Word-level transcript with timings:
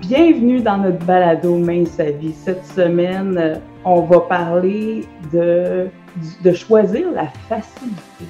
Bienvenue 0.00 0.60
dans 0.60 0.78
notre 0.78 1.04
balado 1.06 1.56
Main 1.56 1.84
sa 1.84 2.10
vie. 2.10 2.32
Cette 2.32 2.64
semaine, 2.66 3.38
euh, 3.38 3.54
on 3.84 4.00
va 4.00 4.20
parler 4.20 5.04
de, 5.32 5.88
de 6.42 6.52
choisir 6.52 7.10
la 7.12 7.28
facilité. 7.48 8.24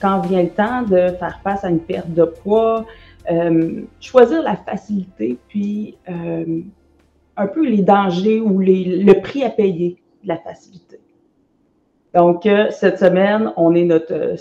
Quand 0.00 0.20
vient 0.20 0.42
le 0.42 0.48
temps 0.48 0.82
de 0.82 1.14
faire 1.18 1.40
face 1.44 1.62
à 1.64 1.68
une 1.68 1.78
perte 1.78 2.10
de 2.14 2.24
poids, 2.24 2.86
euh, 3.30 3.82
choisir 4.00 4.42
la 4.42 4.56
facilité, 4.56 5.36
puis 5.48 5.98
euh, 6.08 6.62
un 7.36 7.46
peu 7.46 7.66
les 7.66 7.82
dangers 7.82 8.40
ou 8.40 8.58
les, 8.58 9.02
le 9.04 9.20
prix 9.20 9.44
à 9.44 9.50
payer 9.50 9.98
de 10.22 10.28
la 10.28 10.38
facilité. 10.38 10.98
Donc, 12.14 12.46
euh, 12.46 12.70
cette 12.70 12.98
semaine, 12.98 13.52
on 13.56 13.74
est 13.74 13.84
notre 13.84 14.14
euh, 14.14 14.36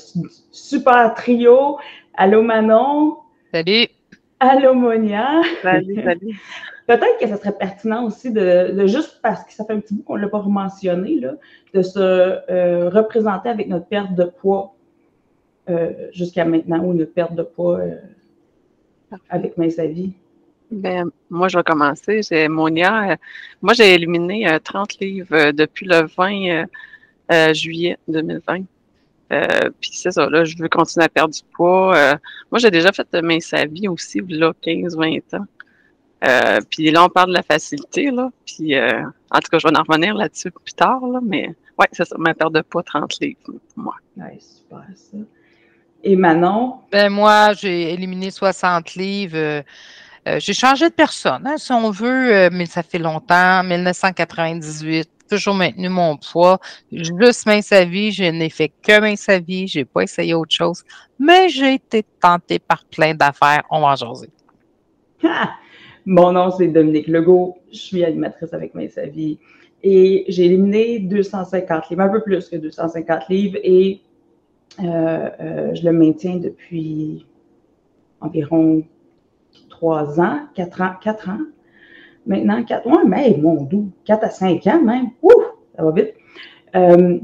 super 0.52 1.14
trio. 1.14 1.78
Allô 2.16 2.42
Manon? 2.42 3.18
Salut. 3.52 3.88
Allô 4.44 4.74
Monia. 4.74 5.44
Salut, 5.62 6.02
salut. 6.04 6.42
Peut-être 6.88 7.20
que 7.20 7.28
ça 7.28 7.38
serait 7.38 7.56
pertinent 7.56 8.06
aussi 8.06 8.32
de, 8.32 8.72
de, 8.72 8.88
juste 8.88 9.20
parce 9.22 9.44
que 9.44 9.54
ça 9.54 9.64
fait 9.64 9.74
un 9.74 9.80
petit 9.80 9.94
bout 9.94 10.02
qu'on 10.02 10.18
ne 10.18 10.24
l'a 10.24 10.30
pas 10.30 10.42
mentionné, 10.42 11.20
là, 11.20 11.34
de 11.76 11.84
se 11.84 12.00
euh, 12.00 12.90
représenter 12.90 13.50
avec 13.50 13.68
notre 13.68 13.86
perte 13.86 14.16
de 14.16 14.24
poids 14.24 14.74
euh, 15.70 15.92
jusqu'à 16.12 16.44
maintenant 16.44 16.84
ou 16.84 16.96
notre 16.96 17.14
perte 17.14 17.36
de 17.36 17.44
poids 17.44 17.82
euh, 17.82 17.98
avec 19.30 19.54
sa 19.70 19.86
vie. 19.86 20.14
Ben, 20.72 21.12
moi, 21.30 21.48
je 21.48 21.60
vais 21.60 21.64
commencer. 21.64 22.22
J'ai 22.28 22.48
Monia. 22.48 23.18
moi, 23.62 23.74
j'ai 23.76 23.94
éliminé 23.94 24.48
30 24.64 25.00
livres 25.00 25.52
depuis 25.52 25.86
le 25.86 26.08
20 26.18 26.66
euh, 27.32 27.54
juillet 27.54 28.00
2020. 28.08 28.64
Euh, 29.32 29.70
puis 29.80 29.92
c'est 29.94 30.12
ça, 30.12 30.30
là, 30.30 30.44
je 30.44 30.58
veux 30.58 30.68
continuer 30.68 31.06
à 31.06 31.10
perdre 31.10 31.34
du 31.34 31.42
poids. 31.54 31.96
Euh, 31.96 32.16
moi, 32.52 32.60
j'ai 32.60 32.72
déjà 32.72 32.92
fait 32.92 33.08
de 33.12 33.40
sa 33.40 33.66
vie 33.66 33.88
aussi, 33.88 34.22
là, 34.28 34.54
15-20 34.62 35.22
ans. 35.36 35.46
Euh, 36.24 36.60
puis 36.70 36.92
là, 36.92 37.06
on 37.06 37.10
parle 37.10 37.30
de 37.30 37.36
la 37.36 37.44
facilité, 37.44 38.12
là. 38.12 38.30
Puis 38.46 38.76
en 38.78 39.40
tout 39.40 39.50
cas, 39.52 39.60
je 39.60 39.68
vais 39.68 39.78
en 39.78 39.84
revenir 39.84 40.14
là-dessus 40.16 40.52
plus 40.52 40.74
tard, 40.74 41.06
là. 41.08 41.20
Mais 41.24 41.56
ouais, 41.80 41.88
c'est 41.92 42.06
ça, 42.06 42.16
ma 42.20 42.34
perte 42.34 42.54
de 42.54 42.62
poids, 42.62 42.84
30 42.84 43.20
livres 43.20 43.40
pour 43.46 43.56
moi. 43.76 43.96
Ouais, 44.18 44.38
super, 44.40 44.84
ça. 44.96 45.18
Et 46.04 46.16
Manon? 46.16 46.80
Ben 46.92 47.10
moi, 47.10 47.54
j'ai 47.54 47.94
éliminé 47.94 48.32
60 48.32 48.96
livres. 48.96 49.64
Euh, 50.28 50.38
j'ai 50.40 50.54
changé 50.54 50.90
de 50.90 50.94
personne, 50.94 51.48
hein, 51.48 51.58
si 51.58 51.72
on 51.72 51.90
veut, 51.90 52.50
mais 52.52 52.68
ça 52.68 52.84
fait 52.84 53.00
longtemps, 53.00 53.64
1998 53.64 55.10
toujours 55.32 55.56
maintenu 55.56 55.90
mon 55.90 56.18
poids. 56.18 56.60
Juste 56.92 57.50
sa 57.62 57.86
vie, 57.86 58.12
je 58.12 58.24
n'ai 58.24 58.50
fait 58.50 58.72
que 58.82 59.00
main 59.00 59.16
sa 59.16 59.40
vie, 59.40 59.68
j'ai 59.68 59.86
pas 59.86 60.04
essayé 60.04 60.34
autre 60.34 60.54
chose, 60.54 60.84
mais 61.18 61.50
j'ai 61.50 61.76
été 61.76 62.04
tentée 62.20 62.60
par 62.60 62.84
plein 62.86 63.14
d'affaires. 63.14 63.64
On 63.72 63.82
va 63.82 63.88
en 63.88 63.96
jaser. 63.96 64.30
Mon 66.06 66.32
nom, 66.34 66.52
c'est 66.52 66.68
Dominique 66.68 67.08
Legault. 67.08 67.60
Je 67.72 67.78
suis 67.78 68.04
animatrice 68.04 68.54
avec 68.54 68.74
sa 68.92 69.06
vie 69.06 69.40
et 69.84 70.26
j'ai 70.28 70.46
éliminé 70.46 71.00
250 71.00 71.90
livres, 71.90 72.02
un 72.02 72.10
peu 72.10 72.22
plus 72.22 72.50
que 72.50 72.56
250 72.56 73.30
livres 73.30 73.58
et 73.64 74.02
euh, 74.80 75.30
euh, 75.40 75.76
je 75.76 75.84
le 75.84 75.92
maintiens 75.92 76.38
depuis 76.38 77.26
environ 78.20 78.84
trois 79.82 80.20
ans, 80.22 80.42
quatre 80.54 80.82
ans, 80.82 80.94
quatre 81.02 81.30
ans 81.30 81.40
maintenant, 82.26 82.64
4 82.64 82.88
mois, 82.88 83.04
mais 83.06 83.36
mon 83.38 83.64
doux, 83.64 83.92
4 84.06 84.24
à 84.24 84.30
5 84.30 84.68
ans 84.68 84.82
même. 84.82 85.08
Ouh, 85.22 85.32
ça 85.76 85.84
va 85.84 85.92
vite. 85.92 86.14
Euh, 86.76 87.20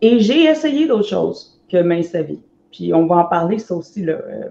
et 0.00 0.20
j'ai 0.20 0.44
essayé 0.44 0.86
d'autres 0.86 1.08
choses 1.08 1.60
que 1.70 1.82
Main 1.82 2.02
sa 2.02 2.22
vie. 2.22 2.40
Puis 2.70 2.94
on 2.94 3.06
va 3.06 3.16
en 3.16 3.24
parler, 3.24 3.58
ça 3.58 3.74
aussi. 3.74 4.04
Là. 4.04 4.14
Euh, 4.14 4.48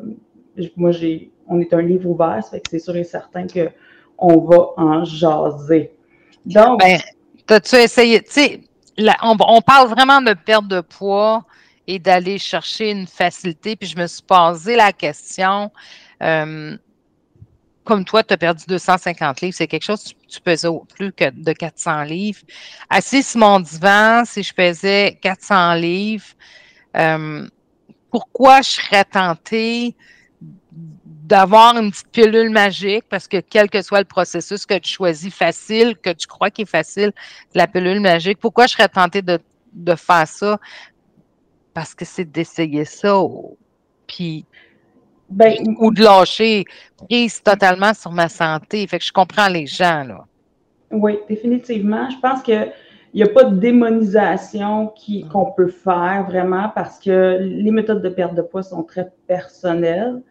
moi, 0.76 0.92
j'ai, 0.92 1.32
on 1.48 1.60
est 1.60 1.74
un 1.74 1.82
livre 1.82 2.10
ouvert, 2.10 2.44
ça 2.44 2.52
fait 2.52 2.60
que 2.60 2.70
c'est 2.70 2.80
sûr 2.80 2.96
et 2.96 3.04
certain 3.04 3.48
qu'on 3.48 4.40
va 4.40 4.70
en 4.78 5.04
jaser. 5.06 5.92
Donc. 6.46 6.80
Ben, 6.80 7.00
t'as-tu 7.46 7.76
essayé? 7.76 8.22
Tu 8.22 8.32
sais, 8.32 8.62
on, 9.24 9.36
on, 9.40 9.62
parle 9.62 9.90
vraiment 9.90 10.22
de 10.22 10.34
perte 10.34 10.68
de 10.68 10.82
poids 10.82 11.44
et 11.88 11.98
d'aller 11.98 12.38
chercher 12.38 12.92
une 12.92 13.08
facilité. 13.08 13.76
Puis 13.76 13.90
je 13.90 13.98
me 13.98 14.08
suis 14.08 14.22
posé 14.22 14.76
la 14.76 14.92
question. 14.92 15.72
Euh, 16.22 16.78
comme 17.84 18.06
toi, 18.06 18.24
tu 18.24 18.34
as 18.34 18.38
perdu 18.38 18.64
250 18.68 19.42
livres, 19.42 19.56
c'est 19.56 19.68
quelque 19.68 19.84
chose, 19.84 20.04
tu, 20.04 20.16
tu 20.28 20.42
pesais 20.42 20.68
plus 20.96 21.12
que 21.12 21.30
de 21.30 21.52
400 21.52 22.04
livres. 22.04 22.42
Assis 22.90 23.24
sur 23.24 23.40
mon 23.40 23.60
divan, 23.60 24.24
si 24.26 24.44
je 24.44 24.54
pesais 24.54 25.18
400 25.22 25.74
livres, 25.76 26.26
euh, 26.96 27.48
pourquoi 28.10 28.62
je 28.62 28.70
serais 28.70 29.06
tentée 29.06 29.96
d'avoir 30.72 31.78
une 31.78 31.92
petite 31.92 32.10
pilule 32.10 32.50
magique, 32.50 33.06
parce 33.10 33.28
que 33.28 33.38
quel 33.38 33.70
que 33.70 33.82
soit 33.82 34.00
le 34.00 34.06
processus 34.06 34.66
que 34.66 34.78
tu 34.78 34.92
choisis 34.92 35.34
facile, 35.34 35.96
que 35.98 36.10
tu 36.12 36.28
crois 36.28 36.52
qu'il 36.52 36.64
est 36.64 36.70
facile, 36.70 37.14
la 37.54 37.68
pilule 37.68 38.02
magique, 38.02 38.38
pourquoi 38.40 38.68
je 38.68 38.74
serais 38.74 38.90
tentée 38.90 39.22
de, 39.22 39.40
de 39.74 39.96
faire 39.96 40.28
ça? 40.28 40.60
Parce 41.74 41.96
que 41.96 42.04
c'est 42.04 42.30
d'essayer 42.30 42.84
ça. 42.84 43.18
Puis 44.08 44.46
ben, 45.32 45.56
ou 45.80 45.92
de 45.92 46.04
lâcher 46.04 46.66
prise 47.08 47.42
totalement 47.42 47.94
sur 47.94 48.12
ma 48.12 48.28
santé. 48.28 48.86
Fait 48.88 49.00
que 49.00 49.06
je 49.06 49.12
comprends 49.12 49.48
les 49.48 49.66
gens, 49.66 50.04
là. 50.04 50.26
Oui, 50.92 51.20
définitivement. 51.28 52.10
Je 52.10 52.20
pense 52.20 52.42
qu'il 52.44 52.72
n'y 53.14 53.24
a 53.24 53.28
pas 53.28 53.46
de 53.46 53.58
démonisation 53.58 54.94
qu'on 55.32 55.52
peut 55.52 55.70
faire 55.70 56.26
vraiment 56.28 56.70
parce 56.76 57.00
que 57.00 57.38
les 57.40 57.72
méthodes 57.72 58.02
de 58.02 58.10
perte 58.10 58.36
de 58.36 58.42
poids 58.42 58.64
sont 58.64 58.84
très 58.84 59.10
personnelles 59.26 60.22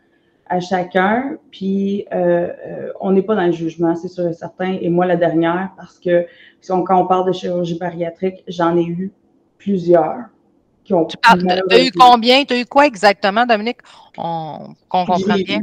à 0.47 0.61
chacun. 0.61 1.39
Puis, 1.51 2.07
euh, 2.13 2.49
euh, 2.67 2.93
on 3.01 3.13
n'est 3.13 3.23
pas 3.23 3.37
dans 3.37 3.47
le 3.47 3.53
jugement, 3.53 3.97
c'est 3.97 4.09
sûr 4.09 4.29
et 4.29 4.35
certain. 4.35 4.77
Et 4.81 4.91
moi, 4.91 5.07
la 5.07 5.17
dernière, 5.17 5.71
parce 5.77 5.99
que 5.99 6.27
quand 6.69 7.01
on 7.01 7.07
parle 7.07 7.27
de 7.27 7.33
chirurgie 7.33 7.79
bariatrique, 7.79 8.45
j'en 8.49 8.77
ai 8.77 8.85
eu 8.85 9.13
plusieurs 9.57 10.29
tu 11.09 11.17
as 11.25 11.85
eu 11.85 11.91
combien? 11.93 12.45
Tu 12.45 12.55
as 12.55 12.61
eu 12.61 12.67
quoi 12.67 12.87
exactement, 12.87 13.47
Dominique? 13.47 13.79
On, 14.17 14.75
comprend 14.89 15.17
bien. 15.37 15.61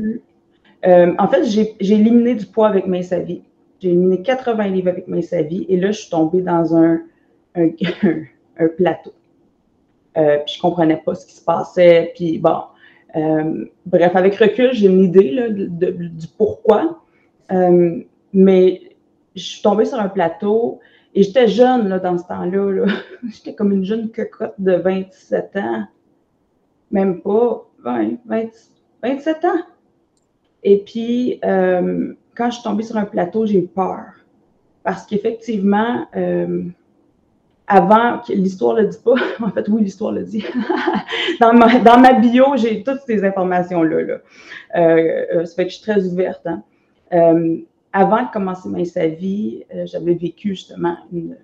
Euh, 0.86 1.14
en 1.18 1.28
fait, 1.28 1.44
j'ai 1.46 1.76
éliminé 1.80 2.36
du 2.36 2.46
poids 2.46 2.68
avec 2.68 2.86
sa 3.04 3.20
vie. 3.20 3.42
J'ai 3.80 3.90
éliminé 3.90 4.22
80 4.22 4.68
livres 4.68 4.90
avec 4.90 5.06
sa 5.24 5.42
vie 5.42 5.66
et 5.70 5.78
là, 5.78 5.92
je 5.92 6.02
suis 6.02 6.10
tombée 6.10 6.42
dans 6.42 6.76
un, 6.76 7.02
un, 7.56 7.70
un 8.60 8.68
plateau. 8.78 9.14
Euh, 10.18 10.38
puis 10.46 10.56
je 10.56 10.62
comprenais 10.62 10.98
pas 10.98 11.16
ce 11.16 11.26
qui 11.26 11.36
se 11.36 11.44
passait. 11.44 12.12
Puis 12.16 12.40
bon, 12.40 12.62
euh, 13.16 13.66
bref, 13.86 14.16
avec 14.16 14.36
recul, 14.36 14.70
j'ai 14.74 14.88
une 14.88 15.04
idée 15.04 15.32
là, 15.32 15.50
de, 15.50 15.66
de, 15.66 15.92
du 15.92 16.28
pourquoi. 16.38 17.02
Euh, 17.52 18.00
mais 18.34 18.82
je 19.36 19.44
suis 19.44 19.62
tombée 19.62 19.86
sur 19.86 20.00
un 20.00 20.09
plateau 20.09 20.80
et 21.17 21.23
j'étais 21.23 21.47
jeune 21.47 21.89
là, 21.89 21.97
dans 21.97 22.16
ce 22.16 22.28
temps-là. 22.28 22.85
j'étais 23.28 23.55
comme 23.55 23.72
une 23.72 23.83
jeune 23.83 24.11
cocotte 24.11 24.53
de 24.59 24.73
27 24.73 25.55
ans. 25.55 25.88
Même 26.91 27.22
pas 27.22 27.66
20, 27.83 28.17
27 29.01 29.45
ans. 29.45 29.63
Et 30.61 30.78
puis, 30.78 31.39
euh, 31.44 32.13
quand 32.35 32.51
je 32.51 32.55
suis 32.57 32.63
tombée 32.63 32.83
sur 32.83 32.97
un 32.97 33.05
plateau, 33.05 33.47
j'ai 33.47 33.57
eu 33.57 33.66
peur. 33.66 34.03
Parce 34.83 35.07
qu'effectivement, 35.07 36.05
euh, 36.16 36.66
avant, 37.66 38.22
l'histoire 38.29 38.75
ne 38.75 38.81
le 38.81 38.89
dit 38.89 38.99
pas, 39.03 39.16
en 39.44 39.49
fait, 39.49 39.67
oui, 39.69 39.81
l'histoire 39.81 40.11
le 40.11 40.22
dit. 40.22 40.45
dans, 41.39 41.51
ma, 41.51 42.13
bio, 42.13 42.57
j'ai 42.57 42.84
toutes 42.84 43.01
ces 43.07 43.25
informations-là. 43.25 44.01
Là. 44.03 44.17
Euh, 44.75 45.45
ça 45.45 45.55
fait 45.55 45.63
que 45.63 45.72
je 45.72 45.78
suis 45.78 45.84
très 45.84 46.05
ouverte. 46.05 46.45
Hein 46.45 46.61
avant 47.94 48.24
de 48.24 48.31
commencer 48.31 48.70
ma 48.70 48.84
sa 48.86 49.08
vie, 49.08 49.64
euh, 49.74 49.86
j'avais 49.86 50.14
vécu 50.14 50.50
justement 50.50 50.98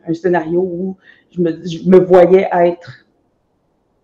un 0.07 0.13
scénario 0.13 0.61
où 0.61 0.97
je 1.31 1.41
me, 1.41 1.99
voyais 1.99 2.47
être 2.51 3.05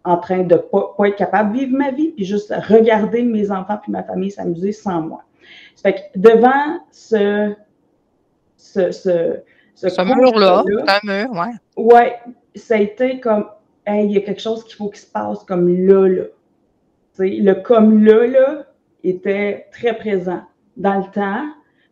en 0.04 0.18
train 0.18 0.44
de 0.44 0.56
pas, 0.56 0.96
pas 0.98 1.10
être 1.10 1.18
capable 1.18 1.54
de 1.54 1.60
vivre 1.60 1.78
ma 1.78 1.92
vie, 1.92 2.10
puis 2.10 2.26
juste 2.26 2.54
regarder 2.68 3.24
mes 3.24 3.52
enfants 3.52 3.78
puis 3.82 3.92
ma 3.92 4.04
famille 4.04 4.32
s'amuser 4.32 4.72
sans 4.72 5.02
moi. 5.02 5.24
Ça 5.76 5.92
fait 5.92 6.12
que 6.14 6.20
devant 6.20 6.80
ce 6.92 7.54
ce, 8.58 8.92
ce, 8.92 9.42
ce, 9.76 10.02
mur-là, 10.02 10.64
mur, 11.04 11.32
ouais. 11.32 11.54
Ouais, 11.78 12.16
ça 12.56 12.76
a 12.76 12.78
été 12.80 13.20
comme, 13.22 13.50
hey, 13.86 14.06
il 14.06 14.12
y 14.12 14.18
a 14.18 14.22
quelque 14.22 14.42
chose 14.42 14.66
qu'il 14.66 14.76
faut 14.76 14.90
qu'il 14.90 15.00
se 15.00 15.08
passe 15.08 15.44
comme 15.46 15.70
là, 15.70 16.08
là. 16.08 16.24
le 17.18 17.54
comme 17.54 18.04
là, 18.04 18.28
là, 18.28 18.66
était 19.04 19.68
très 19.72 19.94
présent. 19.98 20.42
Dans 20.76 20.98
le 20.98 21.12
temps, 21.12 21.46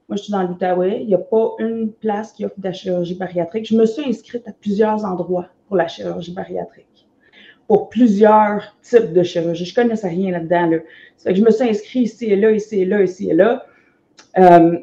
moi, 0.10 0.16
je 0.16 0.24
suis 0.24 0.32
dans 0.32 0.44
l'Outaouais. 0.44 1.02
Il 1.02 1.08
n'y 1.08 1.16
a 1.16 1.20
pas 1.20 1.52
une 1.60 1.92
place 1.92 2.32
qui 2.32 2.46
offre 2.46 2.56
de 2.58 2.64
la 2.64 2.74
chirurgie 2.74 3.16
bariatrique. 3.16 3.68
Je 3.68 3.76
me 3.76 3.86
suis 3.86 4.06
inscrite 4.08 4.48
à 4.48 4.54
plusieurs 4.54 5.04
endroits 5.04 5.48
pour 5.68 5.76
la 5.76 5.88
chirurgie 5.88 6.34
bariatrique, 6.34 7.08
pour 7.68 7.90
plusieurs 7.90 8.78
types 8.82 9.12
de 9.12 9.24
chirurgie. 9.24 9.66
Je 9.66 9.72
ne 9.72 9.84
connaissais 9.84 10.08
rien 10.08 10.32
là-dedans. 10.32 10.68
Là. 10.68 10.78
que 11.26 11.36
je 11.36 11.42
me 11.42 11.52
suis 11.52 11.70
inscrite 11.70 12.06
ici 12.06 12.26
et 12.26 12.38
là, 12.38 12.52
ici 12.52 12.82
et 12.82 12.86
là, 12.86 13.02
ici 13.04 13.30
et 13.30 13.34
là. 13.34 13.66
Euh, 14.38 14.80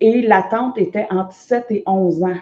et 0.00 0.22
l'attente 0.22 0.78
était 0.78 1.06
entre 1.10 1.34
7 1.34 1.66
et 1.70 1.82
11 1.86 2.24
ans 2.24 2.38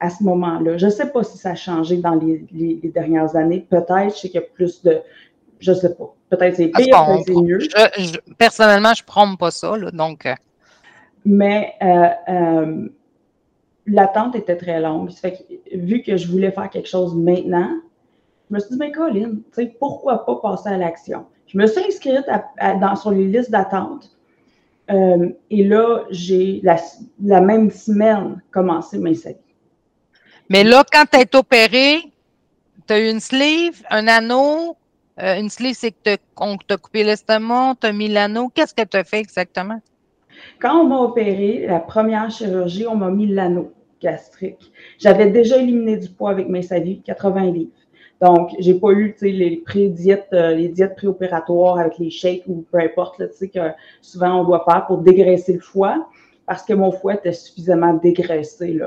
à 0.00 0.10
ce 0.10 0.24
moment-là. 0.24 0.78
Je 0.78 0.86
ne 0.86 0.90
sais 0.90 1.10
pas 1.10 1.22
si 1.22 1.38
ça 1.38 1.50
a 1.50 1.54
changé 1.54 1.96
dans 1.98 2.16
les, 2.16 2.44
les, 2.52 2.90
dernières 2.90 3.36
années. 3.36 3.64
Peut-être, 3.70 4.16
je 4.16 4.20
sais 4.20 4.28
qu'il 4.28 4.40
y 4.40 4.44
a 4.44 4.46
plus 4.46 4.82
de. 4.82 5.00
Je 5.60 5.70
ne 5.70 5.76
sais 5.76 5.94
pas. 5.94 6.12
Peut-être 6.28 6.56
c'est 6.56 6.68
pire, 6.68 7.06
peut-être 7.06 7.24
c'est 7.24 7.34
mieux. 7.34 7.58
personnellement, 8.36 8.94
je 8.94 9.02
ne 9.02 9.06
prends 9.06 9.36
pas 9.36 9.52
ça. 9.52 9.76
Là, 9.76 9.92
donc. 9.92 10.26
Mais 11.24 11.74
euh, 11.82 12.08
euh, 12.28 12.88
l'attente 13.86 14.34
était 14.34 14.56
très 14.56 14.80
longue. 14.80 15.10
vu 15.72 16.02
que 16.02 16.16
je 16.16 16.28
voulais 16.28 16.50
faire 16.50 16.70
quelque 16.70 16.88
chose 16.88 17.14
maintenant, 17.14 17.70
je 18.50 18.54
me 18.54 18.60
suis 18.60 18.70
dit, 18.70 18.78
ben 18.78 18.92
Colin, 18.92 19.36
pourquoi 19.78 20.26
pas 20.26 20.36
passer 20.36 20.68
à 20.68 20.76
l'action? 20.76 21.26
Je 21.46 21.58
me 21.58 21.66
suis 21.66 21.82
inscrite 21.84 22.24
dans, 22.80 22.96
sur 22.96 23.10
les 23.10 23.26
listes 23.26 23.50
d'attente. 23.50 24.10
Euh, 24.90 25.30
et 25.48 25.64
là, 25.64 26.04
j'ai 26.10 26.60
la, 26.62 27.40
même 27.40 27.70
semaine 27.70 28.42
commencé 28.50 28.98
mes 28.98 29.14
séries. 29.14 29.36
Mais 30.48 30.64
là, 30.64 30.84
quand 30.90 31.04
tu 31.10 31.18
es 31.18 31.36
opéré, 31.36 32.02
tu 32.86 32.92
as 32.92 33.00
eu 33.00 33.10
une 33.10 33.20
sleeve, 33.20 33.82
un 33.90 34.08
anneau. 34.08 34.76
Une 35.18 35.50
sleeve, 35.50 35.74
c'est 35.74 35.92
que 35.92 36.16
qu'on 36.34 36.56
t'a 36.56 36.78
coupé 36.78 37.04
l'estomac, 37.04 37.76
tu 37.80 37.86
as 37.86 37.92
mis 37.92 38.08
l'anneau. 38.08 38.48
Qu'est-ce 38.48 38.74
que 38.74 38.82
tu 38.82 38.96
as 38.96 39.04
fait 39.04 39.20
exactement? 39.20 39.80
Quand 40.60 40.80
on 40.80 40.84
m'a 40.84 40.98
opéré, 40.98 41.66
la 41.66 41.80
première 41.80 42.30
chirurgie, 42.30 42.86
on 42.86 42.96
m'a 42.96 43.10
mis 43.10 43.26
l'anneau 43.26 43.72
gastrique. 44.00 44.72
J'avais 44.98 45.30
déjà 45.30 45.58
éliminé 45.58 45.96
du 45.96 46.08
poids 46.08 46.30
avec 46.30 46.48
mes 46.48 46.62
savis, 46.62 47.00
80 47.02 47.50
livres. 47.52 47.70
Donc, 48.20 48.50
j'ai 48.60 48.74
pas 48.74 48.90
eu 48.90 49.14
les 49.22 49.56
pré-diètes, 49.56 50.28
euh, 50.32 50.54
les 50.54 50.68
diètes 50.68 50.94
préopératoires 50.94 51.78
avec 51.78 51.98
les 51.98 52.10
shakes 52.10 52.44
ou 52.46 52.64
peu 52.70 52.78
importe, 52.78 53.18
que 53.18 53.60
souvent 54.00 54.40
on 54.40 54.44
doit 54.44 54.64
faire 54.68 54.86
pour 54.86 54.98
dégraisser 54.98 55.54
le 55.54 55.60
foie, 55.60 56.08
parce 56.46 56.62
que 56.62 56.72
mon 56.72 56.92
foie 56.92 57.14
était 57.14 57.32
suffisamment 57.32 57.94
dégraissé 57.94 58.80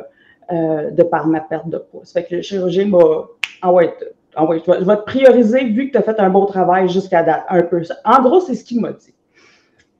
euh, 0.51 0.89
de 0.89 1.03
par 1.03 1.27
ma 1.27 1.41
perte 1.41 1.67
de 1.67 1.77
poids. 1.77 2.01
Ça 2.03 2.21
fait 2.21 2.27
que 2.27 2.35
le 2.35 2.41
chirurgien 2.41 2.85
m'a 2.87 3.71
ouais, 3.71 3.93
ah 4.35 4.45
ouais, 4.45 4.61
je, 4.65 4.71
vais, 4.71 4.97
te 4.97 5.05
prioriser 5.05 5.65
vu 5.65 5.87
que 5.87 5.93
tu 5.93 5.97
as 5.97 6.01
fait 6.01 6.19
un 6.19 6.29
bon 6.29 6.45
travail 6.45 6.89
jusqu'à 6.89 7.23
date. 7.23 7.45
Un 7.49 7.63
peu. 7.63 7.81
En 8.03 8.21
gros, 8.21 8.41
c'est 8.41 8.55
ce 8.55 8.63
qu'il 8.63 8.81
m'a 8.81 8.91
dit. 8.91 9.14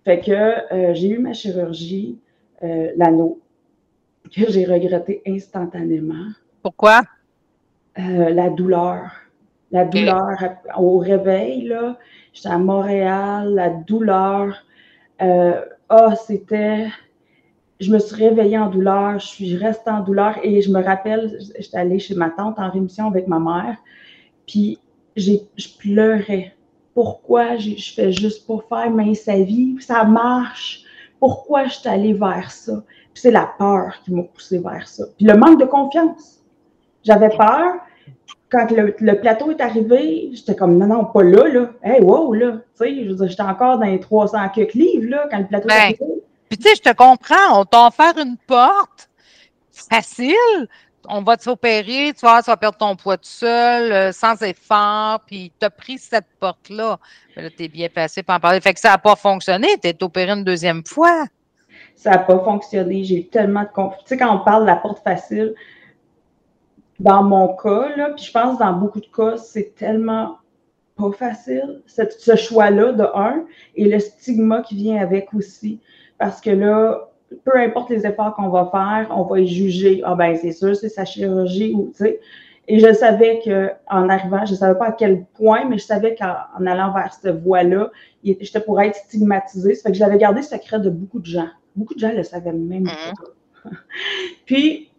Fait 0.06 0.22
que 0.22 0.32
euh, 0.32 0.94
j'ai 0.94 1.10
eu 1.10 1.20
ma 1.20 1.34
chirurgie, 1.34 2.20
l'anneau, 2.96 3.42
que 4.34 4.50
j'ai 4.50 4.66
regretté 4.66 5.22
instantanément. 5.28 6.32
Pourquoi? 6.64 7.02
la 7.98 8.50
douleur. 8.50 9.12
La 9.72 9.84
douleur 9.84 10.38
au 10.78 11.00
réveil, 11.00 11.66
là, 11.66 11.98
j'étais 12.34 12.50
à 12.50 12.58
Montréal, 12.58 13.54
la 13.54 13.70
douleur. 13.70 14.64
Euh, 15.22 15.62
ah, 15.90 16.16
c'était. 16.16 16.88
Je 17.80 17.92
me 17.92 18.00
suis 18.00 18.16
réveillée 18.16 18.58
en 18.58 18.70
douleur, 18.70 19.20
je 19.20 19.26
suis 19.26 19.58
restée 19.58 19.90
en 19.90 20.00
douleur 20.00 20.40
et 20.44 20.62
je 20.62 20.72
me 20.72 20.82
rappelle, 20.82 21.38
j'étais 21.60 21.78
allée 21.78 22.00
chez 22.00 22.16
ma 22.16 22.30
tante 22.30 22.58
en 22.58 22.70
rémission 22.70 23.08
avec 23.08 23.28
ma 23.28 23.38
mère, 23.38 23.76
puis 24.48 24.80
je 25.18 25.38
pleurais. 25.78 26.56
Pourquoi 26.96 27.58
je 27.58 27.94
fais 27.94 28.12
juste 28.12 28.48
pour 28.48 28.64
faire 28.64 28.90
mince 28.90 29.20
sa 29.20 29.38
vie? 29.38 29.76
Ça 29.82 30.04
marche. 30.06 30.84
Pourquoi 31.20 31.66
je 31.66 31.74
suis 31.74 31.90
allée 31.90 32.14
vers 32.14 32.50
ça? 32.50 32.84
Puis 33.14 33.22
c'est 33.22 33.32
la 33.32 33.54
peur 33.58 33.96
qui 34.04 34.14
m'a 34.14 34.24
poussée 34.24 34.60
vers 34.60 34.88
ça. 34.88 35.04
Puis 35.18 35.28
le 35.28 35.36
manque 35.36 35.60
de 35.60 35.66
confiance. 35.66 36.42
J'avais 37.04 37.30
peur, 37.30 37.76
quand 38.50 38.68
le, 38.72 39.20
plateau 39.20 39.52
est 39.52 39.62
arrivé, 39.62 40.30
j'étais 40.34 40.56
comme 40.56 40.78
non, 40.78 40.88
non, 40.88 41.06
pas 41.06 41.22
là, 41.22 41.48
là. 41.50 41.70
Hey, 41.84 42.02
wow, 42.02 42.34
là. 42.34 42.54
Tu 42.54 42.86
sais, 42.86 43.04
je 43.04 43.10
veux 43.10 43.16
dire, 43.16 43.28
j'étais 43.28 43.44
encore 43.44 43.78
dans 43.78 43.86
les 43.86 44.00
300 44.00 44.50
quelques 44.56 44.74
livres, 44.74 45.10
là, 45.10 45.28
quand 45.30 45.40
le 45.40 45.48
plateau 45.48 45.70
est 45.70 45.74
arrivé. 45.74 46.24
Puis, 46.50 46.58
tu 46.58 46.64
sais, 46.64 46.76
je 46.76 46.82
te 46.82 46.96
comprends. 46.96 47.60
On 47.60 47.66
t'a 47.66 47.88
offert 47.88 48.18
une 48.18 48.38
porte 48.48 49.10
facile. 49.72 50.68
On 51.10 51.22
va 51.22 51.38
s'opérer, 51.38 52.14
tu 52.14 52.22
vois, 52.22 52.42
tu 52.42 52.50
vas 52.50 52.58
perdre 52.58 52.78
ton 52.78 52.96
poids 52.96 53.18
tout 53.18 53.24
seul, 53.24 53.92
euh, 53.92 54.12
sans 54.12 54.42
effort, 54.42 55.22
puis 55.26 55.52
tu 55.60 55.66
as 55.66 55.70
pris 55.70 55.98
cette 55.98 56.28
porte-là. 56.40 57.00
Là, 57.36 57.50
tu 57.50 57.68
bien 57.68 57.90
passé 57.90 58.24
pour 58.24 58.36
en 58.36 58.40
parler. 58.40 58.62
Fait 58.62 58.74
que 58.74 58.80
ça 58.80 58.90
n'a 58.90 58.98
pas 58.98 59.16
fonctionné. 59.16 59.68
Tu 59.82 59.90
es 59.90 60.04
opéré 60.04 60.32
une 60.32 60.44
deuxième 60.44 60.86
fois. 60.86 61.26
Ça 61.96 62.12
n'a 62.12 62.18
pas 62.20 62.40
fonctionné. 62.40 63.04
J'ai 63.04 63.28
tellement 63.28 63.64
de 63.64 63.70
confiance. 63.70 64.04
Tu 64.04 64.10
sais, 64.10 64.18
quand 64.18 64.34
on 64.34 64.44
parle 64.44 64.64
de 64.64 64.68
la 64.68 64.78
porte 64.78 65.04
facile, 65.04 65.54
dans 67.00 67.24
mon 67.24 67.56
cas, 67.56 67.96
là, 67.96 68.12
puis 68.16 68.26
je 68.26 68.32
pense 68.32 68.58
dans 68.58 68.74
beaucoup 68.74 69.02
de 69.02 69.08
cas, 69.08 69.38
c'est 69.38 69.76
tellement 69.76 70.38
pas 70.98 71.12
facile, 71.12 71.82
ce 71.88 72.36
choix-là, 72.36 72.94
de 72.94 73.04
un, 73.16 73.46
et 73.76 73.86
le 73.86 74.00
stigma 74.00 74.62
qui 74.62 74.76
vient 74.76 75.02
avec 75.02 75.34
aussi. 75.34 75.82
Parce 76.18 76.40
que 76.40 76.52
là, 76.52 77.10
peu 77.44 77.58
importe 77.58 77.90
les 77.90 78.06
efforts 78.06 78.36
qu'on 78.36 78.50
va 78.50 78.70
faire, 78.72 79.16
on 79.16 79.24
va 79.24 79.40
y 79.40 79.48
juger. 79.48 80.02
Ah 80.06 80.16
ben 80.16 80.36
c'est 80.36 80.52
sûr, 80.52 80.76
c'est 80.76 80.90
sa 80.90 81.06
chirurgie 81.06 81.74
ou 81.74 81.92
tu 81.96 82.04
sais. 82.04 82.20
Et 82.68 82.80
je 82.80 82.94
savais 82.94 83.42
qu'en 83.44 84.10
arrivant, 84.10 84.46
je 84.46 84.54
ne 84.54 84.58
savais 84.58 84.78
pas 84.78 84.88
à 84.88 84.92
quel 84.92 85.26
point, 85.36 85.66
mais 85.70 85.78
je 85.78 85.86
savais 85.86 86.16
qu'en 86.16 86.66
allant 86.66 86.92
vers 86.92 87.14
cette 87.14 87.44
voie-là, 87.44 87.92
j'étais 88.24 88.60
pour 88.60 88.82
être 88.82 88.96
stigmatisée. 88.96 89.76
Ça 89.76 89.84
fait 89.84 89.92
que 89.92 89.98
je 89.98 90.04
l'avais 90.04 90.18
gardé 90.18 90.42
secret 90.42 90.80
de 90.80 90.90
beaucoup 90.90 91.20
de 91.20 91.28
gens. 91.28 91.50
Beaucoup 91.76 91.94
de 91.94 92.00
gens 92.00 92.10
ne 92.10 92.18
le 92.18 92.24
savaient 92.24 92.54
même 92.54 92.86
pas. 92.86 93.70
Mm-hmm. 93.70 93.76
Puis, 94.46 94.90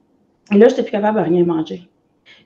et 0.52 0.58
là, 0.58 0.68
je 0.68 0.72
n'étais 0.72 0.82
plus 0.84 0.92
capable 0.92 1.18
de 1.18 1.24
rien 1.24 1.44
manger. 1.44 1.88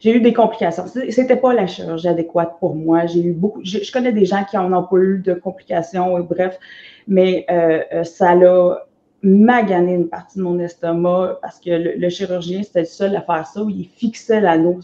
J'ai 0.00 0.16
eu 0.16 0.20
des 0.20 0.32
complications. 0.32 0.84
C'était 0.86 1.36
pas 1.36 1.52
la 1.52 1.66
chirurgie 1.66 2.08
adéquate 2.08 2.58
pour 2.58 2.74
moi. 2.74 3.04
J'ai 3.04 3.20
eu 3.20 3.32
beaucoup. 3.32 3.60
Je, 3.62 3.92
connais 3.92 4.12
des 4.12 4.24
gens 4.24 4.44
qui 4.44 4.56
en 4.56 4.72
ont 4.72 4.84
pas 4.84 4.96
eu 4.96 5.18
de 5.18 5.34
complications, 5.34 6.16
et 6.18 6.22
bref, 6.22 6.58
mais 7.06 7.44
euh, 7.50 7.80
euh, 7.92 8.04
ça 8.04 8.34
l'a 8.34 8.86
magané 9.22 9.94
une 9.94 10.08
partie 10.08 10.38
de 10.38 10.42
mon 10.42 10.58
estomac 10.58 11.38
parce 11.42 11.60
que 11.60 11.70
le, 11.70 12.08
chirurgien, 12.08 12.62
c'était 12.62 12.80
le 12.80 12.86
seul 12.86 13.16
à 13.16 13.22
faire 13.22 13.46
ça, 13.46 13.62
où 13.62 13.68
il 13.68 13.86
fixait 13.86 14.40
l'anneau. 14.40 14.80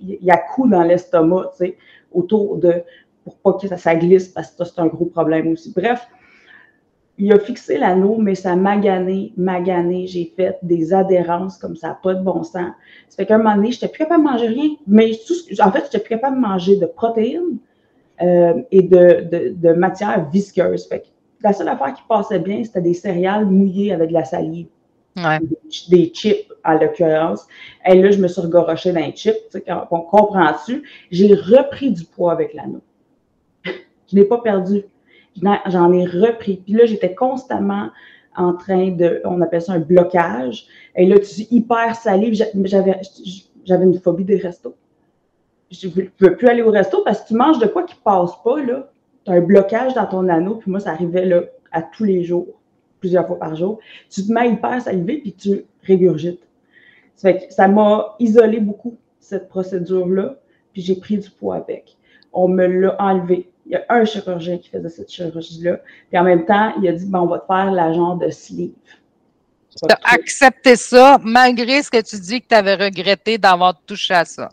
Il, 0.00 0.18
y 0.22 0.30
a 0.30 0.36
coup 0.36 0.68
dans 0.68 0.82
l'estomac, 0.82 1.50
tu 1.52 1.66
sais, 1.66 1.76
autour 2.12 2.56
de, 2.56 2.82
pour 3.24 3.36
pas 3.36 3.52
que 3.54 3.68
ça, 3.68 3.76
ça 3.76 3.94
glisse 3.94 4.28
parce 4.28 4.50
que 4.50 4.64
c'est 4.64 4.80
un 4.80 4.86
gros 4.86 5.06
problème 5.06 5.48
aussi. 5.48 5.72
Bref, 5.74 6.06
il 7.18 7.32
a 7.32 7.38
fixé 7.38 7.78
l'anneau, 7.78 8.18
mais 8.18 8.34
ça 8.34 8.56
m'a 8.56 8.76
magané, 8.76 9.32
magané. 9.36 10.06
J'ai 10.06 10.32
fait 10.36 10.58
des 10.62 10.92
adhérences 10.92 11.56
comme 11.56 11.76
ça, 11.76 11.98
pas 12.02 12.14
de 12.14 12.22
bon 12.22 12.42
sens. 12.42 12.72
Ça 13.08 13.16
fait 13.16 13.26
qu'à 13.26 13.36
un 13.36 13.38
moment 13.38 13.54
donné, 13.54 13.70
je 13.70 13.76
n'étais 13.76 13.88
plus 13.88 13.98
capable 13.98 14.24
de 14.24 14.28
manger 14.30 14.46
rien. 14.48 14.70
Mais 14.86 15.12
en 15.60 15.72
fait, 15.72 15.78
je 15.78 15.84
n'étais 15.84 15.98
plus 16.00 16.08
capable 16.10 16.36
de 16.36 16.40
manger 16.42 16.76
de 16.76 16.86
protéines 16.86 17.58
euh, 18.20 18.60
et 18.70 18.82
de, 18.82 19.28
de, 19.30 19.54
de 19.54 19.72
matière 19.72 20.28
visqueuse. 20.28 20.86
Fait 20.88 21.04
la 21.42 21.52
seule 21.52 21.68
affaire 21.68 21.94
qui 21.94 22.02
passait 22.08 22.38
bien, 22.38 22.64
c'était 22.64 22.80
des 22.80 22.94
céréales 22.94 23.46
mouillées 23.46 23.92
avec 23.92 24.08
de 24.08 24.14
la 24.14 24.24
salive. 24.24 24.68
Des, 25.88 26.12
chips, 26.12 26.52
en 26.62 26.74
l'occurrence. 26.74 27.46
Et 27.86 27.94
là, 27.94 28.10
je 28.10 28.18
me 28.18 28.28
suis 28.28 28.42
regorochée 28.42 28.92
dans 28.92 29.00
les 29.00 29.12
chips. 29.12 29.56
On 29.90 30.00
comprend-tu? 30.00 30.82
J'ai 31.10 31.34
repris 31.34 31.90
du 31.90 32.04
poids 32.04 32.32
avec 32.32 32.52
l'anneau. 32.52 32.82
je 33.64 34.14
n'ai 34.14 34.24
pas 34.24 34.38
perdu 34.38 34.84
j'en 35.66 35.92
ai 35.92 36.04
repris. 36.04 36.56
Puis 36.64 36.74
là, 36.74 36.86
j'étais 36.86 37.14
constamment 37.14 37.90
en 38.36 38.52
train 38.54 38.90
de, 38.90 39.20
on 39.24 39.40
appelle 39.40 39.62
ça 39.62 39.72
un 39.72 39.78
blocage. 39.78 40.66
Et 40.94 41.06
là, 41.06 41.18
tu 41.18 41.42
es 41.42 41.46
hyper 41.50 41.94
salive. 41.96 42.34
J'avais, 42.64 43.00
j'avais 43.64 43.84
une 43.84 43.98
phobie 43.98 44.24
des 44.24 44.36
restos. 44.36 44.74
Je 45.70 45.88
ne 45.88 46.08
veux 46.20 46.36
plus 46.36 46.48
aller 46.48 46.62
au 46.62 46.70
resto 46.70 47.02
parce 47.04 47.22
que 47.22 47.28
tu 47.28 47.34
manges 47.34 47.58
de 47.58 47.66
quoi 47.66 47.82
qui 47.82 47.96
passe 48.04 48.32
pas, 48.44 48.62
là. 48.62 48.90
Tu 49.26 49.30
as 49.30 49.34
un 49.34 49.40
blocage 49.40 49.92
dans 49.92 50.06
ton 50.06 50.28
anneau, 50.28 50.54
puis 50.54 50.70
moi, 50.70 50.80
ça 50.80 50.92
arrivait 50.92 51.26
là, 51.26 51.42
à 51.70 51.82
tous 51.82 52.04
les 52.04 52.24
jours, 52.24 52.46
plusieurs 53.00 53.26
fois 53.26 53.38
par 53.38 53.54
jour. 53.54 53.78
Tu 54.08 54.26
te 54.26 54.32
mets 54.32 54.50
hyper 54.50 54.80
salivé, 54.80 55.18
puis 55.18 55.34
tu 55.34 55.64
régurgites. 55.82 56.42
Ça, 57.14 57.30
ça 57.50 57.68
m'a 57.68 58.14
isolé 58.18 58.60
beaucoup, 58.60 58.96
cette 59.20 59.48
procédure-là, 59.48 60.36
puis 60.72 60.80
j'ai 60.80 60.96
pris 60.96 61.18
du 61.18 61.28
poids 61.28 61.56
avec. 61.56 61.96
On 62.32 62.48
me 62.48 62.66
l'a 62.66 62.96
enlevé 62.98 63.50
il 63.66 63.72
y 63.72 63.74
a 63.74 63.84
un 63.88 64.04
chirurgien 64.04 64.58
qui 64.58 64.68
faisait 64.68 64.88
cette 64.88 65.10
chirurgie-là. 65.10 65.80
Puis 66.08 66.18
en 66.18 66.24
même 66.24 66.44
temps, 66.44 66.72
il 66.80 66.88
a 66.88 66.92
dit, 66.92 67.06
bon, 67.06 67.20
on 67.20 67.26
va 67.26 67.40
te 67.40 67.46
faire 67.46 67.72
la 67.72 67.92
genre 67.92 68.16
de 68.16 68.30
sleeve. 68.30 68.70
Tu 69.70 69.92
as 69.92 70.14
accepté 70.14 70.76
ça 70.76 71.18
malgré 71.22 71.82
ce 71.82 71.90
que 71.90 72.00
tu 72.00 72.18
dis 72.20 72.40
que 72.40 72.46
tu 72.48 72.54
avais 72.54 72.76
regretté 72.76 73.36
d'avoir 73.38 73.78
touché 73.84 74.14
à 74.14 74.24
ça. 74.24 74.50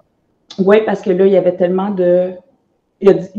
Oui, 0.59 0.81
parce 0.85 1.01
que 1.01 1.11
là, 1.11 1.25
il 1.25 1.31
y 1.31 1.37
avait 1.37 1.55
tellement 1.55 1.91
de. 1.91 2.33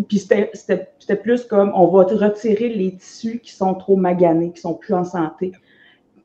Puis 0.08 0.18
c'était 0.18 1.16
plus 1.16 1.44
comme 1.44 1.72
on 1.74 1.86
va 1.86 2.04
retirer 2.04 2.68
les 2.68 2.96
tissus 2.96 3.38
qui 3.40 3.52
sont 3.52 3.74
trop 3.74 3.96
maganés, 3.96 4.52
qui 4.52 4.60
sont 4.60 4.74
plus 4.74 4.94
en 4.94 5.04
santé, 5.04 5.52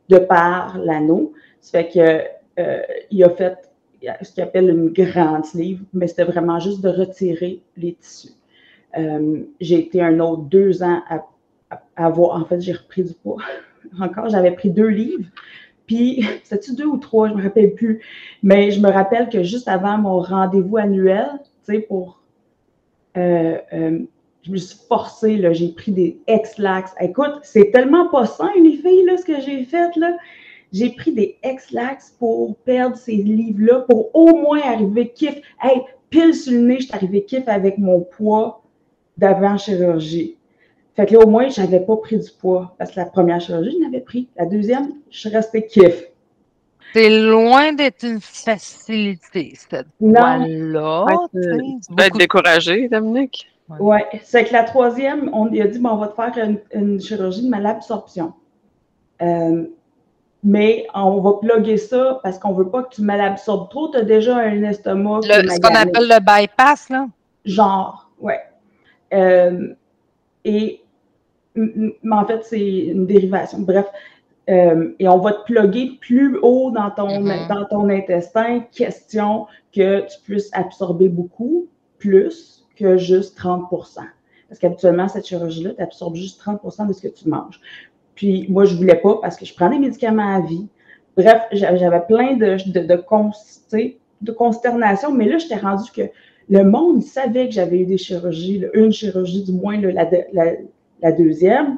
de 0.09 0.17
par 0.17 0.77
l'anneau. 0.77 1.33
Ça 1.61 1.79
fait 1.79 1.89
que 1.89 2.61
euh, 2.61 2.81
il 3.11 3.23
a 3.23 3.29
fait 3.29 3.69
ce 4.21 4.31
qu'il 4.31 4.43
appelle 4.43 4.69
une 4.69 4.89
grande 4.89 5.45
sleeve, 5.45 5.81
mais 5.93 6.07
c'était 6.07 6.23
vraiment 6.23 6.59
juste 6.59 6.81
de 6.81 6.89
retirer 6.89 7.61
les 7.77 7.93
tissus. 7.93 8.33
Euh, 8.97 9.43
j'ai 9.59 9.79
été 9.79 10.01
un 10.01 10.19
autre 10.19 10.43
deux 10.43 10.83
ans 10.83 11.01
à, 11.09 11.25
avoir. 11.95 12.41
En 12.41 12.45
fait, 12.45 12.59
j'ai 12.61 12.73
repris 12.73 13.03
du 13.03 13.13
poids. 13.13 13.41
Encore, 13.99 14.29
j'avais 14.29 14.51
pris 14.51 14.71
deux 14.71 14.87
livres. 14.87 15.29
Puis, 15.85 16.25
c'était-tu 16.43 16.75
deux 16.75 16.85
ou 16.85 16.97
trois, 16.97 17.27
je 17.27 17.33
ne 17.33 17.39
me 17.39 17.43
rappelle 17.43 17.73
plus. 17.73 18.01
Mais 18.41 18.71
je 18.71 18.79
me 18.79 18.89
rappelle 18.89 19.29
que 19.29 19.43
juste 19.43 19.67
avant 19.67 19.97
mon 19.97 20.19
rendez-vous 20.19 20.77
annuel, 20.77 21.27
tu 21.65 21.73
sais, 21.73 21.79
pour. 21.79 22.18
Euh, 23.17 23.57
euh, 23.73 23.99
je 24.43 24.51
me 24.51 24.57
suis 24.57 24.79
forcée, 24.87 25.37
là, 25.37 25.53
j'ai 25.53 25.69
pris 25.69 25.91
des 25.91 26.19
ex-lax. 26.27 26.93
Écoute, 27.01 27.39
c'est 27.43 27.71
tellement 27.71 28.07
pas 28.09 28.25
sain, 28.25 28.51
les 28.55 28.77
filles, 28.77 29.05
là, 29.05 29.17
ce 29.17 29.25
que 29.25 29.39
j'ai 29.41 29.63
fait, 29.63 29.95
là. 29.95 30.17
J'ai 30.71 30.91
pris 30.91 31.11
des 31.11 31.37
ex-lax 31.43 32.15
pour 32.19 32.55
perdre 32.57 32.95
ces 32.95 33.15
livres-là, 33.15 33.85
pour 33.89 34.15
au 34.15 34.35
moins 34.35 34.61
arriver 34.61 35.09
kiff. 35.09 35.41
Hey, 35.61 35.81
pile 36.09 36.33
sur 36.33 36.53
le 36.53 36.59
nez, 36.59 36.79
je 36.79 36.85
suis 36.85 36.93
arrivée 36.93 37.23
kiff 37.23 37.47
avec 37.47 37.77
mon 37.79 38.01
poids 38.01 38.61
d'avant 39.17 39.57
chirurgie. 39.57 40.37
Fait 40.95 41.05
que 41.05 41.13
là, 41.13 41.19
au 41.21 41.27
moins, 41.27 41.49
je 41.49 41.61
n'avais 41.61 41.79
pas 41.79 41.97
pris 41.97 42.19
du 42.19 42.29
poids. 42.39 42.75
Parce 42.77 42.91
que 42.91 42.99
la 42.99 43.05
première 43.05 43.41
chirurgie, 43.41 43.77
je 43.79 43.85
n'avais 43.85 44.01
pris. 44.01 44.29
La 44.37 44.45
deuxième, 44.45 44.93
je 45.09 45.19
suis 45.19 45.29
restée 45.29 45.65
kiff. 45.65 46.05
C'est 46.93 47.09
loin 47.09 47.73
d'être 47.73 48.03
une 48.03 48.19
facilité, 48.21 49.53
cette 49.55 49.87
voie-là. 49.99 51.05
Tu 51.33 51.93
peux 51.95 52.03
être 52.03 52.17
découragé, 52.17 52.87
Dominique? 52.89 53.47
Oui. 53.79 53.99
C'est 54.23 54.45
que 54.45 54.53
la 54.53 54.63
troisième, 54.63 55.29
on 55.33 55.45
a 55.47 55.67
dit, 55.67 55.79
bon, 55.79 55.89
on 55.91 55.97
va 55.97 56.07
te 56.07 56.15
faire 56.15 56.55
une, 56.73 56.99
chirurgie 56.99 57.43
de 57.43 57.49
malabsorption. 57.49 58.33
Euh, 59.21 59.65
mais 60.43 60.87
on 60.95 61.19
va 61.19 61.33
plugger 61.33 61.77
ça 61.77 62.19
parce 62.23 62.39
qu'on 62.39 62.53
ne 62.53 62.57
veut 62.57 62.69
pas 62.69 62.83
que 62.83 62.95
tu 62.95 63.01
malabsorbes 63.01 63.69
trop. 63.69 63.89
Tu 63.89 63.97
as 63.97 64.03
déjà 64.03 64.37
un 64.37 64.63
estomac. 64.63 65.21
ce 65.23 65.59
qu'on 65.59 65.75
appelle 65.75 66.07
le 66.07 66.19
bypass, 66.19 66.89
là? 66.89 67.07
Genre, 67.45 68.09
oui. 68.19 68.33
Euh, 69.13 69.73
et, 70.45 70.81
mais 71.55 72.15
en 72.15 72.25
fait, 72.25 72.43
c'est 72.43 72.59
une 72.59 73.05
dérivation. 73.05 73.59
Bref, 73.59 73.85
euh, 74.49 74.93
et 74.99 75.07
on 75.07 75.19
va 75.19 75.33
te 75.33 75.43
plugger 75.43 75.97
plus 76.01 76.37
haut 76.41 76.71
dans 76.71 76.91
ton, 76.91 77.07
mm-hmm. 77.07 77.47
dans 77.47 77.65
ton 77.65 77.89
intestin, 77.89 78.61
question 78.71 79.45
que 79.73 80.01
tu 80.01 80.21
puisses 80.23 80.49
absorber 80.53 81.09
beaucoup 81.09 81.67
plus 81.97 82.65
que 82.75 82.97
juste 82.97 83.37
30% 83.39 83.67
Parce 84.47 84.59
qu'habituellement, 84.59 85.07
cette 85.07 85.27
chirurgie-là, 85.27 85.71
tu 85.75 85.81
absorbes 85.81 86.15
juste 86.15 86.41
30% 86.41 86.87
de 86.87 86.93
ce 86.93 87.01
que 87.01 87.07
tu 87.07 87.29
manges. 87.29 87.59
Puis 88.15 88.47
moi, 88.49 88.65
je 88.65 88.73
ne 88.73 88.79
voulais 88.79 88.95
pas 88.95 89.19
parce 89.21 89.37
que 89.37 89.45
je 89.45 89.53
prends 89.53 89.69
des 89.69 89.79
médicaments 89.79 90.35
à 90.35 90.41
vie. 90.41 90.67
Bref, 91.15 91.43
j'avais 91.51 92.01
plein 92.07 92.35
de, 92.35 92.57
de, 92.71 92.79
de, 92.85 93.95
de 94.21 94.31
consternation, 94.31 95.11
mais 95.13 95.27
là, 95.27 95.37
j'étais 95.37 95.57
rendu 95.57 95.91
que 95.91 96.03
le 96.49 96.63
monde 96.63 97.03
savait 97.03 97.47
que 97.47 97.53
j'avais 97.53 97.81
eu 97.81 97.85
des 97.85 97.97
chirurgies, 97.97 98.65
une 98.73 98.91
chirurgie 98.91 99.43
du 99.43 99.51
moins, 99.51 99.79
la, 99.79 100.09
la, 101.01 101.11
deuxième. 101.11 101.77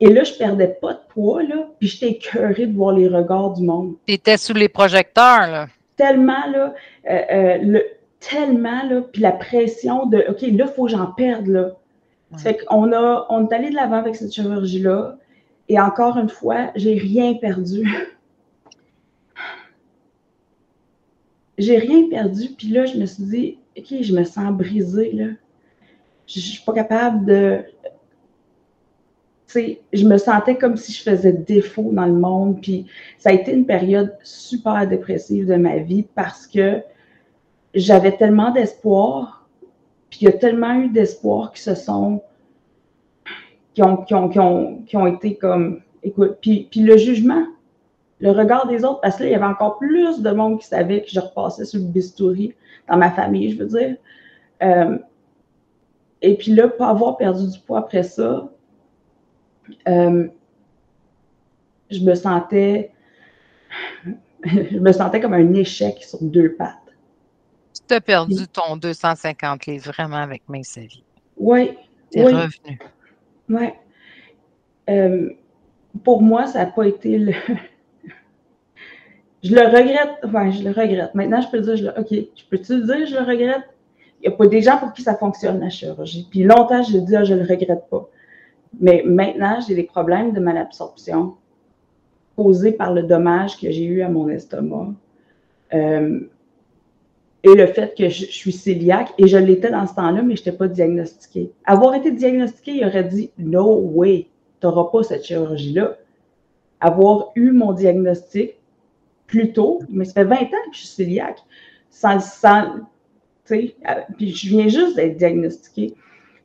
Et 0.00 0.08
là, 0.08 0.22
je 0.24 0.32
perdais 0.34 0.68
pas 0.80 0.94
de 0.94 1.00
poids, 1.08 1.42
là, 1.42 1.68
puis 1.78 1.88
j'étais 1.88 2.12
écœurée 2.12 2.66
de 2.66 2.76
voir 2.76 2.94
les 2.94 3.08
regards 3.08 3.54
du 3.54 3.62
monde. 3.62 3.94
Tu 4.06 4.14
étais 4.14 4.36
sous 4.36 4.54
les 4.54 4.68
projecteurs, 4.68 5.50
là. 5.50 5.66
Tellement, 5.96 6.46
là, 6.52 6.74
euh, 7.10 7.20
euh, 7.32 7.58
le, 7.58 7.82
tellement, 8.20 8.84
là, 8.84 9.02
puis 9.12 9.20
la 9.22 9.32
pression 9.32 10.06
de, 10.06 10.24
OK, 10.28 10.42
là, 10.42 10.48
il 10.66 10.72
faut 10.74 10.84
que 10.84 10.92
j'en 10.92 11.06
perde, 11.06 11.46
là. 11.46 11.70
Fait 12.36 12.58
qu'on 12.58 12.92
a, 12.92 13.26
on 13.30 13.48
est 13.48 13.54
allé 13.54 13.70
de 13.70 13.74
l'avant 13.74 13.96
avec 13.96 14.14
cette 14.14 14.32
chirurgie-là, 14.32 15.16
et 15.68 15.80
encore 15.80 16.18
une 16.18 16.28
fois, 16.28 16.70
j'ai 16.76 16.94
rien 16.94 17.34
perdu. 17.34 17.88
j'ai 21.58 21.78
rien 21.78 22.08
perdu, 22.08 22.50
puis 22.56 22.68
là, 22.68 22.84
je 22.84 22.98
me 22.98 23.06
suis 23.06 23.24
dit, 23.24 23.58
OK, 23.76 24.02
je 24.02 24.14
me 24.14 24.24
sens 24.24 24.52
brisée, 24.52 25.12
là. 25.12 25.26
Je, 26.26 26.40
ne 26.40 26.42
suis 26.42 26.62
pas 26.62 26.74
capable 26.74 27.24
de. 27.24 27.64
Je 29.54 30.06
me 30.06 30.18
sentais 30.18 30.56
comme 30.56 30.76
si 30.76 30.92
je 30.92 31.02
faisais 31.02 31.32
défaut 31.32 31.90
dans 31.92 32.06
le 32.06 32.14
monde. 32.14 32.60
Puis 32.60 32.86
ça 33.18 33.30
a 33.30 33.32
été 33.32 33.52
une 33.52 33.66
période 33.66 34.14
super 34.22 34.86
dépressive 34.86 35.46
de 35.46 35.56
ma 35.56 35.78
vie 35.78 36.06
parce 36.14 36.46
que 36.46 36.82
j'avais 37.74 38.16
tellement 38.16 38.50
d'espoir. 38.50 39.48
Puis 40.10 40.20
il 40.22 40.24
y 40.26 40.28
a 40.28 40.32
tellement 40.32 40.74
eu 40.74 40.88
d'espoir 40.88 41.52
qui 41.52 41.62
se 41.62 41.74
sont. 41.74 42.22
Qui 43.74 43.82
ont, 43.84 43.96
qui 43.98 44.14
ont, 44.14 44.82
qui 44.84 44.96
ont, 44.96 45.06
été 45.06 45.36
comme. 45.36 45.82
Puis, 46.40 46.66
puis 46.68 46.80
le 46.80 46.96
jugement, 46.96 47.46
le 48.18 48.32
regard 48.32 48.66
des 48.66 48.84
autres, 48.84 49.00
parce 49.00 49.16
que 49.16 49.22
là, 49.22 49.28
il 49.28 49.32
y 49.32 49.36
avait 49.36 49.44
encore 49.44 49.78
plus 49.78 50.20
de 50.20 50.30
monde 50.30 50.58
qui 50.58 50.66
savait 50.66 51.02
que 51.02 51.10
je 51.10 51.20
repassais 51.20 51.64
sur 51.64 51.78
le 51.78 51.86
bistouri 51.86 52.54
dans 52.88 52.96
ma 52.96 53.12
famille, 53.12 53.52
je 53.52 53.58
veux 53.58 53.68
dire. 53.68 53.96
Euh, 54.62 54.98
et 56.22 56.36
puis 56.36 56.52
là, 56.52 56.68
pas 56.68 56.88
avoir 56.88 57.16
perdu 57.16 57.48
du 57.48 57.58
poids 57.60 57.78
après 57.78 58.02
ça, 58.02 58.48
euh, 59.88 60.28
je 61.90 62.00
me 62.00 62.14
sentais 62.14 62.92
je 64.44 64.78
me 64.78 64.92
sentais 64.92 65.20
comme 65.20 65.34
un 65.34 65.54
échec 65.54 66.02
sur 66.02 66.22
deux 66.22 66.54
pattes. 66.54 66.76
Tu 67.88 67.94
as 67.94 68.00
perdu 68.00 68.46
ton 68.48 68.76
250 68.76 69.66
livres 69.66 69.92
vraiment 69.92 70.16
avec 70.16 70.42
mes 70.48 70.62
séries. 70.62 71.04
Oui. 71.36 71.76
Tu 72.12 72.18
es 72.18 72.24
revenu. 72.24 72.78
Oui. 73.48 73.68
Euh, 74.90 75.30
pour 76.04 76.22
moi, 76.22 76.46
ça 76.46 76.64
n'a 76.64 76.70
pas 76.70 76.84
été 76.84 77.18
le, 77.18 77.32
je 79.42 79.54
le 79.54 79.66
regrette. 79.66 80.18
Enfin, 80.24 80.50
je 80.50 80.62
le 80.62 80.70
regrette. 80.70 81.14
Maintenant, 81.14 81.40
je 81.40 81.48
peux 81.48 81.60
dire, 81.60 81.76
je 81.76 81.84
le, 81.84 81.98
OK, 81.98 82.08
je 82.10 82.44
peux-tu 82.50 82.82
dire, 82.82 83.06
je 83.06 83.14
le 83.14 83.22
regrette? 83.22 83.64
Il 84.20 84.28
n'y 84.28 84.34
a 84.34 84.36
pas 84.36 84.46
des 84.46 84.60
gens 84.60 84.78
pour 84.78 84.92
qui 84.92 85.02
ça 85.02 85.14
fonctionne, 85.14 85.60
la 85.60 85.70
chirurgie. 85.70 86.26
Puis 86.30 86.42
longtemps, 86.42 86.82
je 86.82 86.98
dit, 86.98 87.16
ah, 87.16 87.24
je 87.24 87.34
ne 87.34 87.40
le 87.40 87.46
regrette 87.46 87.88
pas. 87.88 88.08
Mais 88.80 89.02
maintenant, 89.06 89.60
j'ai 89.66 89.74
des 89.74 89.84
problèmes 89.84 90.32
de 90.32 90.40
malabsorption 90.40 91.34
causés 92.36 92.72
par 92.72 92.94
le 92.94 93.02
dommage 93.02 93.58
que 93.58 93.70
j'ai 93.70 93.84
eu 93.84 94.02
à 94.02 94.08
mon 94.08 94.28
estomac. 94.28 94.92
Euh, 95.74 96.20
et 97.44 97.54
le 97.54 97.66
fait 97.66 97.96
que 97.96 98.08
je, 98.08 98.26
suis 98.26 98.52
cœliaque, 98.52 99.12
et 99.18 99.26
je 99.26 99.36
l'étais 99.36 99.70
dans 99.70 99.86
ce 99.86 99.94
temps-là, 99.94 100.22
mais 100.22 100.36
je 100.36 100.40
n'étais 100.40 100.52
pas 100.52 100.68
diagnostiquée. 100.68 101.52
Avoir 101.64 101.94
été 101.94 102.10
diagnostiquée, 102.10 102.72
il 102.72 102.84
aurait 102.84 103.04
dit 103.04 103.30
No 103.38 103.76
way, 103.76 104.28
tu 104.60 104.66
n'auras 104.66 104.90
pas 104.90 105.02
cette 105.02 105.24
chirurgie-là. 105.24 105.96
Avoir 106.80 107.30
eu 107.34 107.50
mon 107.52 107.72
diagnostic, 107.72 108.54
plus 109.26 109.52
tôt, 109.52 109.80
mais 109.88 110.04
ça 110.04 110.14
fait 110.14 110.24
20 110.24 110.36
ans 110.36 110.70
que 110.70 110.76
je 110.76 110.86
suis 110.86 111.04
cœliaque. 111.04 111.38
Sans, 111.90 112.20
sans, 112.20 112.74
puis 113.44 113.74
je 114.20 114.48
viens 114.48 114.68
juste 114.68 114.96
d'être 114.96 115.16
diagnostiquée. 115.16 115.94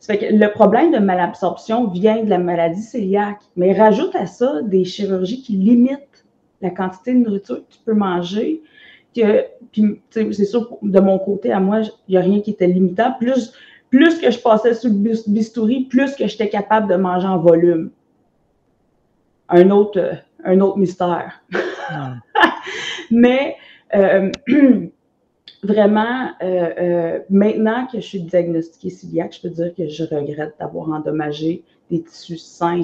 Ça 0.04 0.16
fait 0.16 0.20
que 0.20 0.36
le 0.36 0.52
problème 0.52 0.92
de 0.92 0.98
malabsorption 0.98 1.88
vient 1.88 2.22
de 2.22 2.30
la 2.30 2.38
maladie 2.38 2.86
cœliaque. 2.92 3.40
Mais 3.56 3.72
rajoute 3.72 4.14
à 4.18 4.26
ça 4.26 4.62
des 4.62 4.84
chirurgies 4.84 5.42
qui 5.42 5.54
limitent 5.54 6.26
la 6.62 6.72
quantité 6.72 7.14
de 7.14 7.20
nourriture 7.20 7.66
que 7.66 7.74
tu 7.74 7.80
peux 7.86 7.94
manger. 7.94 8.62
Que, 9.16 9.46
puis, 9.72 10.02
c'est 10.10 10.34
sûr, 10.44 10.78
de 10.82 11.00
mon 11.00 11.20
côté, 11.20 11.54
à 11.54 11.62
moi, 11.62 11.84
il 12.10 12.12
n'y 12.12 12.18
a 12.18 12.20
rien 12.20 12.42
qui 12.42 12.52
était 12.52 12.68
limitant. 12.68 13.14
Plus, 13.18 13.54
plus 13.90 14.20
que 14.20 14.30
je 14.30 14.40
passais 14.40 14.74
sur 14.74 14.90
le 14.90 15.32
bistouri, 15.32 15.86
plus 15.86 16.14
que 16.16 16.28
j'étais 16.28 16.50
capable 16.50 16.90
de 16.90 16.98
manger 16.98 17.28
en 17.28 17.38
volume. 17.38 17.90
Un 19.48 19.70
autre, 19.70 20.18
un 20.44 20.60
autre 20.60 20.80
mystère. 20.80 21.42
Mais 23.10 23.56
euh, 23.96 24.30
vraiment, 25.64 26.32
euh, 26.42 26.70
euh, 26.78 27.20
maintenant 27.30 27.88
que 27.88 28.00
je 28.00 28.06
suis 28.06 28.22
diagnostiquée 28.22 28.94
cœliaque, 28.96 29.36
je 29.36 29.42
peux 29.42 29.54
dire 29.54 29.74
que 29.76 29.88
je 29.88 30.04
regrette 30.04 30.56
d'avoir 30.60 30.90
endommagé 30.90 31.64
des 31.90 32.04
tissus 32.04 32.38
sains. 32.38 32.82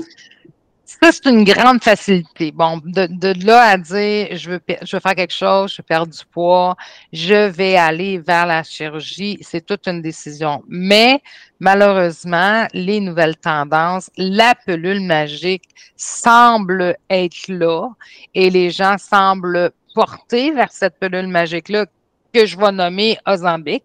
Ça, 0.86 1.12
c'est 1.12 1.28
une 1.28 1.44
grande 1.44 1.84
facilité. 1.84 2.52
Bon, 2.52 2.82
de, 2.84 3.46
là 3.46 3.62
à 3.62 3.78
dire, 3.78 4.36
je 4.36 4.50
veux, 4.50 4.60
je 4.82 4.96
veux 4.96 5.00
faire 5.00 5.14
quelque 5.14 5.34
chose, 5.34 5.72
je 5.72 5.82
veux 5.82 5.86
perdre 5.86 6.12
du 6.12 6.26
poids, 6.32 6.76
je 7.14 7.48
vais 7.50 7.76
aller 7.76 8.18
vers 8.18 8.48
la 8.48 8.64
chirurgie, 8.64 9.38
c'est 9.42 9.64
toute 9.64 9.88
une 9.88 10.02
décision. 10.02 10.64
Mais 10.68 11.22
malheureusement, 11.60 12.66
les 12.74 13.02
nouvelles 13.02 13.38
tendances, 13.38 14.10
la 14.18 14.56
pelule 14.66 15.02
magique 15.02 15.70
semble 15.96 16.96
être 17.12 17.48
là 17.50 17.90
et 18.34 18.50
les 18.50 18.72
gens 18.72 18.98
semblent 18.98 19.70
porter 19.94 20.52
vers 20.52 20.72
cette 20.72 20.98
pelule 20.98 21.28
magique-là 21.28 21.86
que 22.34 22.46
je 22.46 22.58
vais 22.58 22.72
nommer 22.72 23.18
Ozempic. 23.26 23.84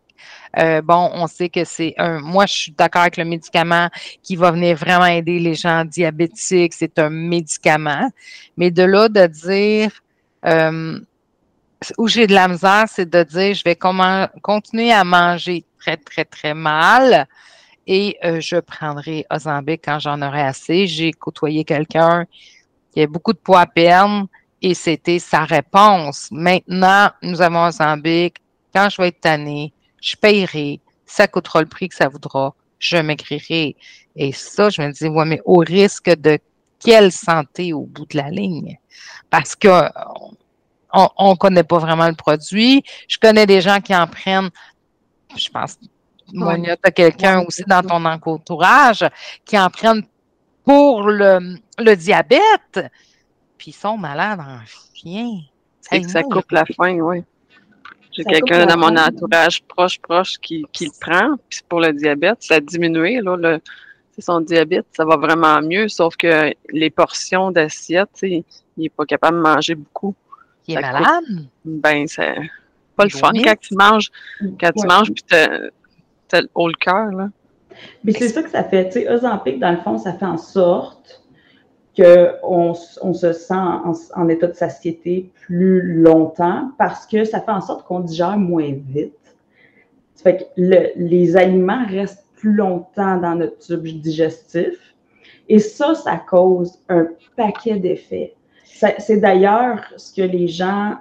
Euh, 0.58 0.80
bon, 0.82 1.10
on 1.14 1.26
sait 1.26 1.48
que 1.48 1.64
c'est 1.64 1.94
un. 1.98 2.20
Moi, 2.20 2.46
je 2.46 2.52
suis 2.52 2.72
d'accord 2.72 3.02
avec 3.02 3.16
le 3.16 3.24
médicament 3.24 3.88
qui 4.22 4.36
va 4.36 4.52
venir 4.52 4.76
vraiment 4.76 5.06
aider 5.06 5.40
les 5.40 5.54
gens 5.54 5.84
diabétiques. 5.84 6.74
C'est 6.74 6.98
un 6.98 7.10
médicament. 7.10 8.10
Mais 8.56 8.70
de 8.70 8.84
là 8.84 9.08
de 9.08 9.26
dire 9.26 9.90
euh, 10.46 11.00
où 11.98 12.08
j'ai 12.08 12.26
de 12.26 12.34
la 12.34 12.48
misère, 12.48 12.84
c'est 12.88 13.08
de 13.08 13.22
dire 13.24 13.54
je 13.54 13.64
vais 13.64 13.76
comment, 13.76 14.28
continuer 14.42 14.92
à 14.92 15.04
manger 15.04 15.64
très, 15.78 15.96
très, 15.96 16.24
très 16.24 16.54
mal 16.54 17.26
et 17.86 18.16
euh, 18.24 18.40
je 18.40 18.56
prendrai 18.56 19.26
Ozempic 19.30 19.82
quand 19.84 19.98
j'en 19.98 20.22
aurai 20.22 20.42
assez. 20.42 20.86
J'ai 20.86 21.12
côtoyé 21.12 21.64
quelqu'un 21.64 22.26
qui 22.92 23.02
a 23.02 23.06
beaucoup 23.06 23.32
de 23.32 23.38
poids 23.38 23.60
à 23.60 23.66
perdre 23.66 24.26
et 24.64 24.72
c'était 24.72 25.18
sa 25.18 25.44
réponse. 25.44 26.28
Maintenant, 26.30 27.10
nous 27.20 27.42
avons 27.42 27.66
Ozempic. 27.66 28.36
Quand 28.74 28.88
je 28.88 29.02
vais 29.02 29.08
être 29.08 29.20
tannée, 29.20 29.74
je 30.00 30.16
payerai. 30.16 30.80
Ça 31.04 31.28
coûtera 31.28 31.60
le 31.60 31.68
prix 31.68 31.90
que 31.90 31.94
ça 31.94 32.08
voudra. 32.08 32.54
Je 32.78 32.96
m'écrirai. 32.96 33.76
Et 34.16 34.32
ça, 34.32 34.70
je 34.70 34.80
me 34.80 34.90
dis, 34.90 35.06
ouais, 35.06 35.24
mais 35.26 35.42
au 35.44 35.58
risque 35.58 36.08
de 36.08 36.38
quelle 36.82 37.12
santé 37.12 37.74
au 37.74 37.82
bout 37.82 38.06
de 38.06 38.16
la 38.16 38.30
ligne? 38.30 38.78
Parce 39.28 39.54
que 39.54 39.68
on 40.94 41.32
ne 41.32 41.36
connaît 41.36 41.64
pas 41.64 41.78
vraiment 41.78 42.08
le 42.08 42.14
produit. 42.14 42.82
Je 43.06 43.18
connais 43.18 43.44
des 43.44 43.60
gens 43.60 43.82
qui 43.82 43.94
en 43.94 44.06
prennent, 44.06 44.50
je 45.36 45.50
pense, 45.50 45.76
Monia, 46.32 46.76
tu 46.76 46.82
as 46.84 46.90
quelqu'un 46.90 47.40
aussi 47.40 47.64
dans 47.66 47.82
ton 47.82 48.02
entourage 48.02 49.04
qui 49.44 49.58
en 49.58 49.68
prennent 49.68 50.04
pour 50.64 51.02
le, 51.02 51.58
le 51.78 51.94
diabète 51.96 52.80
puis 53.64 53.70
ils 53.70 53.80
sont 53.80 53.96
malades 53.96 54.40
en 54.40 54.58
chien. 54.94 55.40
C'est 55.80 56.02
que 56.02 56.10
ça 56.10 56.22
coupe 56.22 56.52
la 56.52 56.66
faim, 56.66 56.98
oui. 57.00 57.22
J'ai 58.12 58.22
quelqu'un 58.24 58.66
dans 58.66 58.76
mon 58.76 58.94
entourage 58.94 59.62
proche, 59.62 59.98
proche 60.00 60.36
qui, 60.38 60.66
qui 60.70 60.84
le 60.84 60.92
prend. 61.00 61.36
Puis 61.48 61.60
pour 61.66 61.80
le 61.80 61.94
diabète, 61.94 62.36
ça 62.40 62.56
a 62.56 62.60
diminué. 62.60 63.22
Là, 63.22 63.38
le, 63.38 63.60
son 64.18 64.42
diabète, 64.42 64.84
ça 64.92 65.06
va 65.06 65.16
vraiment 65.16 65.62
mieux, 65.62 65.88
sauf 65.88 66.14
que 66.14 66.52
les 66.70 66.90
portions 66.90 67.50
d'assiette, 67.52 68.10
il 68.22 68.44
n'est 68.76 68.90
pas 68.90 69.06
capable 69.06 69.38
de 69.38 69.42
manger 69.42 69.74
beaucoup. 69.74 70.14
Il 70.68 70.76
est 70.76 70.82
malade? 70.82 71.24
ben, 71.64 72.06
c'est 72.06 72.34
pas 72.96 73.04
le 73.04 73.10
fun 73.10 73.32
quand 73.32 73.56
tu 73.58 73.74
manges, 73.76 74.10
quand 74.60 74.72
tu 74.72 74.86
manges, 74.86 75.10
puis 75.10 75.24
t'as 75.26 76.40
le 76.42 76.50
haut 76.54 76.68
le 76.68 76.74
cœur, 76.78 77.06
là. 77.12 77.30
Mais 78.04 78.12
c'est 78.12 78.28
ça 78.28 78.42
que 78.42 78.50
ça 78.50 78.62
fait. 78.62 78.90
Tu 78.90 79.00
sais, 79.00 79.10
Ozempic, 79.10 79.58
dans 79.58 79.70
le 79.70 79.78
fond, 79.78 79.96
ça 79.96 80.12
fait 80.12 80.26
en 80.26 80.36
sorte 80.36 81.23
qu'on 81.96 82.74
on 83.02 83.14
se 83.14 83.32
sent 83.32 83.54
en, 83.54 84.28
état 84.28 84.48
de 84.48 84.54
satiété 84.54 85.30
plus 85.46 85.80
longtemps 86.02 86.70
parce 86.78 87.06
que 87.06 87.24
ça 87.24 87.40
fait 87.40 87.52
en 87.52 87.60
sorte 87.60 87.86
qu'on 87.86 88.00
digère 88.00 88.36
moins 88.36 88.72
vite. 88.72 89.36
Ça 90.14 90.24
fait 90.24 90.38
que 90.38 90.90
les 90.96 91.36
aliments 91.36 91.86
restent 91.86 92.26
plus 92.36 92.54
longtemps 92.54 93.18
dans 93.18 93.36
notre 93.36 93.58
tube 93.58 93.84
digestif. 94.00 94.94
Et 95.48 95.58
ça, 95.58 95.94
ça 95.94 96.16
cause 96.16 96.78
un 96.88 97.08
paquet 97.36 97.78
d'effets. 97.78 98.34
C'est 98.64 99.18
d'ailleurs 99.18 99.84
ce 99.96 100.14
que 100.14 100.22
les 100.22 100.48
gens 100.48 100.96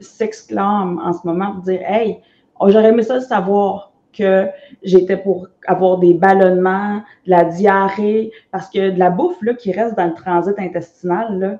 s'exclament 0.00 0.98
en 0.98 1.12
ce 1.12 1.26
moment 1.26 1.52
pour 1.52 1.62
dire 1.62 1.80
Hey, 1.82 2.18
j'aurais 2.60 2.90
aimé 2.90 3.02
ça 3.02 3.20
savoir 3.20 3.92
que 4.16 4.46
j'étais 4.82 5.16
pour 5.16 5.48
avoir 5.66 5.98
des 5.98 6.14
ballonnements, 6.14 7.02
de 7.26 7.30
la 7.30 7.44
diarrhée, 7.44 8.30
parce 8.50 8.68
que 8.70 8.90
de 8.90 8.98
la 8.98 9.10
bouffe 9.10 9.40
là, 9.42 9.54
qui 9.54 9.72
reste 9.72 9.96
dans 9.96 10.06
le 10.06 10.14
transit 10.14 10.58
intestinal, 10.58 11.38
là, 11.38 11.58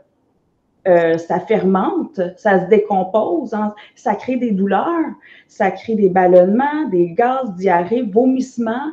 euh, 0.89 1.19
ça 1.19 1.41
fermente, 1.41 2.21
ça 2.37 2.65
se 2.65 2.69
décompose, 2.69 3.55
hein, 3.55 3.75
ça 3.97 4.15
crée 4.15 4.37
des 4.37 4.53
douleurs, 4.53 5.11
ça 5.49 5.73
crée 5.73 5.97
des 5.97 6.09
ballonnements, 6.09 6.89
des 6.91 7.11
gaz, 7.11 7.53
diarrhée, 7.57 8.03
vomissements, 8.03 8.93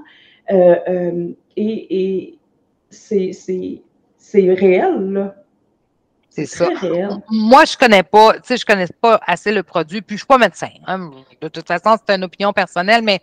euh, 0.51 0.75
euh, 0.87 1.29
et, 1.55 2.31
et 2.31 2.39
c'est 2.89 3.41
réel, 4.33 5.11
là. 5.11 5.35
C'est 6.35 6.47
ça. 6.47 6.67
Moi, 7.29 7.63
je 7.65 7.77
connais 7.77 8.01
pas, 8.01 8.33
tu 8.33 8.39
sais, 8.45 8.57
je 8.57 8.65
connais 8.65 8.87
pas 8.99 9.21
assez 9.27 9.51
le 9.51 9.61
produit, 9.61 10.01
puis 10.01 10.15
je 10.15 10.21
suis 10.21 10.27
pas 10.27 10.39
médecin. 10.39 10.69
Hein. 10.87 11.11
De 11.39 11.47
toute 11.47 11.67
façon, 11.67 11.95
c'est 11.95 12.15
une 12.15 12.23
opinion 12.23 12.51
personnelle, 12.53 13.03
mais 13.03 13.21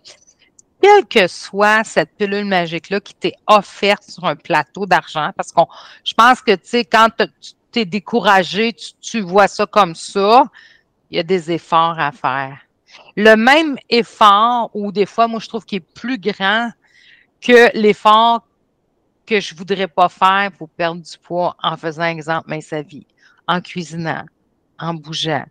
quelle 0.81 1.07
que 1.07 1.27
soit 1.27 1.85
cette 1.85 2.17
pilule 2.17 2.45
magique-là 2.45 3.01
qui 3.01 3.15
t'est 3.15 3.35
offerte 3.47 4.03
sur 4.05 4.25
un 4.25 4.37
plateau 4.37 4.87
d'argent, 4.87 5.31
parce 5.37 5.53
qu'on, 5.53 5.67
je 6.05 6.15
pense 6.15 6.41
que, 6.41 6.53
tu 6.53 6.61
sais, 6.65 6.85
quand 6.85 7.09
tu 7.73 7.81
es 7.81 7.85
découragé, 7.85 8.75
tu, 9.01 9.21
vois 9.21 9.49
ça 9.49 9.67
comme 9.67 9.95
ça, 9.95 10.45
il 11.11 11.17
y 11.17 11.21
a 11.21 11.23
des 11.23 11.51
efforts 11.51 11.99
à 11.99 12.13
faire. 12.13 12.59
Le 13.17 13.37
même 13.37 13.77
effort, 13.89 14.71
ou 14.75 14.91
des 14.91 15.07
fois, 15.07 15.29
moi, 15.29 15.41
je 15.41 15.49
trouve 15.49 15.65
qu'il 15.65 15.79
est 15.79 15.95
plus 15.95 16.19
grand 16.19 16.71
que 17.41 17.77
l'effort 17.77 18.47
que 19.27 19.41
je 19.41 19.55
voudrais 19.55 19.87
pas 19.87 20.09
faire 20.09 20.51
pour 20.59 20.69
perdre 20.69 21.01
du 21.01 21.19
poids 21.19 21.57
en 21.63 21.77
faisant, 21.77 22.05
exemple, 22.05 22.47
mais 22.49 22.61
sa 22.61 22.83
vie, 22.83 23.07
en 23.47 23.61
cuisinant, 23.61 24.25
en 24.79 24.95
bougeant, 24.95 25.45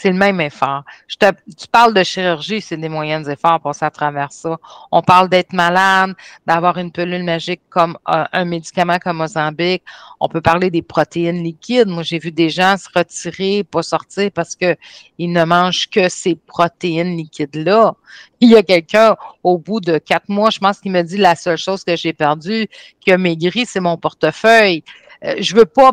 c'est 0.00 0.12
le 0.12 0.16
même 0.16 0.40
effort. 0.40 0.84
Tu 1.08 1.66
parles 1.72 1.92
de 1.92 2.04
chirurgie, 2.04 2.60
c'est 2.60 2.76
des 2.76 2.88
moyens 2.88 3.26
d'effort 3.26 3.58
passer 3.60 3.84
à 3.84 3.90
travers 3.90 4.30
ça. 4.30 4.56
On 4.92 5.02
parle 5.02 5.28
d'être 5.28 5.52
malade, 5.52 6.14
d'avoir 6.46 6.78
une 6.78 6.92
pilule 6.92 7.24
magique 7.24 7.62
comme 7.68 7.98
euh, 8.08 8.24
un 8.32 8.44
médicament 8.44 8.98
comme 9.00 9.16
Mozambique. 9.16 9.82
On 10.20 10.28
peut 10.28 10.40
parler 10.40 10.70
des 10.70 10.82
protéines 10.82 11.42
liquides. 11.42 11.88
Moi, 11.88 12.04
j'ai 12.04 12.20
vu 12.20 12.30
des 12.30 12.48
gens 12.48 12.76
se 12.76 12.88
retirer, 12.94 13.64
pas 13.64 13.82
sortir 13.82 14.30
parce 14.32 14.54
que 14.54 14.76
ils 15.18 15.32
ne 15.32 15.44
mangent 15.44 15.90
que 15.90 16.08
ces 16.08 16.36
protéines 16.36 17.16
liquides-là. 17.16 17.94
Il 18.38 18.50
y 18.50 18.56
a 18.56 18.62
quelqu'un 18.62 19.16
au 19.42 19.58
bout 19.58 19.80
de 19.80 19.98
quatre 19.98 20.28
mois, 20.28 20.50
je 20.50 20.60
pense 20.60 20.78
qu'il 20.78 20.92
me 20.92 21.02
dit 21.02 21.16
la 21.16 21.34
seule 21.34 21.58
chose 21.58 21.82
que 21.82 21.96
j'ai 21.96 22.12
perdue, 22.12 22.68
qui 23.00 23.10
a 23.10 23.18
maigri, 23.18 23.66
c'est 23.66 23.80
mon 23.80 23.96
portefeuille. 23.96 24.84
Euh, 25.24 25.34
je 25.40 25.56
veux 25.56 25.64
pas 25.64 25.90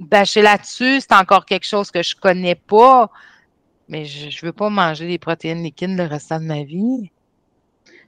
bâcher 0.00 0.42
là-dessus, 0.42 1.00
c'est 1.00 1.14
encore 1.14 1.46
quelque 1.46 1.66
chose 1.66 1.92
que 1.92 2.02
je 2.02 2.16
connais 2.16 2.56
pas 2.56 3.08
mais 3.88 4.04
je 4.04 4.26
ne 4.26 4.46
veux 4.46 4.52
pas 4.52 4.70
manger 4.70 5.06
des 5.06 5.18
protéines 5.18 5.62
liquides 5.62 5.96
le 5.96 6.04
restant 6.04 6.40
de 6.40 6.46
ma 6.46 6.62
vie. 6.64 7.10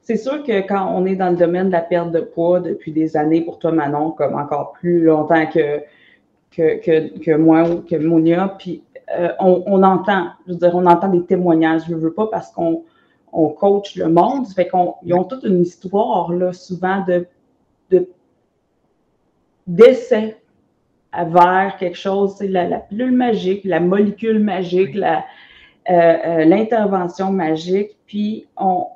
C'est 0.03 0.17
sûr 0.17 0.43
que 0.43 0.67
quand 0.67 0.91
on 0.95 1.05
est 1.05 1.17
dans 1.17 1.31
le 1.31 1.37
domaine 1.37 1.67
de 1.67 1.73
la 1.73 1.83
perte 1.83 2.13
de 2.13 2.21
poids 2.21 2.61
depuis 2.61 2.93
des 2.93 3.17
années, 3.17 3.43
pour 3.43 3.59
toi, 3.59 3.73
Manon, 3.73 4.13
comme 4.13 4.35
encore 4.35 4.73
plus 4.73 5.05
longtemps 5.05 5.47
que, 5.47 5.83
que, 6.51 7.19
que, 7.19 7.37
moi 7.37 7.69
ou 7.69 7.83
que 7.83 7.97
Monia, 7.97 8.57
puis 8.59 8.83
euh, 9.17 9.29
on, 9.39 9.83
entend, 9.83 10.31
je 10.47 10.53
veux 10.53 10.59
dire, 10.59 10.75
on 10.75 10.87
entend 10.87 11.09
des 11.09 11.25
témoignages, 11.25 11.83
je 11.89 11.95
ne 11.95 12.01
veux 12.01 12.13
pas 12.13 12.27
parce 12.27 12.51
qu'on 12.51 12.85
on 13.33 13.51
coach 13.51 13.97
le 13.97 14.09
monde, 14.09 14.47
fait 14.49 14.69
qu'ils 14.69 15.15
ont 15.15 15.25
toute 15.25 15.45
une 15.45 15.61
histoire, 15.61 16.33
là, 16.33 16.53
souvent, 16.53 17.05
de, 17.07 17.27
de 17.91 18.09
d'essai 19.67 20.39
vers 21.13 21.77
quelque 21.79 21.99
chose, 21.99 22.35
c'est 22.39 22.49
la, 22.49 22.67
la, 22.67 22.79
pilule 22.79 23.13
magique, 23.13 23.63
la 23.65 23.81
molécule 23.81 24.39
magique, 24.39 24.95
la, 24.95 25.25
euh, 25.91 25.93
euh, 25.95 26.45
l'intervention 26.45 27.33
magique, 27.33 27.97
puis 28.07 28.47
on, 28.57 28.87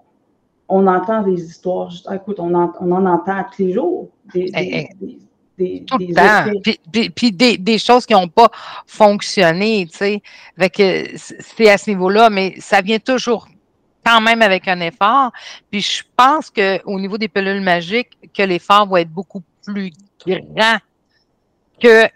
on 0.68 0.86
entend 0.86 1.22
des 1.22 1.42
histoires. 1.42 1.90
écoute, 2.12 2.38
on 2.38 2.54
en, 2.54 2.72
on 2.80 2.92
en 2.92 3.06
entend 3.06 3.44
tous 3.54 3.62
les 3.62 3.72
jours. 3.72 4.08
Des, 4.34 4.46
des, 4.46 5.18
des, 5.58 5.84
Tout 5.84 5.98
le 5.98 6.14
temps. 6.14 6.60
Puis, 6.62 7.10
puis, 7.10 7.32
des, 7.32 7.58
des, 7.58 7.78
choses 7.78 8.06
qui 8.06 8.12
n'ont 8.12 8.28
pas 8.28 8.50
fonctionné, 8.86 9.86
tu 9.90 9.98
sais. 9.98 10.22
C'est 11.40 11.70
à 11.70 11.78
ce 11.78 11.90
niveau-là, 11.90 12.30
mais 12.30 12.54
ça 12.58 12.80
vient 12.80 12.98
toujours 12.98 13.48
quand 14.04 14.20
même 14.20 14.42
avec 14.42 14.68
un 14.68 14.80
effort. 14.80 15.32
Puis 15.70 15.80
je 15.80 16.02
pense 16.16 16.50
qu'au 16.50 17.00
niveau 17.00 17.18
des 17.18 17.28
pilules 17.28 17.62
magiques, 17.62 18.10
que 18.36 18.42
l'effort 18.42 18.86
va 18.86 19.02
être 19.02 19.10
beaucoup 19.10 19.42
plus 19.64 19.92
grand 20.26 20.78
que 21.82 22.08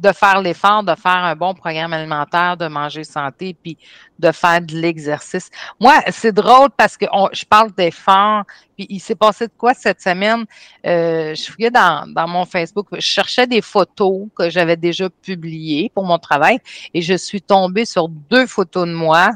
de 0.00 0.12
faire 0.12 0.40
l'effort, 0.40 0.82
de 0.82 0.94
faire 0.96 1.24
un 1.24 1.36
bon 1.36 1.54
programme 1.54 1.92
alimentaire, 1.92 2.56
de 2.56 2.66
manger 2.66 3.04
santé, 3.04 3.56
puis 3.62 3.78
de 4.18 4.32
faire 4.32 4.60
de 4.60 4.74
l'exercice. 4.74 5.50
Moi, 5.80 5.94
c'est 6.10 6.32
drôle 6.32 6.70
parce 6.76 6.96
que 6.96 7.06
je 7.32 7.44
parle 7.44 7.72
d'effort, 7.72 8.42
puis 8.76 8.86
il 8.90 8.98
s'est 8.98 9.14
passé 9.14 9.46
de 9.46 9.52
quoi 9.56 9.72
cette 9.72 10.00
semaine? 10.00 10.44
Euh, 10.84 11.34
je 11.34 11.50
fouillais 11.50 11.70
dans, 11.70 12.12
dans 12.12 12.26
mon 12.26 12.44
Facebook, 12.44 12.88
je 12.92 13.00
cherchais 13.00 13.46
des 13.46 13.62
photos 13.62 14.26
que 14.36 14.50
j'avais 14.50 14.76
déjà 14.76 15.08
publiées 15.08 15.92
pour 15.94 16.04
mon 16.04 16.18
travail 16.18 16.58
et 16.92 17.00
je 17.00 17.14
suis 17.14 17.40
tombée 17.40 17.84
sur 17.84 18.08
deux 18.08 18.46
photos 18.46 18.88
de 18.88 18.92
moi 18.92 19.30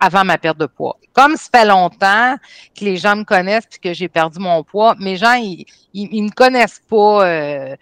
avant 0.00 0.24
ma 0.24 0.38
perte 0.38 0.58
de 0.58 0.66
poids. 0.66 0.96
Comme 1.12 1.36
ça 1.36 1.48
fait 1.54 1.66
longtemps 1.66 2.36
que 2.74 2.84
les 2.84 2.96
gens 2.96 3.16
me 3.16 3.24
connaissent 3.24 3.66
puis 3.66 3.80
que 3.80 3.92
j'ai 3.92 4.08
perdu 4.08 4.38
mon 4.38 4.64
poids, 4.64 4.94
mes 4.98 5.16
gens, 5.16 5.34
ils, 5.34 5.66
ils, 5.92 6.22
me 6.22 6.30
connaissent 6.30 6.80
pas 6.88 7.26
euh, 7.26 7.76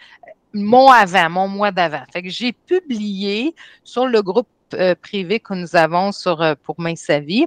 mon 0.63 0.91
avant, 0.91 1.31
mon 1.31 1.49
mois 1.49 1.71
d'avant. 1.71 2.03
Fait 2.13 2.23
que 2.23 2.29
j'ai 2.29 2.53
publié 2.53 3.55
sur 3.85 4.07
le 4.07 4.23
groupe 4.23 4.49
euh, 4.75 4.95
privé 4.95 5.41
que 5.41 5.55
nous 5.55 5.77
avons 5.77 6.13
sur 6.13 6.43
euh, 6.43 6.55
pour 6.63 6.79
Main 6.79 6.95
sa 6.95 7.21
vie, 7.21 7.47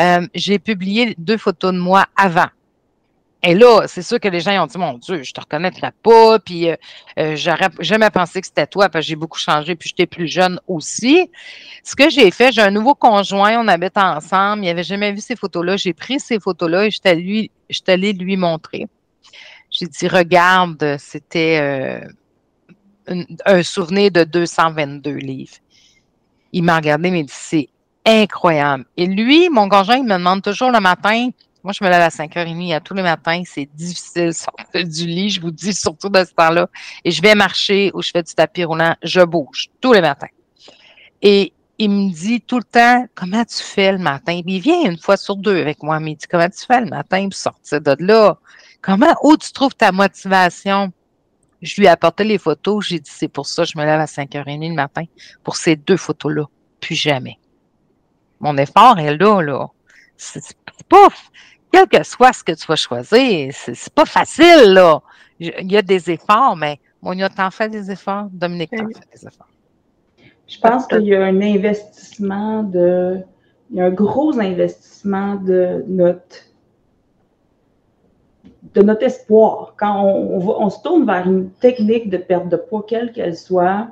euh, 0.00 0.26
j'ai 0.34 0.58
publié 0.58 1.14
deux 1.16 1.36
photos 1.36 1.72
de 1.72 1.78
moi 1.78 2.06
avant. 2.16 2.48
Et 3.42 3.54
là, 3.54 3.86
c'est 3.86 4.02
sûr 4.02 4.18
que 4.18 4.28
les 4.28 4.40
gens 4.40 4.62
ont 4.62 4.66
dit, 4.66 4.76
mon 4.76 4.98
Dieu, 4.98 5.22
je 5.22 5.32
te 5.32 5.40
reconnaîtrais 5.40 5.92
pas, 6.02 6.38
puis 6.40 6.68
j'aurais 7.16 7.70
jamais 7.78 8.10
pensé 8.10 8.42
que 8.42 8.46
c'était 8.46 8.66
toi, 8.66 8.90
parce 8.90 9.06
que 9.06 9.08
j'ai 9.08 9.16
beaucoup 9.16 9.38
changé, 9.38 9.74
puis 9.76 9.88
j'étais 9.88 10.06
plus 10.06 10.26
jeune 10.26 10.60
aussi. 10.66 11.30
Ce 11.82 11.96
que 11.96 12.10
j'ai 12.10 12.30
fait, 12.32 12.52
j'ai 12.52 12.60
un 12.60 12.70
nouveau 12.70 12.94
conjoint, 12.94 13.58
on 13.58 13.66
habite 13.66 13.96
ensemble, 13.96 14.64
il 14.64 14.68
avait 14.68 14.82
jamais 14.82 15.12
vu 15.12 15.22
ces 15.22 15.36
photos-là. 15.36 15.78
J'ai 15.78 15.94
pris 15.94 16.20
ces 16.20 16.38
photos-là 16.38 16.84
et 16.84 16.90
je 16.90 16.98
suis 17.70 17.82
allée 17.86 18.12
lui 18.12 18.36
montrer. 18.36 18.88
J'ai 19.70 19.86
dit, 19.86 20.06
regarde, 20.06 20.96
c'était 20.98 22.02
un 23.46 23.62
souvenir 23.62 24.10
de 24.10 24.24
222 24.24 25.10
livres. 25.12 25.56
Il 26.52 26.64
m'a 26.64 26.76
regardé, 26.76 27.08
il 27.08 27.14
m'a 27.14 27.22
dit, 27.22 27.28
c'est 27.30 27.68
incroyable. 28.04 28.84
Et 28.96 29.06
lui, 29.06 29.48
mon 29.48 29.68
conjoint, 29.68 29.96
il 29.96 30.04
me 30.04 30.16
demande 30.16 30.42
toujours 30.42 30.70
le 30.70 30.80
matin, 30.80 31.30
moi, 31.62 31.74
je 31.78 31.84
me 31.84 31.90
lève 31.90 32.00
à 32.00 32.08
5h30 32.08 32.74
à 32.74 32.80
tous 32.80 32.94
les 32.94 33.02
matins. 33.02 33.42
C'est 33.44 33.68
difficile 33.74 34.32
sortir 34.34 34.86
du 34.86 35.06
lit, 35.06 35.30
je 35.30 35.40
vous 35.40 35.50
dis, 35.50 35.74
surtout 35.74 36.08
de 36.08 36.24
ce 36.24 36.32
temps-là. 36.32 36.68
Et 37.04 37.10
je 37.10 37.20
vais 37.20 37.34
marcher 37.34 37.90
ou 37.94 38.02
je 38.02 38.10
fais 38.10 38.22
du 38.22 38.34
tapis 38.34 38.64
roulant, 38.64 38.96
je 39.02 39.20
bouge 39.20 39.68
tous 39.80 39.92
les 39.92 40.00
matins. 40.00 40.28
Et 41.22 41.52
il 41.78 41.90
me 41.90 42.12
dit 42.12 42.40
tout 42.40 42.58
le 42.58 42.64
temps, 42.64 43.06
comment 43.14 43.44
tu 43.44 43.62
fais 43.62 43.92
le 43.92 43.98
matin? 43.98 44.40
il 44.44 44.60
vient 44.60 44.90
une 44.90 44.98
fois 44.98 45.16
sur 45.16 45.36
deux 45.36 45.60
avec 45.60 45.82
moi, 45.82 46.00
mais 46.00 46.12
il 46.12 46.16
dit, 46.16 46.26
comment 46.26 46.48
tu 46.48 46.64
fais 46.66 46.80
le 46.80 46.88
matin 46.88 47.24
pour 47.24 47.34
sortir 47.38 47.80
de 47.80 47.96
là? 47.98 48.38
Comment, 48.80 49.14
où 49.22 49.36
tu 49.36 49.52
trouves 49.52 49.74
ta 49.74 49.92
motivation? 49.92 50.92
Je 51.62 51.80
lui 51.80 51.86
ai 51.86 51.88
apporté 51.88 52.24
les 52.24 52.38
photos. 52.38 52.86
J'ai 52.86 53.00
dit, 53.00 53.10
c'est 53.10 53.28
pour 53.28 53.46
ça 53.46 53.64
que 53.64 53.70
je 53.70 53.78
me 53.78 53.84
lève 53.84 54.00
à 54.00 54.06
5h30 54.06 54.68
le 54.68 54.74
matin, 54.74 55.04
pour 55.44 55.56
ces 55.56 55.76
deux 55.76 55.96
photos-là. 55.96 56.44
Plus 56.80 56.94
jamais. 56.94 57.38
Mon 58.40 58.56
effort 58.56 58.98
est 58.98 59.16
là, 59.16 59.42
là. 59.42 59.68
C'est 60.16 60.56
pas, 60.88 61.08
quel 61.72 61.86
que 61.86 62.02
soit 62.02 62.32
ce 62.32 62.42
que 62.42 62.52
tu 62.52 62.66
vas 62.66 62.76
choisir, 62.76 63.52
c'est 63.54 63.94
pas 63.94 64.06
facile, 64.06 64.72
là. 64.72 65.00
Il 65.38 65.70
y 65.70 65.76
a 65.76 65.82
des 65.82 66.10
efforts, 66.10 66.56
mais 66.56 66.80
Monia, 67.02 67.28
t'en 67.28 67.50
fais 67.50 67.68
des 67.68 67.90
efforts? 67.90 68.28
Dominique, 68.30 68.70
t'en 68.70 68.88
fais 68.88 69.18
des 69.18 69.26
efforts? 69.26 69.48
Je 70.46 70.58
pense 70.58 70.86
qu'il 70.86 71.04
y 71.04 71.14
a 71.14 71.24
un 71.24 71.40
investissement 71.40 72.62
de, 72.62 73.20
il 73.70 73.76
y 73.76 73.80
a 73.80 73.84
un 73.84 73.90
gros 73.90 74.38
investissement 74.38 75.36
de 75.36 75.84
notre 75.86 76.36
de 78.74 78.82
notre 78.82 79.04
espoir. 79.04 79.74
Quand 79.78 80.04
on, 80.04 80.70
se 80.70 80.82
tourne 80.82 81.06
vers 81.06 81.26
une 81.26 81.50
technique 81.50 82.10
de 82.10 82.18
perte 82.18 82.48
de 82.48 82.56
poids, 82.56 82.84
quelle 82.86 83.12
qu'elle 83.12 83.36
soit, 83.36 83.88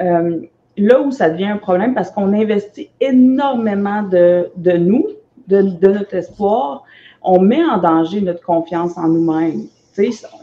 euh, 0.00 0.40
là 0.76 1.00
où 1.00 1.10
ça 1.10 1.30
devient 1.30 1.46
un 1.46 1.56
problème, 1.56 1.94
parce 1.94 2.10
qu'on 2.10 2.32
investit 2.32 2.90
énormément 3.00 4.02
de, 4.02 4.50
nous, 4.76 5.06
de, 5.48 5.62
notre 5.88 6.14
espoir, 6.14 6.84
on 7.22 7.40
met 7.40 7.64
en 7.64 7.78
danger 7.78 8.20
notre 8.20 8.42
confiance 8.42 8.96
en 8.96 9.08
nous-mêmes. 9.08 9.64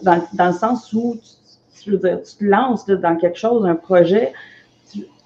Dans, 0.03 0.21
dans 0.33 0.47
le 0.47 0.53
sens 0.53 0.91
où 0.91 1.15
tu 1.81 1.97
te 1.97 2.43
lances 2.43 2.85
dans 2.87 3.15
quelque 3.15 3.37
chose, 3.37 3.65
un 3.65 3.75
projet, 3.75 4.33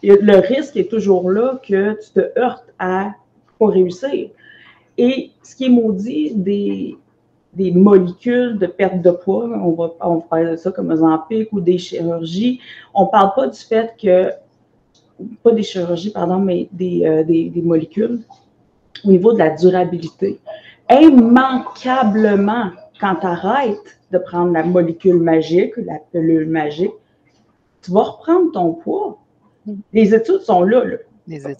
le 0.03 0.39
risque 0.39 0.77
est 0.77 0.89
toujours 0.89 1.31
là 1.31 1.59
que 1.67 1.93
tu 1.93 2.11
te 2.11 2.39
heurtes 2.39 2.71
à 2.77 3.11
pas 3.57 3.67
réussir. 3.67 4.29
Et 4.97 5.31
ce 5.43 5.55
qui 5.55 5.65
est 5.65 5.69
maudit 5.69 6.33
des, 6.35 6.97
des 7.53 7.71
molécules 7.71 8.57
de 8.57 8.67
perte 8.67 9.01
de 9.01 9.11
poids, 9.11 9.45
on 9.45 9.71
va, 9.71 9.93
on 10.01 10.19
parler 10.19 10.51
de 10.51 10.55
ça 10.55 10.71
comme 10.71 10.91
Ozempic 10.91 11.51
ou 11.51 11.59
des 11.59 11.77
chirurgies, 11.77 12.59
on 12.93 13.05
ne 13.05 13.09
parle 13.09 13.33
pas 13.35 13.47
du 13.47 13.59
fait 13.59 13.95
que, 14.01 14.31
pas 15.43 15.51
des 15.51 15.63
chirurgies, 15.63 16.11
pardon, 16.11 16.39
mais 16.39 16.69
des, 16.71 17.05
euh, 17.05 17.23
des, 17.23 17.49
des 17.49 17.61
molécules 17.61 18.19
au 19.03 19.09
niveau 19.09 19.33
de 19.33 19.39
la 19.39 19.49
durabilité. 19.49 20.39
Immanquablement, 20.89 22.71
quand 22.99 23.15
tu 23.15 23.25
arrêtes 23.25 23.99
de 24.11 24.17
prendre 24.17 24.53
la 24.53 24.63
molécule 24.63 25.19
magique, 25.19 25.73
la 25.77 25.99
pilule 26.11 26.49
magique, 26.49 26.93
tu 27.81 27.91
vas 27.91 28.03
reprendre 28.03 28.51
ton 28.51 28.73
poids. 28.73 29.17
Les 29.93 30.13
études 30.13 30.41
sont 30.41 30.63
là. 30.63 30.83
là. 30.83 30.97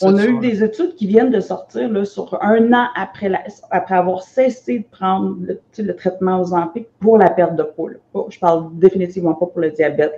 On 0.01 0.17
a 0.17 0.25
eu 0.25 0.39
des 0.39 0.63
études 0.63 0.95
qui 0.95 1.05
viennent 1.05 1.29
de 1.29 1.39
sortir 1.39 1.89
là, 1.89 2.03
sur 2.05 2.41
un 2.41 2.73
an 2.73 2.88
après, 2.95 3.32
après 3.69 3.95
avoir 3.95 4.23
cessé 4.23 4.79
de 4.79 4.86
prendre 4.86 5.38
le, 5.77 5.95
traitement 5.95 6.41
aux 6.41 6.53
ampiques 6.53 6.89
pour 6.99 7.17
la 7.17 7.29
perte 7.29 7.55
de 7.55 7.63
poids. 7.63 7.91
Je 8.29 8.39
parle 8.39 8.69
définitivement 8.73 9.36
pas 9.36 9.45
pour 9.45 9.60
le 9.60 9.69
diabète. 9.71 10.15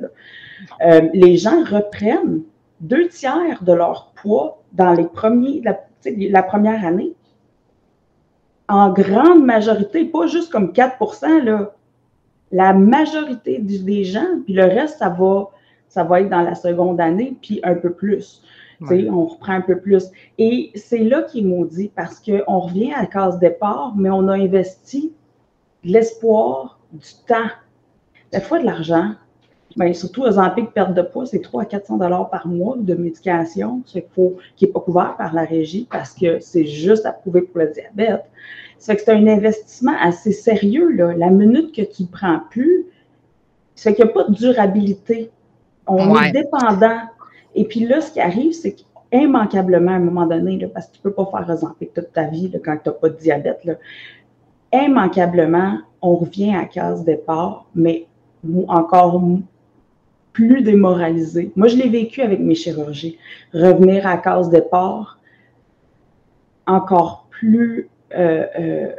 Euh, 0.85 1.09
les 1.13 1.35
gens 1.37 1.63
reprennent 1.65 2.41
deux 2.79 3.09
tiers 3.09 3.61
de 3.63 3.73
leur 3.73 4.13
poids 4.15 4.61
dans 4.71 4.93
les 4.93 5.05
premiers, 5.05 5.61
la, 5.63 5.79
la 6.05 6.43
première 6.43 6.85
année. 6.85 7.13
En 8.69 8.91
grande 8.93 9.43
majorité, 9.43 10.05
pas 10.05 10.27
juste 10.27 10.49
comme 10.51 10.71
4 10.71 10.97
là, 11.43 11.73
la 12.53 12.73
majorité 12.73 13.59
des 13.59 14.03
gens, 14.05 14.41
puis 14.45 14.53
le 14.53 14.63
reste, 14.63 14.99
ça 14.99 15.09
va, 15.09 15.49
ça 15.89 16.05
va 16.05 16.21
être 16.21 16.29
dans 16.29 16.41
la 16.41 16.55
seconde 16.55 17.01
année, 17.01 17.35
puis 17.41 17.59
un 17.63 17.75
peu 17.75 17.91
plus. 17.91 18.41
On 18.81 19.25
reprend 19.25 19.53
un 19.53 19.61
peu 19.61 19.79
plus. 19.79 20.05
Et 20.37 20.71
c'est 20.75 20.99
là 20.99 21.23
qu'il 21.23 21.45
est 21.45 21.47
maudit 21.47 21.91
parce 21.95 22.19
qu'on 22.19 22.59
revient 22.59 22.93
à 22.93 23.01
la 23.01 23.07
case 23.07 23.39
départ, 23.39 23.93
mais 23.95 24.09
on 24.09 24.27
a 24.27 24.33
investi 24.33 25.13
de 25.83 25.91
l'espoir, 25.91 26.79
du 26.91 27.09
temps, 27.27 27.49
la 28.31 28.41
fois 28.41 28.59
de 28.59 28.65
l'argent. 28.65 29.11
Bien, 29.77 29.93
surtout 29.93 30.23
aux 30.23 30.31
de 30.31 30.65
perte 30.73 30.93
de 30.93 31.01
poids, 31.01 31.25
c'est 31.25 31.39
300 31.39 31.65
à 31.65 31.65
400 31.65 31.97
dollars 31.97 32.29
par 32.29 32.45
mois 32.45 32.75
de 32.77 32.93
médication, 32.93 33.81
ce 33.85 33.99
qui 33.99 34.65
n'est 34.65 34.71
pas 34.71 34.79
couvert 34.81 35.15
par 35.17 35.33
la 35.33 35.45
régie 35.45 35.87
parce 35.89 36.13
que 36.13 36.41
c'est 36.41 36.65
juste 36.65 37.05
approuvé 37.05 37.43
pour 37.43 37.59
le 37.59 37.67
diabète. 37.67 38.25
Ça 38.79 38.93
fait 38.93 38.97
que 38.97 39.03
c'est 39.05 39.13
un 39.13 39.27
investissement 39.27 39.93
assez 40.01 40.33
sérieux. 40.33 40.91
Là. 40.91 41.13
La 41.13 41.29
minute 41.29 41.73
que 41.73 41.83
tu 41.83 42.03
ne 42.03 42.07
prends 42.07 42.41
plus, 42.49 42.85
ça 43.75 43.91
fait 43.91 43.95
qu'il 43.95 44.05
n'y 44.05 44.11
a 44.11 44.13
pas 44.13 44.23
de 44.25 44.33
durabilité. 44.33 45.31
On 45.87 46.21
est 46.21 46.33
dépendant 46.33 46.99
et 47.55 47.65
puis 47.65 47.81
là, 47.81 48.01
ce 48.01 48.11
qui 48.11 48.19
arrive, 48.19 48.53
c'est 48.53 48.75
qu'immanquablement, 48.75 49.91
à 49.91 49.95
un 49.95 49.99
moment 49.99 50.25
donné, 50.25 50.57
là, 50.57 50.67
parce 50.73 50.87
que 50.87 50.93
tu 50.93 50.99
ne 50.99 51.11
peux 51.11 51.13
pas 51.13 51.29
faire 51.31 51.49
Ozempic 51.49 51.93
toute 51.93 52.13
ta 52.13 52.23
vie 52.25 52.49
là, 52.49 52.59
quand 52.63 52.77
tu 52.83 52.89
n'as 52.89 52.95
pas 52.95 53.09
de 53.09 53.17
diabète, 53.17 53.63
là, 53.65 53.73
immanquablement, 54.73 55.79
on 56.01 56.15
revient 56.15 56.55
à 56.55 56.65
case 56.65 57.03
départ, 57.03 57.65
mais 57.75 58.07
encore 58.67 59.21
plus 60.33 60.61
démoralisé. 60.61 61.51
Moi, 61.55 61.67
je 61.67 61.75
l'ai 61.75 61.89
vécu 61.89 62.21
avec 62.21 62.39
mes 62.39 62.55
chirurgies. 62.55 63.17
Revenir 63.53 64.07
à 64.07 64.17
case 64.17 64.49
départ, 64.49 65.19
encore 66.65 67.27
plus. 67.29 67.89
Euh, 68.15 68.45
euh, 68.59 68.95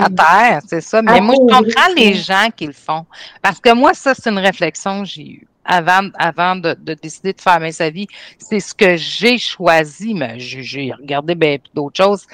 à 0.00 0.10
terre, 0.10 0.60
c'est 0.66 0.82
ça. 0.82 1.00
Mais 1.00 1.20
moi, 1.20 1.34
je 1.34 1.54
comprends 1.54 1.94
les 1.96 2.12
gens 2.14 2.48
qui 2.54 2.66
le 2.66 2.74
font. 2.74 3.06
Parce 3.40 3.58
que 3.58 3.72
moi, 3.72 3.94
ça, 3.94 4.12
c'est 4.14 4.28
une 4.28 4.38
réflexion 4.38 5.00
que 5.00 5.08
j'ai 5.08 5.30
eue 5.30 5.48
avant, 5.68 6.08
avant 6.18 6.56
de, 6.56 6.74
décider 6.94 7.32
de 7.32 7.40
faire 7.40 7.60
sa 7.72 7.90
vie. 7.90 8.08
C'est 8.38 8.58
ce 8.58 8.74
que 8.74 8.96
j'ai 8.96 9.38
choisi, 9.38 10.14
mais 10.14 10.40
j'ai 10.40 10.92
regardé 10.92 11.34
ben, 11.34 11.60
d'autres 11.74 12.02
choses. 12.02 12.26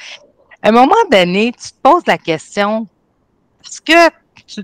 À 0.63 0.69
un 0.69 0.73
moment 0.73 0.95
donné, 1.11 1.53
tu 1.53 1.73
te 1.73 1.77
poses 1.83 2.07
la 2.07 2.17
question, 2.17 2.87
est-ce 3.67 3.81
que 3.83 4.15
tu, 4.47 4.63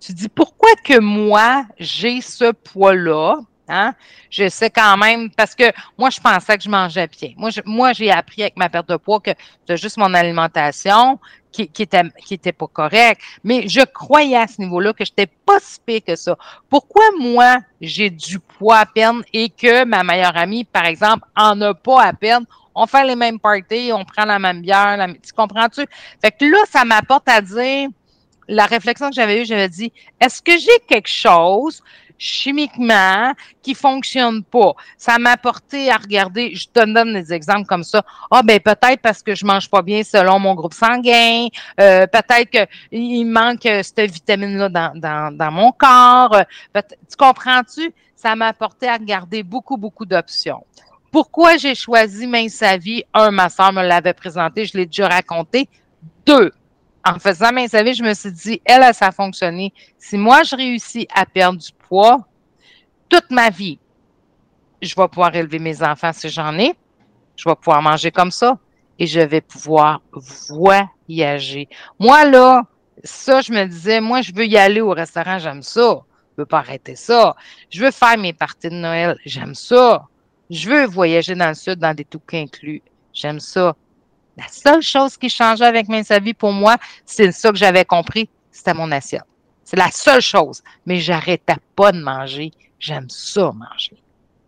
tu 0.00 0.12
dis 0.12 0.28
pourquoi 0.28 0.70
que 0.82 0.98
moi, 0.98 1.64
j'ai 1.78 2.20
ce 2.20 2.50
poids-là? 2.50 3.38
Hein? 3.68 3.94
Je 4.30 4.48
sais 4.48 4.70
quand 4.70 4.96
même, 4.96 5.30
parce 5.30 5.54
que 5.54 5.64
moi, 5.98 6.10
je 6.10 6.20
pensais 6.20 6.56
que 6.56 6.64
je 6.64 6.70
mangeais 6.70 7.06
bien. 7.06 7.32
Moi, 7.36 7.50
moi, 7.64 7.92
j'ai 7.92 8.10
appris 8.10 8.42
avec 8.42 8.56
ma 8.56 8.68
perte 8.68 8.88
de 8.88 8.96
poids 8.96 9.20
que 9.20 9.30
c'est 9.66 9.76
juste 9.76 9.98
mon 9.98 10.12
alimentation 10.14 11.18
qui, 11.52 11.68
qui, 11.68 11.82
était, 11.82 12.02
qui 12.24 12.34
était 12.34 12.52
pas 12.52 12.66
correcte. 12.66 13.20
Mais 13.44 13.68
je 13.68 13.80
croyais 13.84 14.36
à 14.36 14.46
ce 14.46 14.60
niveau-là 14.60 14.92
que 14.92 15.04
je 15.04 15.12
n'étais 15.12 15.30
pas 15.44 15.58
si 15.60 15.78
pire 15.84 16.00
que 16.06 16.16
ça. 16.16 16.36
Pourquoi 16.68 17.04
moi, 17.18 17.58
j'ai 17.80 18.10
du 18.10 18.38
poids 18.38 18.78
à 18.78 18.86
peine 18.86 19.22
et 19.32 19.50
que 19.50 19.84
ma 19.84 20.02
meilleure 20.02 20.36
amie, 20.36 20.64
par 20.64 20.86
exemple, 20.86 21.26
en 21.36 21.60
a 21.60 21.74
pas 21.74 22.02
à 22.02 22.12
peine? 22.12 22.44
On 22.74 22.86
fait 22.86 23.04
les 23.04 23.16
mêmes 23.16 23.40
parties, 23.40 23.90
on 23.92 24.04
prend 24.04 24.24
la 24.24 24.38
même 24.38 24.62
bière, 24.62 25.04
tu 25.24 25.32
comprends-tu? 25.32 25.84
Fait 26.22 26.30
que 26.30 26.44
là, 26.44 26.58
ça 26.70 26.84
m'apporte 26.84 27.28
à 27.28 27.40
dire, 27.40 27.88
la 28.46 28.66
réflexion 28.66 29.10
que 29.10 29.14
j'avais 29.14 29.42
eue, 29.42 29.44
j'avais 29.44 29.68
dit, 29.68 29.92
est-ce 30.20 30.40
que 30.40 30.56
j'ai 30.58 30.78
quelque 30.88 31.08
chose 31.08 31.82
chimiquement 32.18 33.32
qui 33.62 33.74
fonctionne 33.74 34.42
pas. 34.42 34.72
Ça 34.96 35.18
m'a 35.18 35.32
apporté 35.32 35.90
à 35.90 35.96
regarder, 35.96 36.54
je 36.54 36.66
te 36.66 36.84
donne 36.84 37.14
des 37.14 37.32
exemples 37.32 37.66
comme 37.66 37.84
ça. 37.84 38.02
Ah 38.30 38.42
ben 38.42 38.58
peut-être 38.60 39.00
parce 39.00 39.22
que 39.22 39.34
je 39.34 39.46
mange 39.46 39.70
pas 39.70 39.82
bien 39.82 40.02
selon 40.02 40.38
mon 40.38 40.54
groupe 40.54 40.74
sanguin, 40.74 41.46
euh, 41.80 42.06
peut-être 42.06 42.68
qu'il 42.90 43.26
manque 43.26 43.68
cette 43.82 44.10
vitamine-là 44.10 44.68
dans, 44.68 44.92
dans, 44.94 45.36
dans, 45.36 45.50
mon 45.52 45.72
corps. 45.72 46.42
Tu 46.74 47.16
comprends-tu? 47.16 47.92
Ça 48.16 48.34
m'a 48.34 48.48
apporté 48.48 48.88
à 48.88 48.94
regarder 48.96 49.44
beaucoup, 49.44 49.76
beaucoup 49.76 50.04
d'options. 50.04 50.64
Pourquoi 51.10 51.56
j'ai 51.56 51.74
choisi 51.74 52.26
Mince 52.26 52.54
sa 52.54 52.76
vie? 52.76 53.04
Un, 53.14 53.30
ma 53.30 53.48
soeur 53.48 53.72
me 53.72 53.82
l'avait 53.82 54.12
présenté, 54.12 54.66
je 54.66 54.76
l'ai 54.76 54.86
déjà 54.86 55.08
raconté. 55.08 55.68
Deux, 56.26 56.52
en 57.08 57.18
faisant 57.18 57.52
Mince 57.52 57.70
sa 57.70 57.82
vie, 57.82 57.94
je 57.94 58.02
me 58.02 58.14
suis 58.14 58.32
dit, 58.32 58.60
elle, 58.64 58.94
ça 58.94 59.08
a 59.08 59.12
fonctionné. 59.12 59.72
Si 59.98 60.16
moi, 60.16 60.42
je 60.42 60.56
réussis 60.56 61.08
à 61.14 61.24
perdre 61.24 61.58
du 61.58 61.70
poids 61.88 62.26
toute 63.08 63.30
ma 63.30 63.50
vie. 63.50 63.78
Je 64.82 64.94
vais 64.94 65.08
pouvoir 65.08 65.34
élever 65.34 65.58
mes 65.58 65.82
enfants 65.82 66.12
si 66.12 66.28
j'en 66.28 66.56
ai. 66.58 66.74
Je 67.36 67.48
vais 67.48 67.54
pouvoir 67.54 67.82
manger 67.82 68.10
comme 68.10 68.30
ça 68.30 68.58
et 68.98 69.06
je 69.06 69.20
vais 69.20 69.40
pouvoir 69.40 70.00
voyager. 70.12 71.68
Moi, 71.98 72.24
là, 72.24 72.62
ça, 73.04 73.40
je 73.40 73.52
me 73.52 73.64
disais, 73.64 74.00
moi, 74.00 74.20
je 74.20 74.32
veux 74.32 74.46
y 74.46 74.56
aller 74.56 74.80
au 74.80 74.90
restaurant, 74.90 75.38
j'aime 75.38 75.62
ça. 75.62 76.02
Je 76.36 76.42
veux 76.42 76.46
pas 76.46 76.58
arrêter 76.58 76.96
ça. 76.96 77.34
Je 77.70 77.84
veux 77.84 77.90
faire 77.90 78.18
mes 78.18 78.32
parties 78.32 78.68
de 78.68 78.74
Noël, 78.74 79.16
j'aime 79.24 79.54
ça. 79.54 80.06
Je 80.50 80.68
veux 80.68 80.86
voyager 80.86 81.34
dans 81.34 81.48
le 81.48 81.54
sud 81.54 81.76
dans 81.76 81.94
des 81.94 82.04
tout 82.04 82.22
inclus, 82.32 82.82
j'aime 83.12 83.40
ça. 83.40 83.74
La 84.38 84.46
seule 84.48 84.82
chose 84.82 85.16
qui 85.16 85.28
changeait 85.28 85.64
avec 85.64 85.88
mes 85.88 86.02
vie 86.22 86.34
pour 86.34 86.52
moi, 86.52 86.76
c'est 87.04 87.32
ça 87.32 87.50
que 87.50 87.56
j'avais 87.56 87.84
compris, 87.84 88.28
c'était 88.52 88.72
mon 88.72 88.92
assiette. 88.92 89.24
C'est 89.64 89.76
la 89.76 89.90
seule 89.90 90.20
chose. 90.20 90.62
Mais 90.86 91.00
j'arrêtais 91.00 91.56
pas 91.74 91.90
de 91.90 92.00
manger. 92.00 92.52
J'aime 92.78 93.10
ça, 93.10 93.50
manger. 93.52 93.96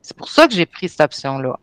C'est 0.01 0.17
pour 0.17 0.29
ça 0.29 0.47
que 0.47 0.55
j'ai 0.55 0.67
pris 0.67 0.89
cette 0.89 1.01
option-là. 1.01 1.59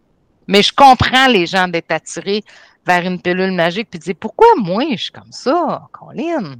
Mais 0.47 0.61
je 0.61 0.73
comprends 0.73 1.27
les 1.27 1.45
gens 1.45 1.67
d'être 1.67 1.91
attirés 1.91 2.43
vers 2.85 3.03
une 3.05 3.21
pilule 3.21 3.51
magique 3.51 3.89
puis 3.89 3.99
de 3.99 4.03
dire 4.03 4.15
pourquoi 4.19 4.47
moi 4.57 4.83
je 4.91 5.03
suis 5.03 5.11
comme 5.11 5.31
ça, 5.31 5.87
Colin? 5.91 6.55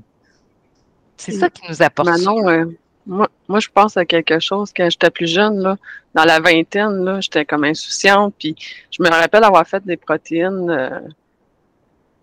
C'est 1.17 1.33
ça 1.33 1.49
qui 1.49 1.67
nous 1.67 1.81
apporte. 1.81 2.07
Manon, 2.07 2.49
euh, 2.49 2.65
moi, 3.05 3.27
moi, 3.47 3.59
je 3.59 3.69
pense 3.73 3.97
à 3.97 4.05
quelque 4.05 4.39
chose 4.39 4.71
quand 4.75 4.89
j'étais 4.89 5.09
plus 5.09 5.27
jeune, 5.27 5.59
là, 5.59 5.77
dans 6.13 6.25
la 6.25 6.39
vingtaine, 6.39 7.03
là, 7.03 7.19
j'étais 7.21 7.45
comme 7.45 7.63
insouciante, 7.63 8.35
puis 8.37 8.55
je 8.91 9.01
me 9.01 9.09
rappelle 9.09 9.43
avoir 9.43 9.65
fait 9.67 9.83
des 9.85 9.97
protéines. 9.97 10.69
Euh, 10.69 10.99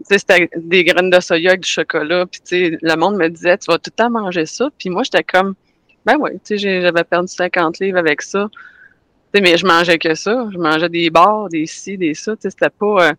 c'était 0.02 0.50
des 0.56 0.84
graines 0.84 1.10
de 1.10 1.20
soya 1.20 1.50
avec 1.50 1.62
du 1.62 1.70
chocolat. 1.70 2.26
Puis, 2.26 2.40
tu 2.40 2.46
sais, 2.46 2.78
le 2.80 2.96
monde 2.96 3.16
me 3.16 3.28
disait, 3.28 3.56
tu 3.58 3.70
vas 3.70 3.78
tout 3.78 3.90
le 3.90 4.02
temps 4.02 4.10
manger 4.10 4.46
ça. 4.46 4.68
Puis 4.78 4.90
moi, 4.90 5.02
j'étais 5.02 5.24
comme, 5.24 5.54
ben 6.04 6.16
oui, 6.18 6.32
tu 6.44 6.58
sais, 6.58 6.82
j'avais 6.82 7.04
perdu 7.04 7.28
50 7.28 7.78
livres 7.78 7.98
avec 7.98 8.22
ça. 8.22 8.48
Tu 8.52 8.58
sais, 9.34 9.40
mais 9.40 9.56
je 9.56 9.66
mangeais 9.66 9.98
que 9.98 10.14
ça. 10.14 10.46
Je 10.52 10.58
mangeais 10.58 10.88
des 10.88 11.10
bars, 11.10 11.48
des 11.48 11.66
ci, 11.66 11.96
des 11.96 12.14
ça. 12.14 12.36
Tu 12.36 12.42
sais, 12.42 12.50
c'était 12.50 12.70
pas... 12.70 13.08
Euh, 13.08 13.12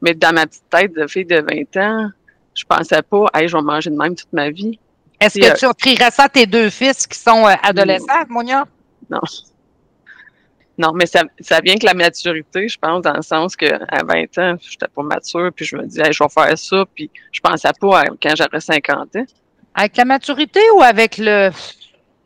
mais 0.00 0.14
dans 0.14 0.34
ma 0.34 0.46
petite 0.46 0.68
tête 0.68 0.92
de 0.94 1.06
fille 1.06 1.24
de 1.24 1.36
20 1.36 1.80
ans, 1.80 2.10
je 2.54 2.64
pensais 2.64 3.02
pas, 3.02 3.26
hey, 3.34 3.48
je 3.48 3.56
vais 3.56 3.62
manger 3.62 3.90
de 3.90 3.96
même 3.96 4.16
toute 4.16 4.32
ma 4.32 4.50
vie. 4.50 4.78
Est-ce 5.20 5.38
que 5.38 5.46
euh, 5.46 5.54
tu 5.54 5.66
offrirais 5.66 6.10
ça 6.10 6.24
à 6.24 6.28
tes 6.28 6.46
deux 6.46 6.68
fils 6.68 7.06
qui 7.06 7.16
sont 7.16 7.46
euh, 7.46 7.54
adolescents, 7.62 8.26
Monia? 8.28 8.66
Non. 9.08 9.20
Non, 10.78 10.92
mais 10.94 11.06
ça, 11.06 11.22
ça 11.40 11.60
vient 11.60 11.76
que 11.76 11.84
la 11.84 11.94
maturité, 11.94 12.66
je 12.68 12.78
pense, 12.78 13.02
dans 13.02 13.14
le 13.14 13.22
sens 13.22 13.56
que 13.56 13.66
à 13.66 14.04
20 14.04 14.38
ans, 14.38 14.56
j'étais 14.60 14.88
pas 14.88 15.02
mature, 15.02 15.50
puis 15.54 15.64
je 15.64 15.76
me 15.76 15.86
disais, 15.86 16.12
je 16.12 16.22
vais 16.22 16.30
faire 16.30 16.56
ça, 16.58 16.84
puis 16.94 17.10
je 17.30 17.40
pensais 17.40 17.70
pas 17.78 18.00
à, 18.00 18.04
quand 18.22 18.34
j'aurais 18.36 18.60
50 18.60 19.16
ans. 19.16 19.24
Avec 19.74 19.96
la 19.96 20.04
maturité 20.04 20.60
ou 20.76 20.82
avec 20.82 21.18
le, 21.18 21.50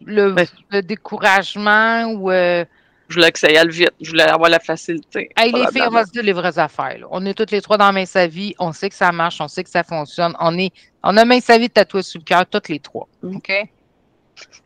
le, 0.04 0.34
le 0.70 0.80
découragement 0.82 2.06
ou. 2.12 2.30
Euh, 2.30 2.64
je 3.08 3.14
voulais 3.14 3.30
que 3.30 3.38
ça 3.38 3.50
y 3.50 3.56
aille 3.56 3.68
vite. 3.68 3.92
Je 4.00 4.10
voulais 4.10 4.24
avoir 4.24 4.50
la 4.50 4.58
facilité. 4.58 5.30
Hey, 5.36 5.52
les 5.52 5.66
filles, 5.68 5.84
on 5.86 5.90
va 5.90 6.04
se 6.04 6.10
dire 6.10 6.24
les 6.24 6.32
vraies 6.32 6.58
affaires. 6.58 6.98
Là. 6.98 7.06
On 7.10 7.24
est 7.24 7.34
toutes 7.34 7.52
les 7.52 7.62
trois 7.62 7.78
dans 7.78 7.92
Main 7.92 8.04
Sa 8.04 8.26
Vie. 8.26 8.54
On 8.58 8.72
sait 8.72 8.88
que 8.88 8.96
ça 8.96 9.12
marche. 9.12 9.40
On 9.40 9.46
sait 9.46 9.62
que 9.62 9.70
ça 9.70 9.84
fonctionne. 9.84 10.34
On, 10.40 10.58
est, 10.58 10.72
on 11.04 11.16
a 11.16 11.24
Main 11.24 11.40
Sa 11.40 11.56
Vie 11.56 11.70
tatouée 11.70 12.02
sur 12.02 12.18
le 12.18 12.24
cœur, 12.24 12.44
toutes 12.46 12.68
les 12.68 12.80
trois. 12.80 13.06
Mm. 13.22 13.36
OK? 13.36 13.52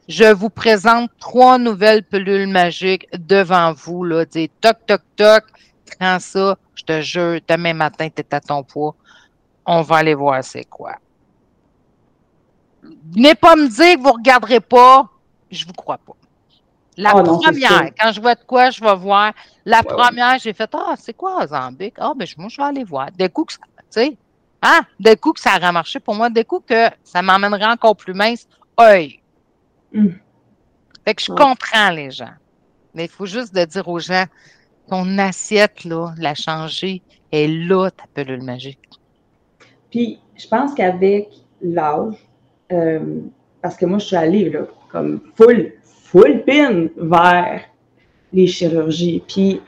Je 0.09 0.33
vous 0.33 0.51
présente 0.51 1.11
trois 1.19 1.59
nouvelles 1.59 2.03
pilules 2.03 2.49
magiques 2.49 3.07
devant 3.17 3.73
vous. 3.73 4.05
Là. 4.05 4.25
Toc, 4.27 4.77
toc, 4.87 5.03
toc. 5.17 5.45
Prends 5.99 6.19
ça. 6.19 6.57
Je 6.75 6.85
te 6.85 7.01
jure, 7.01 7.41
demain 7.49 7.75
matin, 7.75 8.09
tu 8.09 8.23
es 8.23 8.35
à 8.35 8.41
ton 8.41 8.63
poids. 8.63 8.95
On 9.67 9.83
va 9.83 9.97
aller 9.97 10.15
voir 10.15 10.43
c'est 10.43 10.65
quoi. 10.65 10.95
Venez 13.15 13.35
pas 13.35 13.57
me 13.57 13.69
dire 13.69 13.95
que 13.97 13.99
vous 14.01 14.09
ne 14.09 14.13
regarderez 14.13 14.61
pas. 14.61 15.09
Je 15.51 15.67
vous 15.67 15.73
crois 15.73 15.99
pas. 15.99 16.15
La 16.97 17.11
Ah 17.15 17.23
première, 17.23 17.91
quand 17.99 18.13
je 18.13 18.21
vois 18.21 18.35
de 18.35 18.45
quoi, 18.45 18.71
je 18.71 18.81
vais 18.83 18.95
voir. 18.97 19.33
La 19.65 19.79
Ouais, 19.79 19.85
première, 19.85 20.39
j'ai 20.39 20.53
fait 20.53 20.71
Ah, 20.75 20.95
c'est 20.99 21.15
quoi 21.15 21.47
Zambic? 21.47 21.95
Ah, 21.99 22.13
ben 22.17 22.27
moi, 22.37 22.49
je 22.49 22.57
vais 22.57 22.63
aller 22.63 22.85
voir. 22.85 23.11
Des 23.13 23.29
coups 23.29 23.57
que 23.57 23.61
ça, 23.63 23.69
tu 23.79 23.85
sais, 23.91 24.17
hein? 24.63 24.81
Des 24.99 25.17
coups 25.17 25.41
que 25.41 25.49
ça 25.49 25.57
aurait 25.57 25.73
marché 25.73 26.01
pour 26.01 26.15
moi, 26.15 26.29
des 26.31 26.45
coups 26.45 26.67
que 26.69 26.89
ça 27.05 27.23
m'emmènerait 27.23 27.67
encore 27.67 27.97
plus 27.97 28.13
mince. 28.15 28.47
Œil. 28.79 29.21
Hum. 29.95 30.15
Fait 31.05 31.15
que 31.15 31.23
je 31.23 31.33
Ouais. 31.33 31.39
comprends 31.39 31.91
les 31.91 32.11
gens. 32.11 32.35
Mais 32.95 33.05
il 33.05 33.11
faut 33.11 33.27
juste 33.27 33.55
de 33.55 33.65
dire 33.65 33.89
aux 33.89 33.99
gens 34.01 34.25
ton 34.89 35.19
assiette, 35.19 35.85
là, 35.85 36.13
la 36.19 36.35
changer, 36.35 37.03
est 37.31 37.47
là, 37.47 37.91
ta 37.91 38.05
pilule 38.13 38.43
magique. 38.43 38.79
Puis, 39.91 40.19
je 40.37 40.49
pense 40.49 40.75
qu'avec 40.75 41.29
l'âge, 41.63 42.15
euh, 42.73 43.21
parce 43.63 43.77
que 43.77 43.87
moi, 43.87 43.99
je 43.99 44.07
suis 44.07 44.17
allée, 44.17 44.51
là, 44.51 44.63
comme 44.91 45.21
full, 45.37 45.73
full 45.85 46.43
pin 46.45 46.89
vers 46.97 47.61
les 48.33 48.47
chirurgies. 48.49 49.23
Puis, 49.29 49.61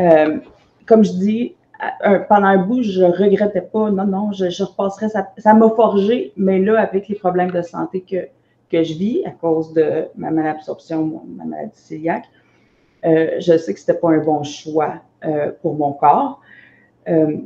euh, 0.00 0.38
comme 0.86 1.02
je 1.04 1.12
dis, 1.12 1.54
pendant 2.28 2.48
un 2.48 2.58
bout, 2.58 2.82
je 2.82 3.02
regrettais 3.02 3.62
pas. 3.62 3.90
Non, 3.90 4.04
non, 4.06 4.32
je, 4.32 4.50
je 4.50 4.64
repasserais. 4.64 5.08
Ça 5.38 5.54
m'a 5.54 5.70
forgé, 5.70 6.32
mais 6.36 6.58
là, 6.58 6.80
avec 6.80 7.08
les 7.08 7.14
problèmes 7.14 7.52
de 7.52 7.62
santé 7.62 8.02
que, 8.02 8.28
que 8.70 8.82
je 8.82 8.94
vis 8.94 9.24
à 9.24 9.30
cause 9.30 9.72
de 9.72 10.06
ma 10.16 10.30
malabsorption, 10.30 11.22
ma 11.36 11.44
maladie 11.44 11.80
cœliaque, 11.88 12.26
euh, 13.04 13.36
je 13.38 13.56
sais 13.56 13.74
que 13.74 13.80
c'était 13.80 13.94
pas 13.94 14.10
un 14.10 14.18
bon 14.18 14.42
choix 14.42 15.02
euh, 15.24 15.52
pour 15.62 15.74
mon 15.74 15.92
corps. 15.92 16.40
Euh, 17.08 17.38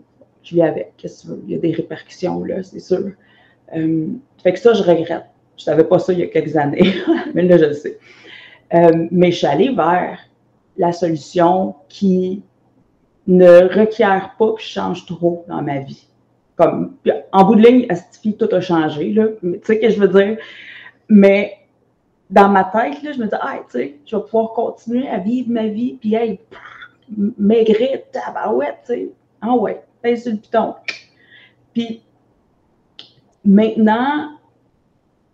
je 0.42 0.54
vis 0.54 0.62
avec. 0.62 0.92
Il 1.04 1.50
y 1.50 1.54
a 1.54 1.58
des 1.58 1.72
répercussions, 1.72 2.42
là, 2.44 2.62
c'est 2.62 2.80
sûr. 2.80 3.11
Euh, 3.74 4.06
fait 4.42 4.52
que 4.52 4.58
ça, 4.58 4.72
je 4.72 4.82
regrette. 4.82 5.24
Je 5.56 5.64
savais 5.64 5.85
pas 5.85 5.98
ça 5.98 6.12
il 6.12 6.18
y 6.18 6.22
a 6.22 6.26
quelques 6.26 6.56
années, 6.56 6.94
mais 7.35 7.42
là, 7.42 7.58
je 7.58 7.64
le 7.66 7.74
sais. 7.74 7.98
Mais 9.11 9.30
je 9.30 9.37
suis 9.37 9.46
allée 9.46 9.74
vers 9.74 10.18
la 10.78 10.92
solution 10.92 11.74
qui 11.88 12.42
ne 13.26 13.68
requiert 13.78 14.35
pas 14.38 14.52
que 14.54 14.62
je 14.62 14.66
change 14.66 15.06
trop 15.06 15.44
dans 15.46 15.62
ma 15.62 15.80
vie. 15.80 16.08
Comme, 16.56 16.96
en 17.32 17.44
bout 17.44 17.56
de 17.56 17.62
ligne, 17.62 17.87
Astifi, 17.90 18.37
tout 18.37 18.48
a 18.52 18.61
changé, 18.61 19.14
Tu 19.14 19.61
sais 19.64 19.74
ce 19.74 19.80
que 19.80 19.90
je 19.90 20.00
veux 20.00 20.08
dire? 20.08 20.38
Mais 21.08 21.58
dans 22.30 22.48
ma 22.48 22.64
tête, 22.64 23.02
là, 23.02 23.12
je 23.12 23.18
me 23.18 23.26
dis, 23.26 23.34
ah, 23.40 23.58
tu 23.70 23.78
sais, 23.78 23.98
je 24.06 24.16
vais 24.16 24.22
pouvoir 24.22 24.52
continuer 24.52 25.08
à 25.08 25.18
vivre 25.18 25.50
ma 25.50 25.66
vie, 25.66 25.94
puis, 26.00 26.14
hey, 26.14 26.40
maigrir, 27.38 28.00
tabarouette, 28.12 28.78
tu 28.86 28.92
sais. 28.92 29.10
Ah 29.40 29.54
ouais, 29.56 29.82
pèse 30.00 30.22
sur 30.22 30.32
le 30.32 30.38
piton. 30.38 30.74
Puis 31.74 32.02
maintenant, 33.44 34.38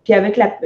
puis 0.05 0.15
avec 0.15 0.37
la. 0.37 0.59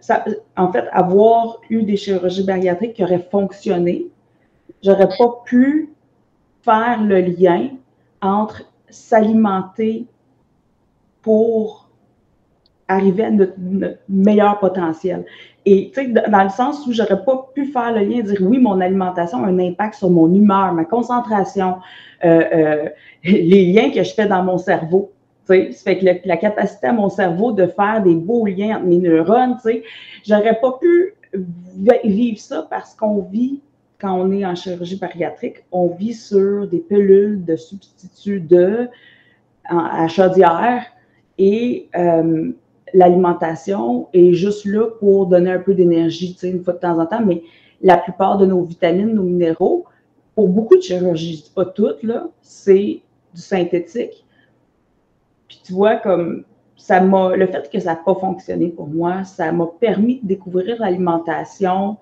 ça- 0.00 0.24
en 0.56 0.72
fait, 0.72 0.88
avoir 0.92 1.60
eu 1.68 1.82
des 1.82 1.96
chirurgies 1.96 2.44
bariatriques 2.44 2.94
qui 2.94 3.04
auraient 3.04 3.28
fonctionné, 3.30 4.06
j'aurais 4.82 5.08
pas 5.18 5.42
pu 5.44 5.90
faire 6.62 7.02
le 7.02 7.20
lien 7.20 7.68
entre 8.22 8.62
s'alimenter 8.88 10.06
pour 11.22 11.85
arriver 12.88 13.24
à 13.24 13.30
notre, 13.30 13.54
meilleur 14.08 14.58
potentiel. 14.58 15.24
Et 15.64 15.90
tu 15.92 16.00
sais, 16.00 16.08
dans 16.08 16.44
le 16.44 16.50
sens 16.50 16.86
où 16.86 16.92
j'aurais 16.92 17.24
pas 17.24 17.50
pu 17.54 17.66
faire 17.66 17.92
le 17.92 18.04
lien, 18.04 18.22
dire 18.22 18.38
oui, 18.40 18.58
mon 18.58 18.80
alimentation 18.80 19.42
a 19.44 19.48
un 19.48 19.58
impact 19.58 19.94
sur 19.94 20.10
mon 20.10 20.32
humeur, 20.32 20.72
ma 20.72 20.84
concentration, 20.84 21.76
euh, 22.24 22.44
euh, 22.54 22.88
les 23.24 23.72
liens 23.72 23.90
que 23.90 24.02
je 24.02 24.14
fais 24.14 24.26
dans 24.26 24.42
mon 24.42 24.58
cerveau. 24.58 25.10
Tu 25.48 25.54
sais, 25.54 25.72
ça 25.72 25.82
fait 25.84 25.98
que 25.98 26.28
la 26.28 26.36
capacité 26.36 26.86
à 26.88 26.92
mon 26.92 27.08
cerveau 27.08 27.52
de 27.52 27.66
faire 27.66 28.02
des 28.02 28.14
beaux 28.14 28.46
liens 28.46 28.76
entre 28.76 28.86
mes 28.86 28.98
neurones, 28.98 29.56
tu 29.56 29.70
sais, 29.70 29.82
j'aurais 30.24 30.58
pas 30.60 30.72
pu 30.80 31.14
vi- 31.34 32.08
vivre 32.08 32.38
ça 32.38 32.66
parce 32.68 32.94
qu'on 32.94 33.22
vit, 33.22 33.60
quand 33.98 34.14
on 34.14 34.30
est 34.32 34.44
en 34.44 34.54
chirurgie 34.54 34.98
bariatrique, 34.98 35.64
on 35.72 35.88
vit 35.88 36.14
sur 36.14 36.68
des 36.68 36.78
pilules 36.78 37.44
de 37.44 37.56
substituts 37.56 38.40
de 38.40 38.88
à 39.68 40.06
chaudière 40.06 40.84
et 41.38 41.88
euh, 41.96 42.52
l'alimentation 42.94 44.08
est 44.12 44.32
juste 44.32 44.64
là 44.64 44.86
pour 45.00 45.26
donner 45.26 45.50
un 45.50 45.58
peu 45.58 45.74
d'énergie, 45.74 46.34
tu 46.34 46.40
sais, 46.40 46.50
une 46.50 46.62
fois 46.62 46.74
de 46.74 46.78
temps 46.78 46.98
en 46.98 47.06
temps, 47.06 47.24
mais 47.24 47.42
la 47.82 47.96
plupart 47.96 48.38
de 48.38 48.46
nos 48.46 48.62
vitamines, 48.62 49.12
nos 49.12 49.22
minéraux, 49.22 49.84
pour 50.34 50.48
beaucoup 50.48 50.76
de 50.76 50.82
chirurgies, 50.82 51.50
pas 51.54 51.64
toutes, 51.64 52.02
là, 52.02 52.28
c'est 52.42 53.00
du 53.34 53.40
synthétique. 53.40 54.24
Puis 55.48 55.60
tu 55.64 55.72
vois, 55.72 55.96
comme 55.96 56.44
ça 56.76 57.00
m'a, 57.00 57.34
le 57.36 57.46
fait 57.46 57.70
que 57.70 57.78
ça 57.78 57.94
n'a 57.94 57.96
pas 57.96 58.14
fonctionné 58.14 58.68
pour 58.68 58.86
moi, 58.86 59.24
ça 59.24 59.50
m'a 59.52 59.66
permis 59.80 60.20
de 60.22 60.28
découvrir 60.28 60.76
l'alimentation, 60.78 61.96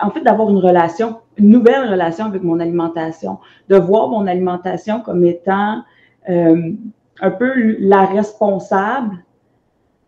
en 0.00 0.10
fait, 0.10 0.20
d'avoir 0.20 0.50
une 0.50 0.58
relation, 0.58 1.18
une 1.36 1.50
nouvelle 1.50 1.88
relation 1.88 2.26
avec 2.26 2.42
mon 2.42 2.60
alimentation, 2.60 3.38
de 3.68 3.76
voir 3.76 4.08
mon 4.08 4.26
alimentation 4.26 5.00
comme 5.00 5.24
étant 5.24 5.82
euh, 6.28 6.72
un 7.20 7.30
peu 7.30 7.76
la 7.78 8.04
responsable 8.04 9.16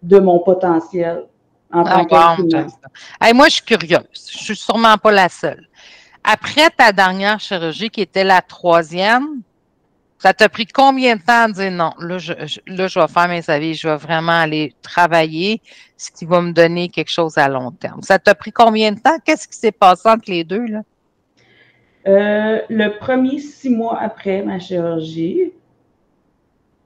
de 0.05 0.19
mon 0.19 0.38
potentiel 0.40 1.25
en 1.73 1.83
tant 1.85 2.07
Ah, 2.11 2.37
bon. 2.38 2.67
Hey, 3.21 3.33
moi, 3.35 3.47
je 3.49 3.55
suis 3.55 3.64
curieuse. 3.64 4.03
Je 4.33 4.38
suis 4.38 4.57
sûrement 4.57 4.97
pas 4.97 5.11
la 5.12 5.29
seule. 5.29 5.67
Après 6.23 6.71
ta 6.71 6.93
dernière 6.93 7.40
chirurgie, 7.40 7.90
qui 7.90 8.01
était 8.03 8.25
la 8.25 8.40
troisième, 8.40 9.40
ça 10.19 10.33
t'a 10.33 10.49
pris 10.49 10.67
combien 10.67 11.17
de 11.17 11.23
temps 11.23 11.45
à 11.45 11.49
dire 11.49 11.71
non? 11.71 11.93
Là, 11.99 12.19
je, 12.19 12.33
je- 12.47 12.61
là, 12.67 12.87
je 12.87 12.99
vais 12.99 13.09
faire 13.09 13.29
mes 13.29 13.49
avis, 13.51 13.75
je 13.75 13.88
vais 13.88 13.97
vraiment 13.97 14.40
aller 14.40 14.75
travailler, 14.81 15.61
ce 15.97 16.11
qui 16.11 16.25
va 16.25 16.40
me 16.40 16.53
donner 16.53 16.88
quelque 16.88 17.11
chose 17.11 17.37
à 17.37 17.49
long 17.49 17.71
terme. 17.73 18.01
Ça 18.03 18.19
t'a 18.19 18.35
pris 18.35 18.53
combien 18.53 18.93
de 18.93 19.01
temps? 19.01 19.19
Qu'est-ce 19.25 19.47
qui 19.49 19.57
s'est 19.57 19.73
passé 19.73 20.09
entre 20.09 20.31
les 20.31 20.45
deux, 20.45 20.64
là? 20.67 20.81
Euh, 22.07 22.61
le 22.69 22.99
premier 22.99 23.38
six 23.38 23.71
mois 23.71 23.99
après 24.01 24.43
ma 24.43 24.59
chirurgie, 24.59 25.53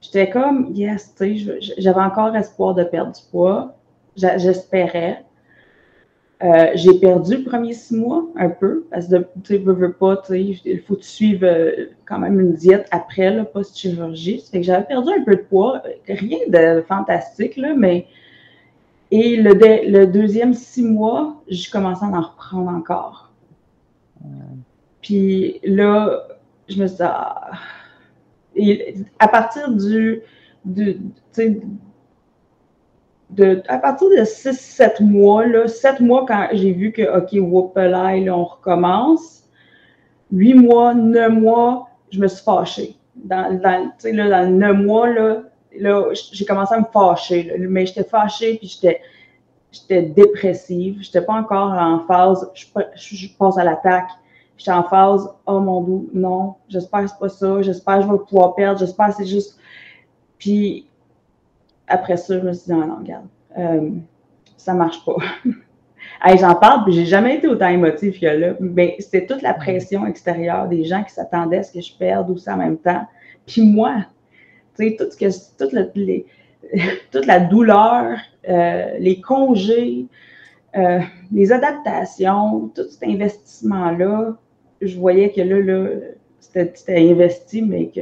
j'étais 0.01 0.31
comme, 0.31 0.71
yes, 0.75 1.15
tu 1.17 1.39
sais, 1.39 1.59
j'avais 1.79 2.01
encore 2.01 2.35
espoir 2.37 2.75
de 2.75 2.85
perdre 2.85 3.13
du 3.13 3.23
poids. 3.31 3.75
J'espérais. 4.17 5.25
Euh, 6.43 6.71
j'ai 6.75 6.95
perdu 7.01 7.39
le 7.39 7.45
premier 7.45 7.73
six 7.73 7.97
mois 7.97 8.25
un 8.37 8.49
peu, 8.49 8.87
parce 8.91 9.09
que 9.09 9.17
tu 9.17 9.27
sais, 9.45 9.59
veux, 9.59 9.73
veux 9.73 9.93
pas, 9.93 10.19
tu 10.19 10.27
sais, 10.29 10.61
il 10.65 10.81
faut 10.83 10.95
que 10.95 11.01
tu 11.01 11.09
suives 11.09 11.45
euh, 11.45 11.91
quand 12.05 12.21
même 12.21 12.39
une 12.39 12.55
diète 12.55 12.87
après, 12.93 13.31
là, 13.31 13.45
post-chirurgie. 13.45 14.41
Ça 14.41 14.53
fait 14.53 14.61
que 14.61 14.65
j'avais 14.65 14.87
perdu 14.87 15.11
un 15.11 15.25
peu 15.25 15.35
de 15.35 15.43
poids, 15.43 15.83
rien 16.07 16.39
de 16.49 16.83
fantastique, 16.83 17.57
là, 17.57 17.75
mais. 17.77 18.07
Et 19.11 19.37
le, 19.37 19.55
de- 19.55 19.91
le 19.91 20.07
deuxième 20.07 20.55
six 20.55 20.83
mois, 20.83 21.43
j'ai 21.49 21.71
commencé 21.71 22.05
à 22.05 22.09
en 22.09 22.21
reprendre 22.21 22.71
encore. 22.71 23.33
Puis 25.03 25.61
là, 25.65 26.25
je 26.69 26.81
me 26.81 26.87
suis 26.87 26.97
dit, 26.99 27.03
ah. 27.05 27.51
À 29.19 29.29
partir 29.29 29.71
du, 29.73 30.21
du 30.65 31.01
de, 33.31 33.63
à 33.69 33.79
partir 33.79 34.09
de 34.09 34.25
6-7 34.25 35.03
mois, 35.03 35.47
là, 35.47 35.69
7 35.69 36.01
mois 36.01 36.25
quand 36.27 36.49
j'ai 36.53 36.73
vu 36.73 36.93
que, 36.93 37.03
OK, 37.19 37.33
whoopalaï, 37.33 38.25
là, 38.25 38.37
on 38.37 38.45
recommence, 38.45 39.45
8 40.33 40.55
mois, 40.55 40.95
9 40.95 41.33
mois, 41.33 41.91
je 42.11 42.21
me 42.21 42.29
suis 42.29 42.43
fâchée. 42.43 42.97
Dans, 43.17 43.61
dans, 43.61 43.91
là, 44.05 44.45
dans 44.45 44.51
9 44.51 44.77
mois, 44.79 45.09
là, 45.11 45.43
là, 45.79 46.09
j'ai 46.33 46.45
commencé 46.45 46.75
à 46.75 46.81
me 46.81 46.87
fâcher, 46.93 47.43
là. 47.45 47.55
mais 47.59 47.87
j'étais 47.87 48.05
fâchée, 48.05 48.57
puis 48.57 48.69
j'étais, 48.69 50.03
dépressive, 50.03 50.99
j'étais 51.03 51.21
pas 51.21 51.35
encore 51.35 51.73
en 51.73 52.01
phase, 52.07 52.51
je, 52.55 52.65
je, 52.97 53.17
je 53.17 53.29
passe 53.37 53.59
à 53.59 53.65
l'attaque, 53.65 54.09
j'étais 54.59 54.73
en 54.73 54.83
phase, 54.83 55.29
oh 55.47 55.61
mon 55.61 55.83
dieu, 55.83 56.11
non, 56.13 56.57
j'espère 56.69 57.05
que 57.05 57.09
c'est 57.09 57.19
pas 57.19 57.29
ça, 57.29 57.63
j'espère 57.63 57.99
que 57.99 58.03
je 58.03 58.13
vais 58.13 58.19
pouvoir 58.29 58.55
perdre, 58.55 58.79
j'espère 58.79 59.09
que 59.09 59.15
c'est 59.15 59.27
juste. 59.27 59.59
Puis 60.39 60.87
après 61.87 62.17
ça, 62.17 62.39
je 62.39 62.45
me 62.45 62.53
suis 62.53 62.67
dit, 62.67 62.73
non, 62.73 62.87
non, 62.87 62.97
regarde, 62.97 63.27
euh, 63.57 63.91
ça 64.57 64.75
marche 64.75 65.05
pas. 65.05 65.17
J'en 66.39 66.55
parle, 66.55 66.85
puis 66.85 66.93
j'ai 66.93 67.07
jamais 67.07 67.37
été 67.37 67.49
autant 67.49 67.69
émotive 67.69 68.19
que 68.19 68.27
là. 68.27 68.55
Mais 68.61 68.97
c'était 68.99 69.27
toute 69.27 69.43
la 69.43 69.55
pression 69.55 70.07
extérieure 70.07 70.69
des 70.69 70.85
gens 70.85 71.03
qui 71.05 71.13
s'attendaient 71.13 71.59
à 71.59 71.63
ce 71.63 71.73
que 71.73 71.81
je 71.81 71.93
perde 71.97 72.31
ou 72.31 72.37
ça 72.37 72.55
en 72.55 72.59
même 72.59 72.79
temps. 72.79 73.07
Puis 73.47 73.63
moi, 73.63 74.05
tu 74.77 74.89
sais, 74.89 74.97
que 74.97 75.05
tout 75.59 75.75
le, 75.75 76.25
toute 77.13 77.27
la 77.27 77.41
douleur, 77.41 78.19
euh, 78.49 78.99
les 78.99 79.21
congés, 79.21 80.07
euh, 80.77 81.01
les 81.33 81.53
adaptations, 81.53 82.69
tout 82.75 82.89
cet 82.91 83.03
investissement-là, 83.05 84.37
je 84.81 84.99
voyais 84.99 85.33
que 85.33 85.41
là, 85.41 85.61
là 85.61 85.91
c'était 86.41 87.11
investi, 87.11 87.63
mais 87.63 87.89
que 87.89 88.01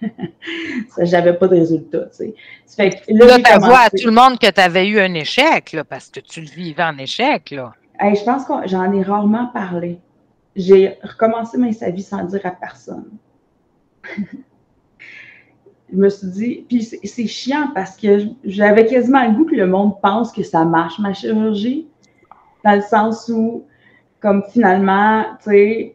j'avais 1.04 1.34
pas 1.34 1.48
de 1.48 1.56
résultat. 1.56 2.06
Tu 2.16 2.34
sais. 2.64 2.90
là, 3.08 3.38
tu 3.38 3.58
vois 3.60 3.80
à 3.80 3.90
tout 3.90 4.06
le 4.06 4.12
monde 4.12 4.38
que 4.38 4.50
tu 4.50 4.60
avais 4.60 4.86
eu 4.86 5.00
un 5.00 5.14
échec, 5.14 5.72
là, 5.72 5.84
parce 5.84 6.08
que 6.08 6.20
tu 6.20 6.40
le 6.40 6.46
vivais 6.46 6.84
en 6.84 6.96
échec. 6.98 7.50
Là. 7.50 7.72
je 8.00 8.24
pense 8.24 8.44
que 8.44 8.52
j'en 8.66 8.92
ai 8.92 9.02
rarement 9.02 9.46
parlé. 9.46 9.98
J'ai 10.54 10.98
recommencé 11.02 11.58
ma 11.58 11.70
vie 11.70 12.02
sans 12.02 12.24
dire 12.24 12.44
à 12.44 12.50
personne. 12.50 13.10
je 15.92 15.96
me 15.96 16.08
suis 16.08 16.28
dit, 16.28 16.66
puis 16.68 16.82
c'est 16.82 17.26
chiant 17.26 17.68
parce 17.74 17.96
que 17.96 18.26
j'avais 18.44 18.86
quasiment 18.86 19.26
le 19.26 19.34
goût 19.34 19.44
que 19.44 19.54
le 19.54 19.66
monde 19.66 20.00
pense 20.02 20.32
que 20.32 20.42
ça 20.42 20.64
marche, 20.64 20.98
ma 20.98 21.14
chirurgie, 21.14 21.86
dans 22.64 22.74
le 22.74 22.82
sens 22.82 23.30
où, 23.32 23.64
comme 24.20 24.42
finalement, 24.50 25.24
tu 25.42 25.50
sais, 25.50 25.94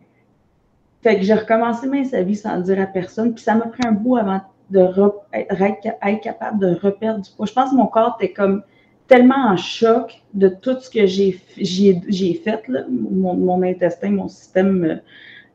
fait 1.02 1.18
que 1.18 1.24
j'ai 1.24 1.34
recommencé 1.34 1.88
ma 1.88 2.02
vie 2.22 2.36
sans 2.36 2.60
dire 2.60 2.80
à 2.80 2.86
personne, 2.86 3.34
puis 3.34 3.44
ça 3.44 3.56
m'a 3.56 3.68
pris 3.68 3.82
un 3.86 3.92
bout 3.92 4.18
avant 4.18 4.42
de 4.70 4.90
être, 5.34 6.22
capable 6.22 6.60
de 6.60 6.76
reperdre 6.82 7.22
du 7.22 7.30
poids. 7.32 7.46
Je 7.46 7.54
pense 7.54 7.72
que 7.72 7.76
mon 7.76 7.88
corps 7.88 8.18
était 8.20 8.32
comme 8.32 8.64
tellement 9.08 9.50
en 9.50 9.58
choc 9.58 10.22
de 10.34 10.48
tout 10.48 10.80
ce 10.80 10.90
que 10.90 11.06
j'ai 11.06 12.34
fait, 12.34 12.68
là, 12.68 12.82
mon, 12.90 13.36
mon, 13.36 13.62
intestin, 13.62 14.12
mon 14.12 14.30
système 14.30 15.02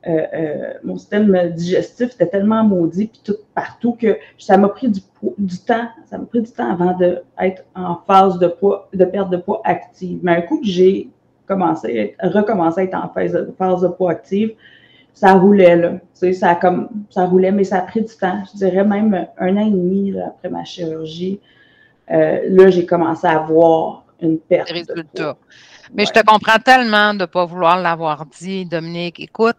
euh, 0.06 0.22
euh, 0.32 0.74
mon 0.84 0.96
système 0.96 1.50
digestif 1.54 2.14
était 2.14 2.28
tellement 2.28 2.62
maudit, 2.62 3.08
puis 3.08 3.20
tout 3.24 3.34
partout, 3.54 3.96
que 4.00 4.16
ça 4.38 4.56
m'a 4.56 4.68
pris 4.68 4.88
du, 4.88 5.00
du 5.38 5.58
temps, 5.58 5.88
ça 6.06 6.18
m'a 6.18 6.24
pris 6.24 6.40
du 6.40 6.50
temps 6.50 6.70
avant 6.70 6.96
d'être 6.96 7.64
en 7.74 7.96
phase 8.06 8.38
de 8.38 8.46
poids, 8.46 8.88
de 8.94 9.04
perte 9.04 9.30
de 9.30 9.38
poids 9.38 9.60
active. 9.64 10.20
Mais 10.22 10.36
un 10.36 10.42
coup 10.42 10.60
que 10.60 10.66
j'ai 10.66 11.10
commencé, 11.48 12.14
recommencé 12.22 12.82
à 12.82 12.84
être 12.84 12.94
en 12.94 13.08
phase, 13.08 13.32
de 13.82 13.88
poids 13.88 14.12
active, 14.12 14.52
ça 15.14 15.34
roulait, 15.34 15.74
là. 15.74 15.92
Tu 15.92 16.00
sais, 16.12 16.32
ça, 16.32 16.54
comme, 16.54 16.88
ça 17.10 17.24
roulait, 17.26 17.50
mais 17.50 17.64
ça 17.64 17.78
a 17.78 17.82
pris 17.82 18.02
du 18.02 18.14
temps. 18.14 18.42
Je 18.52 18.58
dirais 18.58 18.84
même 18.84 19.26
un 19.38 19.56
an 19.56 19.66
et 19.66 19.70
demi 19.70 20.14
après 20.20 20.48
ma 20.48 20.64
chirurgie. 20.64 21.40
Euh, 22.10 22.40
là, 22.48 22.70
j'ai 22.70 22.86
commencé 22.86 23.26
à 23.26 23.38
voir 23.38 24.04
une 24.20 24.38
perte. 24.38 24.72
De 24.72 25.02
poids. 25.02 25.36
Mais 25.94 26.04
je 26.04 26.12
te 26.12 26.24
comprends 26.24 26.58
tellement 26.58 27.14
de 27.14 27.20
ne 27.20 27.26
pas 27.26 27.46
vouloir 27.46 27.80
l'avoir 27.80 28.26
dit, 28.26 28.64
Dominique. 28.66 29.18
Écoute, 29.18 29.56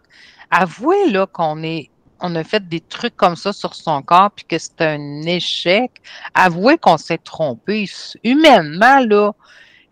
avouez 0.50 1.10
là 1.10 1.26
qu'on 1.26 1.62
est 1.62 1.90
on 2.22 2.34
a 2.34 2.44
fait 2.44 2.66
des 2.68 2.80
trucs 2.80 3.16
comme 3.16 3.36
ça 3.36 3.52
sur 3.52 3.74
son 3.74 4.02
corps 4.02 4.30
puis 4.30 4.44
que 4.44 4.58
c'est 4.58 4.80
un 4.82 5.22
échec. 5.22 5.90
Avouez 6.34 6.76
qu'on 6.76 6.98
s'est 6.98 7.18
trompé. 7.18 7.88
Humainement, 8.24 9.00
là, 9.00 9.32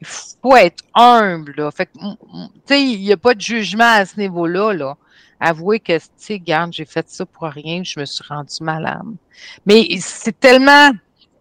il 0.00 0.06
faut 0.06 0.56
être 0.56 0.84
humble. 0.94 1.54
Là. 1.56 1.70
Fait 1.70 1.88
sais, 2.66 2.82
il 2.82 3.00
n'y 3.00 3.12
a 3.12 3.16
pas 3.16 3.34
de 3.34 3.40
jugement 3.40 3.92
à 3.92 4.04
ce 4.04 4.18
niveau-là. 4.18 4.72
Là. 4.72 4.96
Avouez 5.40 5.80
que, 5.80 5.96
tu 5.98 6.04
sais, 6.16 6.38
garde, 6.38 6.72
j'ai 6.72 6.84
fait 6.84 7.08
ça 7.08 7.24
pour 7.26 7.48
rien, 7.48 7.82
je 7.84 7.98
me 8.00 8.04
suis 8.04 8.24
rendu 8.28 8.56
malade. 8.60 9.02
Mais 9.66 9.86
c'est 10.00 10.38
tellement 10.38 10.90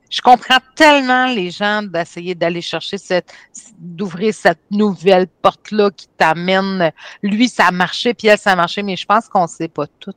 je 0.09 0.21
comprends 0.21 0.59
tellement 0.75 1.27
les 1.27 1.51
gens 1.51 1.83
d'essayer 1.83 2.33
d'aller 2.33 2.61
chercher 2.61 2.97
cette, 2.97 3.33
d'ouvrir 3.77 4.33
cette 4.33 4.61
nouvelle 4.71 5.27
porte-là 5.27 5.91
qui 5.91 6.07
t'amène. 6.17 6.91
Lui, 7.21 7.49
ça 7.49 7.67
a 7.67 7.71
marché, 7.71 8.13
puis 8.13 8.27
elle, 8.27 8.37
ça 8.37 8.53
a 8.53 8.55
marché, 8.55 8.83
mais 8.83 8.95
je 8.95 9.05
pense 9.05 9.27
qu'on 9.27 9.47
sait 9.47 9.67
pas 9.67 9.87
tout. 9.99 10.13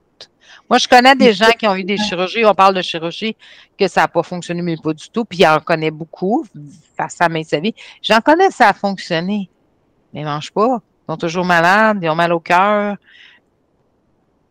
Moi, 0.68 0.78
je 0.78 0.88
connais 0.88 1.14
des 1.14 1.32
gens 1.32 1.50
qui 1.58 1.66
ont 1.66 1.74
eu 1.74 1.84
des 1.84 1.96
chirurgies, 1.96 2.44
on 2.44 2.54
parle 2.54 2.74
de 2.74 2.82
chirurgie, 2.82 3.36
que 3.78 3.88
ça 3.88 4.02
n'a 4.02 4.08
pas 4.08 4.22
fonctionné, 4.22 4.62
mais 4.62 4.76
pas 4.82 4.92
du 4.92 5.08
tout, 5.10 5.24
puis 5.24 5.38
j'en 5.38 5.60
connais 5.60 5.90
beaucoup 5.90 6.44
face 6.96 7.16
à 7.20 7.28
mes 7.28 7.46
avis. 7.52 7.74
J'en 8.02 8.20
connais, 8.20 8.50
ça 8.50 8.68
a 8.68 8.72
fonctionné, 8.72 9.50
mais 10.12 10.20
ils 10.20 10.24
ne 10.24 10.28
mangent 10.28 10.52
pas. 10.52 10.80
Ils 11.08 11.12
sont 11.12 11.16
toujours 11.16 11.44
malades, 11.44 11.98
ils 12.02 12.08
ont 12.08 12.14
mal 12.14 12.32
au 12.32 12.40
cœur. 12.40 12.96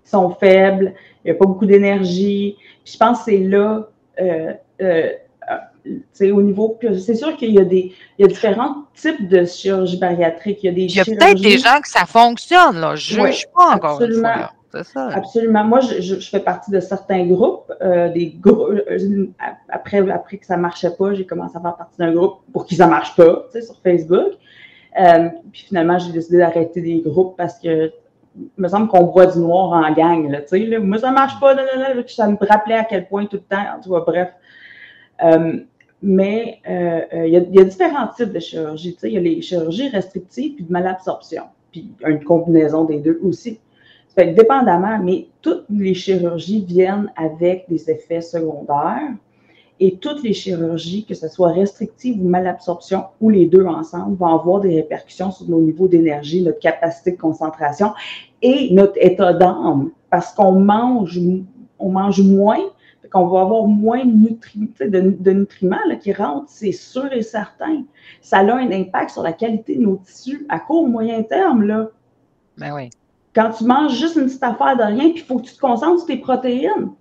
Ils 0.06 0.10
sont 0.10 0.36
faibles, 0.36 0.94
il 1.24 1.32
n'y 1.32 1.32
a 1.32 1.36
pas 1.36 1.46
beaucoup 1.46 1.66
d'énergie. 1.66 2.58
je 2.86 2.98
pense 2.98 3.20
que 3.20 3.26
c'est 3.26 3.40
là, 3.40 3.88
euh, 4.20 4.54
euh, 4.82 5.12
au 6.22 6.42
niveau. 6.42 6.78
C'est 6.98 7.16
sûr 7.16 7.36
qu'il 7.38 7.52
y 7.52 7.60
a 7.60 7.66
des 7.66 7.94
il 8.18 8.22
y 8.22 8.26
a 8.26 8.28
différents 8.28 8.86
types 8.94 9.28
de 9.28 9.46
chirurgie 9.46 9.98
bariatrique. 9.98 10.60
Il 10.64 10.68
y 10.68 10.70
a 10.70 10.74
des 10.74 10.82
Il 10.84 10.96
y 10.96 11.00
a 11.00 11.06
peut-être 11.06 11.42
des 11.42 11.58
gens 11.58 11.80
que 11.82 11.88
ça 11.88 12.06
fonctionne, 12.06 12.80
là. 12.80 12.96
Je 12.96 13.20
ne 13.20 13.28
juge 13.28 13.46
pas 13.56 13.76
encore 13.76 14.02
absolument, 14.02 14.50
Absolument. 14.74 15.64
Moi, 15.64 15.80
je, 15.80 16.02
je, 16.02 16.30
fais 16.30 16.40
partie 16.40 16.72
de 16.72 16.80
certains 16.80 17.26
groupes. 17.26 17.72
Euh, 17.82 18.10
des 18.10 18.28
groupes 18.40 18.80
euh, 18.90 19.28
après, 19.68 20.08
après 20.10 20.38
que 20.38 20.46
ça 20.46 20.58
ne 20.58 20.62
marchait 20.62 20.92
pas, 20.92 21.14
j'ai 21.14 21.26
commencé 21.26 21.58
à 21.58 21.62
faire 21.62 21.76
partie 21.76 21.98
d'un 21.98 22.14
groupe 22.14 22.40
pour 22.54 22.68
que 22.68 22.76
ça 22.76 22.86
ne 22.86 22.92
marche 22.92 23.16
pas, 23.16 23.46
sur 23.52 23.76
Facebook. 23.82 24.34
Euh, 25.00 25.30
puis 25.52 25.64
finalement, 25.68 25.98
j'ai 25.98 26.12
décidé 26.12 26.38
d'arrêter 26.38 26.82
des 26.82 27.02
groupes 27.02 27.36
parce 27.36 27.60
que 27.60 27.92
me 28.58 28.68
semble 28.68 28.88
qu'on 28.90 29.06
boit 29.06 29.26
du 29.26 29.40
noir 29.40 29.72
en 29.72 29.92
gang. 29.94 30.30
Là, 30.30 30.42
là. 30.52 30.80
Moi, 30.80 31.00
ça 31.00 31.10
ne 31.10 31.16
marche 31.16 31.40
pas. 31.40 31.54
Là, 31.56 31.64
ça 32.08 32.28
me 32.28 32.38
rappelait 32.40 32.76
à 32.76 32.84
quel 32.84 33.08
point 33.08 33.26
tout 33.26 33.38
le 33.38 33.42
temps. 33.42 33.66
Tu 33.82 33.90
vois, 33.90 34.02
bref. 34.02 34.30
Mais 36.02 36.62
il, 36.66 37.30
y 37.30 37.60
a, 37.60 37.64
différents 37.64 38.08
types 38.16 38.32
de 38.32 38.40
chirurgie. 38.40 38.96
il 39.04 39.12
y 39.14 39.18
a 39.18 39.22
les 39.22 39.42
chirurgies 39.42 39.90
restrictives 39.90 40.56
puis 40.56 40.64
de 40.64 40.72
malabsorption, 40.72 41.44
puis 41.72 41.92
une 42.06 42.24
combinaison 42.24 42.86
des 42.86 43.00
deux 43.00 43.20
aussi. 43.24 43.60
Dépendamment, 44.26 45.00
mais 45.04 45.28
toutes 45.42 45.66
les 45.70 45.94
chirurgies 45.94 46.64
viennent 46.66 47.12
avec 47.16 47.66
des 47.70 47.90
effets 47.90 48.22
secondaires 48.22 49.14
et 49.80 49.96
toutes 49.96 50.24
les 50.24 50.34
chirurgies, 50.34 51.06
que 51.06 51.14
ce 51.14 51.30
soit 51.30 51.54
restrictives 51.54 52.22
ou 52.22 52.28
malabsorption 52.28 53.06
ou 53.22 53.30
les 53.30 53.46
deux 53.46 53.66
ensemble, 53.66 54.18
vont 54.18 54.28
avoir 54.28 54.60
des 54.60 54.76
répercussions 54.76 55.32
sur 55.32 55.48
nos 55.50 55.62
niveaux 55.62 55.88
d'énergie, 55.88 56.42
notre 56.42 56.60
capacité 56.60 57.12
de 57.12 57.18
concentration 57.18 57.94
et 58.42 58.74
notre 58.74 58.98
état 58.98 59.34
d'âme 59.34 59.92
parce 60.10 60.34
qu'on 60.34 60.54
mange, 60.54 61.18
on 61.78 61.90
mange 61.90 62.22
moins, 62.22 62.60
qu'on 63.12 63.28
va 63.28 63.42
avoir 63.42 63.66
moins 63.66 64.06
de, 64.06 65.32
nutriments 65.32 65.78
qui 66.00 66.14
rentrent, 66.14 66.50
c'est 66.50 66.72
sûr 66.72 67.12
et 67.12 67.24
certain. 67.24 67.84
Ça 68.22 68.40
a 68.40 68.44
un 68.44 68.72
impact 68.72 69.12
sur 69.12 69.24
la 69.24 69.34
qualité 69.34 69.76
de 69.76 69.82
nos 69.82 69.98
tissus 69.98 70.46
à 70.50 70.60
court, 70.60 70.88
moyen 70.88 71.24
terme. 71.24 71.64
Là. 71.64 71.90
Ben 72.58 72.74
oui. 72.76 72.90
Quand 73.36 73.52
tu 73.52 73.64
manges 73.64 73.98
juste 73.98 74.16
une 74.16 74.26
petite 74.26 74.44
affaire 74.44 74.76
de 74.78 74.84
rien, 74.84 75.10
puis 75.12 75.20
il 75.20 75.24
faut 75.24 75.38
que 75.38 75.46
tu 75.46 75.54
te 75.54 75.60
concentres 75.60 76.00
sur 76.00 76.08
tes 76.08 76.18
protéines. 76.18 76.92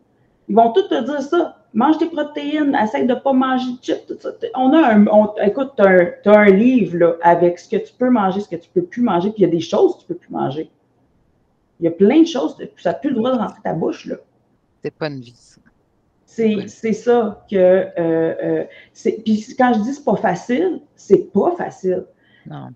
Ils 0.49 0.55
vont 0.55 0.73
tous 0.73 0.89
te 0.89 1.05
dire 1.05 1.23
ça. 1.23 1.57
Mange 1.75 1.99
tes 1.99 2.07
protéines, 2.07 2.75
essaye 2.75 3.07
de 3.07 3.15
ne 3.15 3.19
pas 3.19 3.33
manger 3.33 3.73
de 3.73 3.79
chips. 3.83 4.27
On 4.57 4.73
a 4.73 4.95
un, 4.95 5.05
écoute, 5.45 5.73
tu 5.77 5.83
as, 5.83 6.39
un 6.39 6.51
livre 6.51 6.97
là, 6.97 7.15
avec 7.23 7.59
ce 7.59 7.69
que 7.69 7.77
tu 7.77 7.93
peux 7.93 8.11
manger, 8.11 8.41
ce 8.41 8.49
que 8.49 8.57
tu 8.57 8.69
ne 8.75 8.81
peux 8.81 8.87
plus 8.87 9.03
manger, 9.03 9.31
puis 9.31 9.43
il 9.43 9.47
y 9.47 9.49
a 9.49 9.51
des 9.51 9.61
choses 9.61 9.97
que 9.97 9.99
tu 9.99 10.05
ne 10.05 10.09
peux 10.09 10.21
plus 10.27 10.33
manger. 10.33 10.71
Il 11.81 11.85
y 11.85 11.89
a 11.89 11.93
plein 11.93 12.23
de 12.23 12.27
choses, 12.27 12.57
ça 12.79 12.91
n'a 12.91 12.95
plus 12.95 13.11
le 13.11 13.17
droit 13.17 13.33
de 13.33 13.39
rentrer 13.39 13.61
ta 13.63 13.75
bouche. 13.75 14.07
là. 14.07 14.17
C'est 14.83 14.95
pas 14.95 15.09
une 15.09 15.21
vie, 15.21 15.35
c'est 16.69 16.93
ça 16.93 17.45
que. 17.51 17.57
Euh, 17.57 17.91
euh, 17.99 18.65
puis 19.25 19.45
quand 19.59 19.73
je 19.75 19.81
dis 19.81 19.95
c'est 19.95 20.05
pas 20.05 20.17
facile, 20.17 20.81
c'est 20.95 21.33
pas 21.33 21.55
facile. 21.57 22.05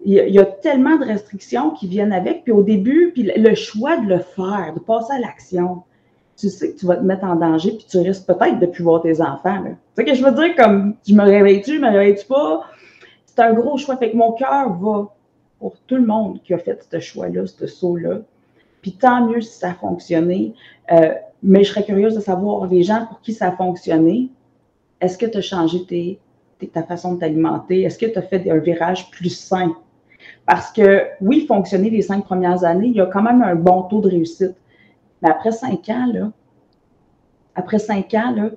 Il, 0.05 0.15
y 0.15 0.39
a, 0.39 0.45
tellement 0.45 0.97
de 0.97 1.05
restrictions 1.05 1.71
qui 1.71 1.87
viennent 1.87 2.13
avec. 2.13 2.45
Puis 2.45 2.53
au 2.53 2.63
début, 2.63 3.13
puis 3.13 3.31
le 3.35 3.55
choix 3.55 3.97
de 3.99 4.07
le 4.07 4.19
faire, 4.19 4.73
de 4.75 4.81
passer 4.81 5.13
à 5.15 5.19
l'action, 5.19 5.83
tu 6.37 6.49
sais 6.49 6.73
que 6.73 6.79
tu 6.79 6.87
vas 6.87 6.97
te 6.97 7.03
mettre 7.03 7.25
en 7.25 7.37
danger, 7.37 7.73
puis 7.73 7.87
tu 7.89 7.99
risques 7.99 8.27
peut-être 8.27 8.59
de 8.59 8.67
plus 8.67 8.83
voir 8.83 9.03
tes 9.03 9.21
enfants. 9.21 9.63
Tu 9.65 9.75
sais 9.97 10.05
que 10.05 10.15
je 10.15 10.25
veux 10.25 10.33
dire, 10.33 10.57
comme 10.57 10.95
je 11.07 11.15
me 11.15 11.23
réveille-tu, 11.23 11.77
je 11.77 11.81
me 11.81 11.89
réveille-tu 11.89 12.27
pas? 12.27 12.65
C'est 13.27 13.41
un 13.41 13.53
gros 13.53 13.79
choix. 13.79 13.97
Fait 13.97 14.11
que 14.11 14.17
mon 14.17 14.33
cœur 14.33 14.73
va 14.75 15.09
pour 15.59 15.77
tout 15.87 15.97
le 15.97 16.07
monde 16.07 16.43
qui 16.43 16.53
a 16.55 16.59
fait 16.59 16.87
ce 16.91 16.99
choix-là, 16.99 17.47
ce 17.47 17.67
saut-là. 17.67 18.21
Puis 18.81 18.93
tant 18.93 19.27
mieux 19.27 19.41
si 19.41 19.59
ça 19.59 19.71
a 19.71 19.75
fonctionné. 19.75 20.55
Euh, 20.91 21.15
mais 21.43 21.65
je 21.65 21.71
serais 21.71 21.85
curieuse 21.85 22.15
de 22.15 22.21
savoir, 22.21 22.67
les 22.67 22.83
gens 22.83 23.07
pour 23.07 23.21
qui 23.21 23.33
ça 23.33 23.49
a 23.49 23.53
fonctionné, 23.53 24.31
est-ce 25.01 25.19
que 25.19 25.27
tu 25.27 25.39
as 25.39 25.43
changé 25.43 25.85
ta 26.69 26.83
façon 26.83 27.15
de 27.15 27.21
t'alimenter? 27.21 27.83
Est-ce 27.83 27.99
que 27.99 28.07
tu 28.07 28.19
as 28.19 28.23
fait 28.23 28.49
un 28.51 28.59
virage 28.59 29.11
plus 29.11 29.31
sain? 29.31 29.75
Parce 30.47 30.71
que 30.73 31.05
oui, 31.21 31.47
fonctionner 31.47 31.91
les 31.91 32.03
cinq 32.03 32.25
premières 32.25 32.65
années, 32.65 32.89
il 32.89 32.97
y 32.97 33.01
a 33.01 33.07
quand 33.07 33.23
même 33.23 33.43
un 33.43 33.55
bon 33.55 33.83
taux 33.83 34.01
de 34.01 34.09
réussite. 34.09 34.55
Mais 35.21 35.31
après 35.31 35.53
cinq 35.53 35.89
ans, 35.89 36.11
là, 36.13 36.31
après 37.55 37.79
cinq 37.79 38.15
ans, 38.15 38.51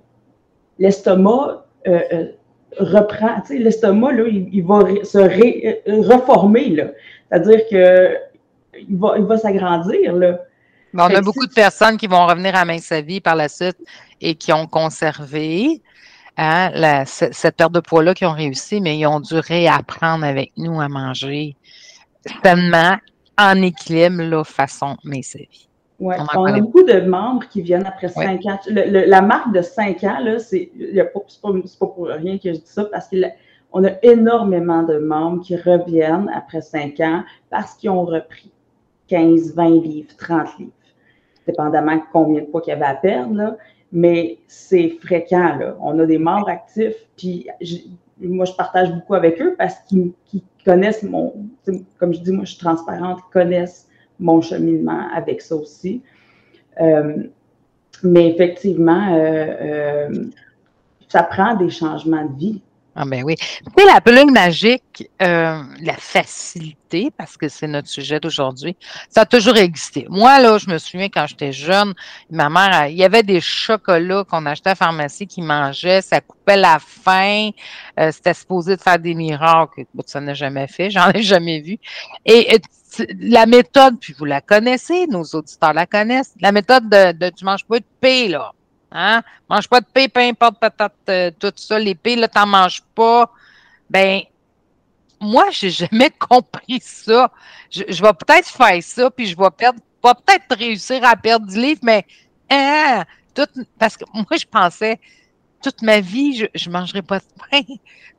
l'estomac 0.80 1.66
euh, 1.88 2.00
euh, 2.12 2.26
reprend, 2.80 3.42
tu 3.42 3.48
sais, 3.48 3.58
l'estomac, 3.60 4.14
là, 4.14 4.24
il, 4.28 4.64
va 4.64 4.80
se 5.04 5.18
euh, 5.18 6.02
reformer, 6.02 6.76
C'est-à-dire 7.30 7.66
qu'il 7.68 8.98
va, 8.98 9.18
il 9.18 9.26
va 9.26 9.38
s'agrandir, 9.38 10.16
là 10.16 10.40
on 10.98 11.16
a 11.16 11.22
beaucoup 11.22 11.46
de 11.46 11.54
personnes 11.54 11.98
qui 11.98 12.08
vont 12.08 12.26
revenir 12.26 12.56
à 12.56 12.66
Main 12.66 12.80
sa 12.80 13.02
vie 13.02 13.22
par 13.22 13.36
la 13.36 13.50
suite 13.50 13.78
et 14.22 14.36
qui 14.36 14.54
ont 14.54 14.68
conservé 14.68 15.82
hein, 16.38 17.04
cette 17.06 17.58
perte 17.58 17.74
de 17.74 17.80
poids-là, 17.80 18.14
qui 18.14 18.26
ont 18.26 18.34
réussi, 18.34 18.82
mais 18.82 18.98
ils 18.98 19.06
ont 19.06 19.20
dû 19.20 19.36
réapprendre 19.36 20.26
avec 20.26 20.52
nous 20.58 20.80
à 20.80 20.88
manger 20.88 21.56
sainement, 22.44 22.96
en 23.38 23.62
équilibre, 23.62 24.24
là, 24.24 24.44
façon 24.44 24.98
vie. 25.04 25.68
Ouais. 26.00 26.18
On, 26.36 26.46
a 26.46 26.60
beaucoup 26.60 26.84
de 26.84 27.02
membres 27.02 27.48
qui 27.48 27.62
viennent 27.62 27.86
après 27.86 28.10
cinq 28.10 28.46
ans. 28.46 28.60
la 28.68 29.22
marque 29.22 29.54
de 29.54 29.62
cinq 29.62 30.04
ans, 30.04 30.20
là, 30.20 30.40
c'est 30.40 30.70
pas, 31.14 31.52
pas, 31.52 31.88
pour 31.88 32.08
rien 32.08 32.38
que 32.38 32.54
je 32.54 32.60
dis 32.60 32.64
ça, 32.66 32.86
parce 32.86 33.08
qu'on 33.08 33.86
a 33.86 33.92
énormément 34.04 34.84
de 34.84 34.98
membres 34.98 35.42
qui 35.42 35.56
reviennent 35.56 36.30
après 36.34 36.62
cinq 36.62 37.00
ans 37.00 37.24
parce 37.50 37.76
qu'ils 37.76 37.92
ont 37.92 38.04
repris 38.04 38.52
15, 39.08 39.56
20 39.56 39.70
livres, 39.82 40.10
30 40.18 40.60
livres, 40.60 40.72
dépendamment 41.48 41.96
de 41.96 42.02
combien 42.12 42.42
de 42.42 42.48
poids 42.48 42.62
qu'il 42.62 42.74
y 42.74 42.76
avait 42.76 42.86
à 42.86 42.96
perdre. 42.96 43.36
Là. 43.36 43.58
Mais 43.92 44.40
c'est 44.48 44.90
fréquent. 45.02 45.58
Là. 45.58 45.78
On 45.80 45.98
a 46.00 46.06
des 46.06 46.18
membres 46.18 46.50
actifs, 46.50 46.96
puis 47.18 47.48
moi, 48.20 48.46
je 48.46 48.54
partage 48.54 48.92
beaucoup 48.94 49.14
avec 49.14 49.42
eux 49.42 49.56
parce 49.58 49.76
qu'ils 49.88 50.14
connaissent 50.66 51.04
mon, 51.04 51.34
comme 51.98 52.14
je 52.14 52.20
dis, 52.20 52.32
moi, 52.32 52.46
je 52.46 52.52
suis 52.52 52.60
transparente, 52.60 53.20
ils 53.28 53.34
connaissent 53.34 53.88
mon 54.20 54.42
cheminement 54.42 55.08
avec 55.14 55.42
ça 55.42 55.56
aussi. 55.56 56.02
Euh, 56.82 57.24
mais 58.04 58.30
effectivement, 58.30 59.16
euh, 59.16 59.46
euh, 59.62 60.26
ça 61.08 61.24
prend 61.24 61.56
des 61.56 61.70
changements 61.70 62.26
de 62.26 62.38
vie. 62.38 62.62
Ah 62.98 63.04
ben 63.06 63.24
oui. 63.26 63.36
Tu 63.36 63.86
la 63.86 64.00
pilule 64.00 64.32
magique, 64.32 65.10
la 65.20 65.96
facilité, 65.98 67.12
parce 67.18 67.36
que 67.36 67.50
c'est 67.50 67.68
notre 67.68 67.90
sujet 67.90 68.22
d'aujourd'hui, 68.22 68.78
ça 69.10 69.22
a 69.22 69.26
toujours 69.26 69.58
existé. 69.58 70.08
Moi, 70.10 70.40
là, 70.40 70.58
je 70.58 70.70
me 70.70 70.78
souviens 70.78 71.10
quand 71.10 71.28
j'étais 71.28 71.52
jeune, 71.52 71.94
ma 72.30 72.50
mère, 72.50 72.88
il 72.88 72.96
y 72.96 73.04
avait 73.04 73.24
des 73.24 73.42
chocolats 73.42 74.24
qu'on 74.24 74.46
achetait 74.46 74.70
à 74.70 74.72
la 74.72 74.76
pharmacie 74.76 75.28
qui 75.28 75.42
mangeaient, 75.42 76.02
ça 76.02 76.22
coupait 76.22 76.56
la 76.56 76.80
faim, 76.80 77.50
c'était 78.12 78.34
supposé 78.34 78.78
de 78.78 78.82
faire 78.82 78.98
des 78.98 79.14
miracles. 79.14 79.84
Ça 80.06 80.22
n'a 80.22 80.34
jamais 80.34 80.68
fait, 80.68 80.90
j'en 80.90 81.12
ai 81.12 81.22
jamais 81.22 81.60
vu. 81.60 81.78
Et 82.26 82.60
la 83.20 83.46
méthode, 83.46 84.00
puis 84.00 84.16
vous 84.18 84.24
la 84.24 84.40
connaissez, 84.40 85.06
nos 85.08 85.24
auditeurs 85.34 85.74
la 85.74 85.86
connaissent, 85.86 86.34
la 86.40 86.54
méthode 86.54 86.88
de, 86.88 87.12
de 87.12 87.30
tu 87.30 87.44
manges 87.44 87.66
pas 87.66 87.80
de 87.80 87.86
paix, 88.00 88.30
là. 88.30 88.54
Hein? 88.98 89.24
Mange 89.50 89.68
pas 89.68 89.82
de 89.82 89.86
paix, 89.86 90.08
peu 90.08 90.22
importe 90.22 90.58
patate, 90.58 90.94
euh, 91.10 91.30
tout 91.38 91.52
ça, 91.58 91.78
les 91.78 91.96
paix, 91.96 92.16
là, 92.16 92.30
t'en 92.30 92.46
manges 92.46 92.82
pas. 92.96 93.30
Ben, 93.90 94.22
moi, 95.20 95.48
j'ai 95.52 95.70
jamais 95.82 96.10
compris 96.12 96.80
ça. 96.82 97.30
Je, 97.70 97.84
vais 97.84 98.14
peut-être 98.14 98.48
faire 98.48 98.82
ça, 98.82 99.12
puis 99.12 99.26
je 99.26 99.36
vais 99.36 99.50
perdre, 99.52 99.80
pas 100.02 100.16
peut-être 100.16 100.58
réussir 100.58 101.04
à 101.04 101.18
perdre 101.18 101.46
du 101.46 101.60
livre, 101.60 101.82
mais 101.84 102.06
hein, 102.50 103.04
tout, 103.34 103.48
parce 103.78 103.98
que 103.98 104.06
moi, 104.14 104.38
je 104.40 104.46
pensais 104.46 104.98
toute 105.62 105.82
ma 105.82 106.00
vie, 106.00 106.48
je 106.54 106.70
ne 106.70 106.74
mangerai 106.74 107.02
pas 107.02 107.20
de 107.20 107.26
pain. 107.52 107.64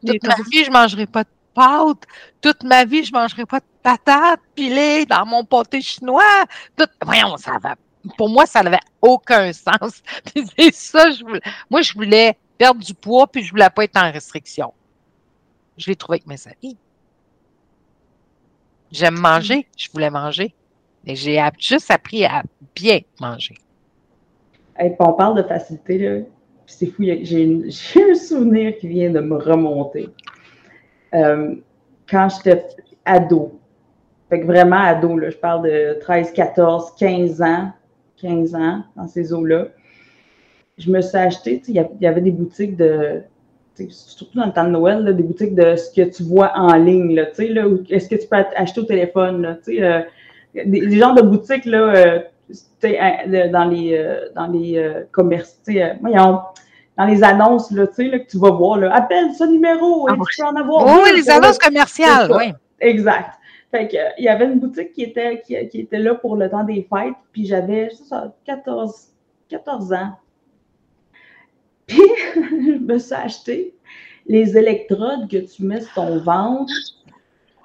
Toute 0.06 0.24
ma 0.24 0.34
vie, 0.50 0.64
je 0.64 0.68
ne 0.68 0.72
mangerai 0.74 1.06
pas 1.06 1.24
de 1.24 1.28
pâtes. 1.54 2.04
Toute 2.42 2.64
ma 2.64 2.84
vie, 2.84 3.02
je 3.02 3.12
ne 3.12 3.18
mangerai 3.18 3.46
pas 3.46 3.60
de 3.60 3.64
patates 3.82 4.40
pilées 4.54 5.06
dans 5.06 5.24
mon 5.24 5.42
pâté 5.42 5.80
chinois. 5.80 6.44
Tout... 6.76 6.88
Voyons, 7.02 7.38
ça 7.38 7.52
va. 7.62 7.76
Pour 8.16 8.28
moi, 8.28 8.46
ça 8.46 8.62
n'avait 8.62 8.80
aucun 9.00 9.52
sens. 9.52 10.02
ça, 10.72 11.08
moi, 11.70 11.82
je 11.82 11.94
voulais 11.94 12.36
perdre 12.58 12.82
du 12.82 12.94
poids, 12.94 13.26
puis 13.26 13.42
je 13.42 13.48
ne 13.48 13.50
voulais 13.52 13.70
pas 13.70 13.84
être 13.84 13.96
en 13.96 14.10
restriction. 14.10 14.72
Je 15.76 15.90
l'ai 15.90 15.96
trouvé 15.96 16.16
avec 16.16 16.26
mes 16.26 16.52
amis. 16.52 16.76
J'aime 18.90 19.18
manger, 19.18 19.66
je 19.76 19.88
voulais 19.92 20.10
manger. 20.10 20.54
Et 21.04 21.14
j'ai 21.14 21.42
juste 21.58 21.90
appris 21.90 22.24
à 22.24 22.42
bien 22.74 23.00
manger. 23.20 23.54
on 24.78 25.12
parle 25.12 25.36
de 25.36 25.42
facilité, 25.42 25.98
là. 25.98 26.24
C'est 26.66 26.86
fou, 26.86 27.02
j'ai 27.22 28.10
un 28.10 28.14
souvenir 28.14 28.76
qui 28.78 28.88
vient 28.88 29.10
de 29.10 29.20
me 29.20 29.36
remonter. 29.36 30.08
Euh, 31.14 31.54
quand 32.08 32.28
j'étais 32.28 32.66
ado. 33.04 33.60
Fait 34.28 34.40
que 34.40 34.46
vraiment 34.46 34.82
ado, 34.82 35.16
là, 35.16 35.30
je 35.30 35.36
parle 35.36 35.62
de 35.62 35.98
13, 36.00 36.32
14, 36.32 36.94
15 36.98 37.42
ans, 37.42 37.70
15 38.20 38.54
ans 38.54 38.82
dans 38.96 39.08
ces 39.08 39.32
eaux-là. 39.32 39.68
Je 40.78 40.90
me 40.90 41.00
suis 41.00 41.16
acheté, 41.16 41.62
il 41.68 41.88
y 42.00 42.06
avait 42.06 42.20
des 42.20 42.30
boutiques 42.30 42.76
de, 42.76 43.22
surtout 43.88 44.38
dans 44.38 44.46
le 44.46 44.52
temps 44.52 44.64
de 44.64 44.70
Noël, 44.70 45.04
des 45.16 45.22
boutiques 45.22 45.54
de 45.54 45.76
ce 45.76 45.90
que 45.90 46.08
tu 46.08 46.22
vois 46.22 46.52
en 46.54 46.74
ligne, 46.76 47.14
là, 47.14 47.26
tu 47.26 47.34
sais, 47.36 47.48
là, 47.48 47.64
est-ce 47.88 48.08
que 48.08 48.16
tu 48.16 48.26
peux 48.28 48.36
acheter 48.56 48.80
au 48.80 48.84
téléphone, 48.84 49.42
là, 49.42 49.54
tu 49.54 49.76
sais, 49.76 49.82
euh, 49.82 50.00
des, 50.64 50.98
genres 50.98 51.14
de 51.14 51.22
boutiques, 51.22 51.64
là, 51.64 51.94
euh, 51.94 53.48
dans 53.50 53.64
les, 53.64 54.18
dans 54.34 54.46
les 54.48 54.92
commerces, 55.12 55.58
tu 55.66 55.74
sais, 55.74 55.96
dans 56.02 57.04
les 57.04 57.22
annonces, 57.22 57.70
là, 57.70 57.86
tu 57.86 57.94
sais, 57.94 58.04
là, 58.04 58.18
que 58.18 58.28
tu 58.28 58.38
vas 58.38 58.50
voir, 58.50 58.78
là, 58.78 58.94
appelle 58.94 59.32
ce 59.32 59.44
numéro, 59.44 60.08
et 60.08 60.12
ah 60.12 60.16
tu 60.30 60.42
peux 60.42 60.46
en 60.46 60.56
avoir. 60.56 61.02
Oui, 61.02 61.10
les 61.14 61.28
annonces 61.30 61.58
commerciales, 61.58 62.30
oui. 62.32 62.52
Exact. 62.80 63.35
Fait 63.70 63.88
que, 63.88 63.96
il 64.18 64.24
y 64.24 64.28
avait 64.28 64.46
une 64.46 64.60
boutique 64.60 64.92
qui 64.92 65.02
était, 65.02 65.42
qui, 65.42 65.54
était 65.54 65.98
là 65.98 66.14
pour 66.14 66.36
le 66.36 66.48
temps 66.48 66.64
des 66.64 66.86
fêtes, 66.88 67.14
puis 67.32 67.46
j'avais, 67.46 67.90
ça, 67.90 68.32
14, 68.44 69.08
14 69.48 69.92
ans. 69.92 70.12
Puis, 71.86 72.02
je 72.34 72.78
me 72.78 72.98
suis 72.98 73.14
acheté 73.14 73.74
les 74.26 74.56
électrodes 74.56 75.28
que 75.28 75.38
tu 75.38 75.64
mets 75.64 75.80
sur 75.80 75.94
ton 75.94 76.18
ventre 76.18 76.72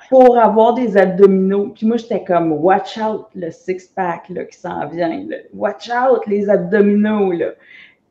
pour 0.09 0.37
avoir 0.37 0.73
des 0.73 0.97
abdominaux. 0.97 1.69
Puis 1.69 1.87
moi, 1.87 1.97
j'étais 1.97 2.23
comme, 2.23 2.51
watch 2.51 2.97
out 2.97 3.27
le 3.33 3.49
six-pack 3.49 4.27
qui 4.27 4.57
s'en 4.57 4.87
vient. 4.87 5.25
Watch 5.53 5.89
out 5.89 6.27
les 6.27 6.49
abdominaux. 6.49 7.31
Là. 7.31 7.51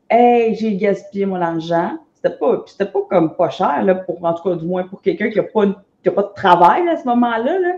Hey, 0.09 0.55
j'ai 0.55 0.75
gaspillé 0.75 1.25
mon 1.25 1.39
argent. 1.39 1.99
C'était 2.15 2.35
pas, 2.37 2.63
c'était 2.65 2.91
pas 2.91 3.01
comme 3.09 3.35
pas 3.35 3.49
cher, 3.49 3.83
là, 3.83 3.95
pour, 3.95 4.23
en 4.23 4.33
tout 4.33 4.43
cas, 4.43 4.55
du 4.55 4.65
moins 4.65 4.83
pour 4.83 5.01
quelqu'un 5.01 5.29
qui 5.29 5.37
n'a 5.37 5.43
pas, 5.43 5.83
pas 6.09 6.23
de 6.23 6.33
travail 6.33 6.87
à 6.89 6.97
ce 6.97 7.05
moment-là. 7.05 7.59
Là. 7.59 7.73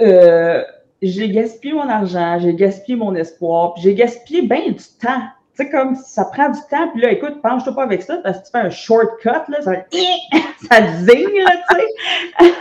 Euh, 0.00 0.64
j'ai 1.02 1.30
gaspillé 1.30 1.74
mon 1.74 1.88
argent, 1.88 2.38
j'ai 2.40 2.54
gaspillé 2.54 2.96
mon 2.96 3.14
espoir, 3.14 3.74
puis 3.74 3.82
j'ai 3.82 3.94
gaspillé 3.94 4.42
bien 4.42 4.68
du 4.68 4.84
temps. 5.00 5.22
Tu 5.54 5.64
sais, 5.64 5.70
comme 5.70 5.94
ça 5.96 6.24
prend 6.26 6.48
du 6.50 6.60
temps, 6.70 6.88
puis 6.92 7.02
là, 7.02 7.10
écoute, 7.12 7.42
penche-toi 7.42 7.74
pas 7.74 7.82
avec 7.82 8.02
ça, 8.02 8.18
parce 8.18 8.38
que 8.38 8.44
tu 8.44 8.50
fais 8.52 8.58
un 8.58 8.70
shortcut, 8.70 9.28
là, 9.48 9.62
ça, 9.62 9.72
ça 10.68 10.86
zigne, 10.98 11.44
tu 11.44 11.76
sais. 11.76 12.52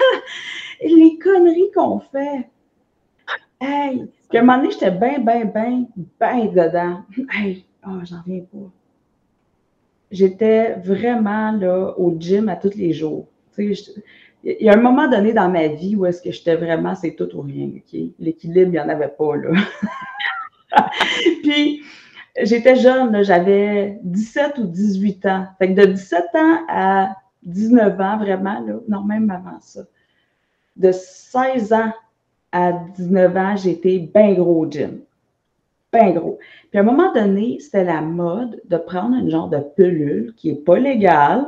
Les 0.81 1.17
conneries 1.19 1.71
qu'on 1.75 1.99
fait. 1.99 2.49
Hey! 3.59 4.09
Puis 4.29 4.37
à 4.37 4.41
un 4.41 4.45
moment 4.45 4.59
donné, 4.59 4.71
j'étais 4.71 4.91
bien, 4.91 5.19
bien, 5.19 5.45
bien, 5.45 5.85
bien 6.19 6.45
dedans. 6.45 7.01
Hey! 7.33 7.65
Ah, 7.83 7.99
j'en 8.03 8.21
viens 8.25 8.41
pas. 8.41 8.71
J'étais 10.11 10.73
vraiment 10.75 11.51
là 11.51 11.93
au 11.97 12.15
gym 12.17 12.49
à 12.49 12.55
tous 12.55 12.75
les 12.75 12.93
jours. 12.93 13.27
Il 14.43 14.65
y 14.65 14.69
a 14.69 14.73
un 14.73 14.81
moment 14.81 15.07
donné 15.07 15.33
dans 15.33 15.49
ma 15.49 15.67
vie 15.67 15.95
où 15.95 16.05
est-ce 16.05 16.21
que 16.21 16.31
j'étais 16.31 16.55
vraiment 16.55 16.95
c'est 16.95 17.11
tout 17.11 17.29
ou 17.35 17.41
rien. 17.41 17.69
L'équilibre, 18.19 18.67
il 18.67 18.71
n'y 18.71 18.79
en 18.79 18.89
avait 18.89 19.09
pas. 19.09 19.35
Là. 19.35 19.51
Puis, 21.43 21.81
j'étais 22.41 22.75
jeune, 22.75 23.23
j'avais 23.23 23.99
17 24.03 24.59
ou 24.59 24.65
18 24.65 25.25
ans. 25.25 25.45
Fait 25.57 25.73
que 25.73 25.81
de 25.81 25.85
17 25.87 26.23
ans 26.35 26.59
à 26.69 27.15
19 27.43 27.99
ans, 27.99 28.17
vraiment, 28.17 28.63
non, 28.87 29.03
même 29.03 29.29
avant 29.29 29.59
ça. 29.59 29.81
De 30.77 30.91
16 30.91 31.73
ans 31.73 31.91
à 32.51 32.71
19 32.71 33.37
ans, 33.37 33.55
j'étais 33.57 33.99
bien 33.99 34.33
gros 34.33 34.65
au 34.65 34.71
gym. 34.71 34.99
Bien 35.91 36.11
gros. 36.11 36.37
Puis 36.69 36.77
à 36.77 36.81
un 36.81 36.85
moment 36.85 37.11
donné, 37.13 37.57
c'était 37.59 37.83
la 37.83 38.01
mode 38.01 38.61
de 38.65 38.77
prendre 38.77 39.15
un 39.15 39.27
genre 39.27 39.49
de 39.49 39.57
pelule 39.57 40.33
qui 40.37 40.49
n'est 40.49 40.59
pas 40.59 40.77
légale 40.77 41.45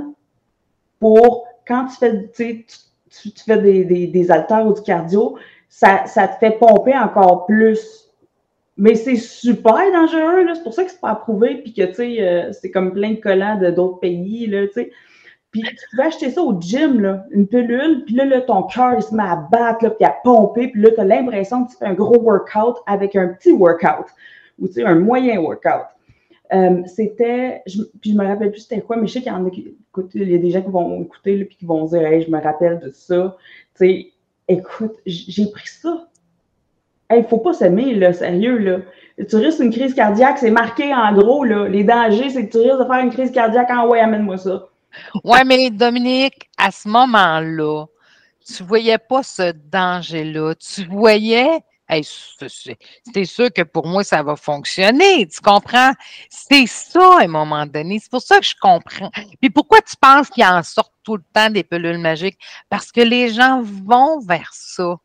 pour 0.99 1.45
quand 1.71 1.85
tu 1.87 1.95
fais, 1.95 2.29
tu, 2.35 3.31
fais 3.45 3.57
des, 3.57 4.07
des, 4.07 4.31
haltères 4.31 4.67
ou 4.67 4.73
du 4.73 4.81
cardio, 4.81 5.37
ça, 5.69 6.03
te 6.05 6.37
fait 6.39 6.59
pomper 6.59 6.97
encore 6.97 7.45
plus. 7.45 8.09
Mais 8.77 8.95
c'est 8.95 9.15
super 9.15 9.91
dangereux, 9.93 10.45
c'est 10.53 10.63
pour 10.63 10.73
ça 10.73 10.83
que 10.83 10.91
c'est 10.91 10.99
pas 10.99 11.11
approuvé, 11.11 11.61
puis 11.61 11.73
que 11.73 11.81
euh, 12.01 12.51
c'est 12.51 12.71
comme 12.71 12.93
plein 12.93 13.11
de 13.11 13.19
collants 13.19 13.57
de 13.57 13.69
d'autres 13.69 13.99
pays, 13.99 14.47
là, 14.47 14.67
tu. 14.67 14.91
Puis 15.51 15.61
tu 15.63 15.75
pouvais 15.91 16.03
acheter 16.03 16.29
ça 16.29 16.41
au 16.41 16.59
gym, 16.61 17.21
une 17.31 17.45
pelule, 17.45 18.05
puis 18.05 18.15
là, 18.15 18.39
ton 18.41 18.63
cœur, 18.63 18.93
il 18.95 19.01
se 19.01 19.13
met 19.13 19.23
à 19.23 19.35
battre, 19.35 19.89
puis 19.97 20.05
à 20.05 20.15
pomper, 20.23 20.69
puis 20.69 20.81
là, 20.81 20.91
tu 20.91 20.99
as 21.01 21.03
l'impression 21.03 21.65
que 21.65 21.71
tu 21.71 21.77
fais 21.77 21.85
un 21.85 21.93
gros 21.93 22.21
workout 22.21 22.77
avec 22.85 23.17
un 23.17 23.27
petit 23.29 23.51
workout 23.51 24.07
ou 24.59 24.67
un 24.85 24.95
moyen 24.95 25.41
workout. 25.41 25.87
Euh, 26.53 26.83
c'était, 26.85 27.61
puis 28.01 28.11
je 28.11 28.17
me 28.17 28.25
rappelle 28.25 28.51
plus 28.51 28.61
c'était 28.61 28.81
quoi, 28.81 28.95
mais 28.95 29.07
je 29.07 29.13
sais 29.13 29.21
qu'il 29.21 29.31
y 29.31 29.35
en 29.35 29.45
a 29.45 29.49
qui 29.49 29.75
écoute, 29.91 30.11
il 30.13 30.31
y 30.31 30.35
a 30.35 30.37
des 30.37 30.51
gens 30.51 30.61
qui 30.61 30.71
vont 30.71 31.01
écouter 31.01 31.39
et 31.39 31.47
qui 31.47 31.65
vont 31.65 31.85
dire 31.85 32.05
hey, 32.05 32.23
je 32.23 32.31
me 32.31 32.41
rappelle 32.41 32.79
de 32.79 32.91
ça. 32.91 33.37
Tu 33.75 33.85
sais, 33.85 34.11
écoute, 34.47 34.95
j'ai 35.05 35.49
pris 35.51 35.67
ça. 35.67 36.07
Il 37.11 37.17
ne 37.17 37.23
faut 37.23 37.39
pas 37.39 37.51
s'aimer, 37.51 37.93
là, 37.95 38.13
sérieux, 38.13 38.57
là. 38.57 38.77
Tu 39.29 39.35
risques 39.35 39.59
une 39.59 39.71
crise 39.71 39.93
cardiaque, 39.93 40.37
c'est 40.37 40.49
marqué 40.49 40.93
en 40.93 41.13
gros, 41.13 41.43
là. 41.43 41.67
Les 41.67 41.83
dangers, 41.83 42.29
c'est 42.29 42.47
que 42.47 42.51
tu 42.51 42.59
risques 42.59 42.79
de 42.79 42.85
faire 42.85 43.03
une 43.03 43.09
crise 43.09 43.31
cardiaque 43.31 43.69
en 43.69 43.89
ouais, 43.89 43.99
amène-moi 43.99 44.37
ça. 44.37 44.69
ouais, 45.25 45.43
mais 45.45 45.69
Dominique, 45.69 46.49
à 46.57 46.71
ce 46.71 46.87
moment-là, 46.87 47.85
tu 48.45 48.63
voyais 48.63 48.97
pas 48.97 49.23
ce 49.23 49.51
danger-là. 49.71 50.55
Tu 50.55 50.85
voyais 50.85 51.59
c'est 51.99 53.25
sûr 53.25 53.51
que 53.51 53.63
pour 53.63 53.85
moi, 53.85 54.03
ça 54.03 54.23
va 54.23 54.35
fonctionner. 54.35 55.27
Tu 55.27 55.41
comprends? 55.41 55.91
C'est 56.29 56.67
ça, 56.67 57.19
à 57.19 57.23
un 57.23 57.27
moment 57.27 57.65
donné. 57.65 57.99
C'est 57.99 58.09
pour 58.11 58.21
ça 58.21 58.39
que 58.39 58.45
je 58.45 58.55
comprends. 58.59 59.11
Puis 59.41 59.49
pourquoi 59.49 59.81
tu 59.81 59.95
penses 59.99 60.29
qu'il 60.29 60.45
en 60.45 60.63
sort 60.63 60.93
tout 61.03 61.17
le 61.17 61.23
temps 61.33 61.49
des 61.49 61.63
pelules 61.63 61.97
magiques? 61.97 62.39
Parce 62.69 62.91
que 62.91 63.01
les 63.01 63.33
gens 63.33 63.61
vont 63.61 64.19
vers 64.21 64.51
ça. 64.53 64.95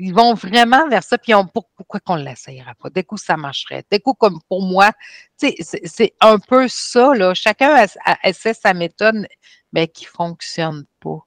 Ils 0.00 0.14
vont 0.14 0.34
vraiment 0.34 0.88
vers 0.88 1.02
ça, 1.02 1.18
puis 1.18 1.34
on, 1.34 1.44
pourquoi 1.44 1.98
qu'on 1.98 2.16
ne 2.16 2.24
l'essayera 2.24 2.72
pas? 2.76 2.88
Dès 2.88 3.02
coup, 3.02 3.16
ça 3.16 3.36
marcherait. 3.36 3.84
Dès 3.90 3.98
coup, 3.98 4.14
comme 4.14 4.38
pour 4.48 4.62
moi, 4.62 4.92
c'est 5.36 6.14
un 6.20 6.38
peu 6.38 6.68
ça. 6.68 7.12
Chacun 7.34 7.84
essaie 8.22 8.54
sa 8.54 8.74
méthode, 8.74 9.26
mais 9.72 9.88
qui 9.88 10.04
ne 10.04 10.10
fonctionne 10.10 10.84
pas. 11.00 11.18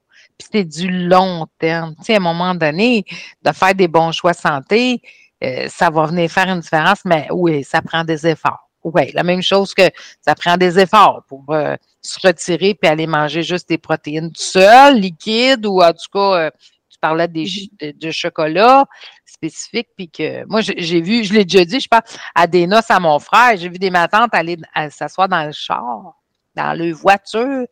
Puis 0.42 0.50
c'est 0.52 0.66
du 0.66 0.90
long 0.90 1.48
terme. 1.60 1.96
Tu 1.98 2.06
sais, 2.06 2.14
à 2.14 2.18
un 2.18 2.20
moment 2.20 2.56
donné, 2.56 3.06
de 3.44 3.52
faire 3.52 3.76
des 3.76 3.88
bons 3.88 4.12
choix 4.12 4.34
santé, 4.34 5.02
euh, 5.44 5.68
ça 5.70 5.90
va 5.90 6.06
venir 6.06 6.30
faire 6.30 6.48
une 6.48 6.60
différence, 6.60 7.00
mais 7.06 7.28
oui, 7.32 7.64
ça 7.64 7.82
prend 7.82 8.04
des 8.04 8.28
efforts. 8.28 8.70
Oui, 8.84 9.12
la 9.14 9.24
même 9.24 9.44
chose 9.44 9.74
que 9.74 9.84
ça 10.22 10.34
prend 10.34 10.58
des 10.58 10.80
efforts 10.80 11.24
pour 11.28 11.46
euh, 11.50 11.76
se 12.02 12.20
retirer 12.26 12.74
puis 12.74 12.90
aller 12.90 13.06
manger 13.06 13.44
juste 13.44 13.70
des 13.70 13.78
protéines 13.78 14.32
seules, 14.36 14.98
liquides, 14.98 15.66
ou 15.66 15.82
en 15.82 15.92
tout 15.92 16.10
cas, 16.12 16.46
euh, 16.46 16.50
tu 16.90 16.98
parlais 17.00 17.28
des, 17.28 17.44
mm-hmm. 17.44 17.98
de, 18.00 18.12
chocolat 18.12 18.86
spécifique, 19.26 19.90
puis 19.96 20.10
que 20.10 20.46
moi, 20.46 20.62
j'ai 20.62 21.02
vu, 21.02 21.24
je 21.24 21.34
l'ai 21.34 21.46
déjà 21.46 21.66
dit, 21.66 21.80
je 21.80 21.88
parle 21.88 22.04
à 22.34 22.48
des 22.48 22.66
noces 22.66 22.90
à 22.90 23.00
mon 23.00 23.20
frère, 23.20 23.56
j'ai 23.56 23.70
vu 23.70 23.78
des 23.78 23.92
matantes 23.92 24.34
aller 24.34 24.58
s'asseoir 24.90 25.30
dans 25.30 25.46
le 25.46 25.52
char, 25.52 26.16
dans 26.56 26.78
le 26.78 26.92
voiture, 26.92 27.66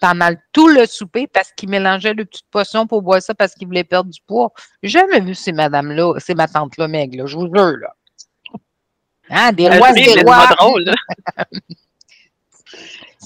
pendant 0.00 0.30
tout 0.52 0.68
le 0.68 0.86
souper 0.86 1.26
parce 1.26 1.52
qu'ils 1.52 1.68
mélangeaient 1.68 2.14
de 2.14 2.24
petites 2.24 2.48
potions 2.50 2.86
pour 2.86 3.02
boire 3.02 3.22
ça 3.22 3.34
parce 3.34 3.54
qu'ils 3.54 3.66
voulaient 3.66 3.84
perdre 3.84 4.10
du 4.10 4.20
poids. 4.26 4.52
J'ai 4.82 5.00
jamais 5.00 5.20
vu 5.20 5.34
ces 5.34 5.52
madames-là, 5.52 6.14
ces 6.18 6.34
ma 6.34 6.48
tante-là 6.48 6.88
maigres, 6.88 7.26
je 7.26 7.36
vous 7.36 7.46
jure, 7.46 7.76
là. 7.78 7.94
Hein, 9.30 9.52
des 9.52 9.68
rois, 9.68 9.92
des 9.92 10.22
rois. 10.22 10.48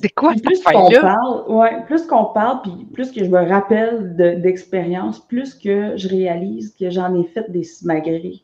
C'est 0.01 0.11
quoi 0.11 0.33
plus 0.33 0.63
qu'on 0.63 0.91
parle, 0.91 1.45
ouais, 1.49 1.85
plus 1.87 2.07
qu'on 2.07 2.27
parle, 2.27 2.63
puis 2.63 2.87
plus 2.93 3.11
que 3.11 3.25
je 3.25 3.29
me 3.31 3.49
rappelle 3.49 4.15
d'expérience, 4.41 5.19
plus 5.19 5.55
que 5.55 5.97
je 5.97 6.09
réalise 6.09 6.73
que 6.79 6.89
j'en 6.89 7.21
ai 7.21 7.25
fait 7.25 7.51
des 7.51 7.65
smagrées 7.65 8.43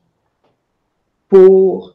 pour 1.28 1.94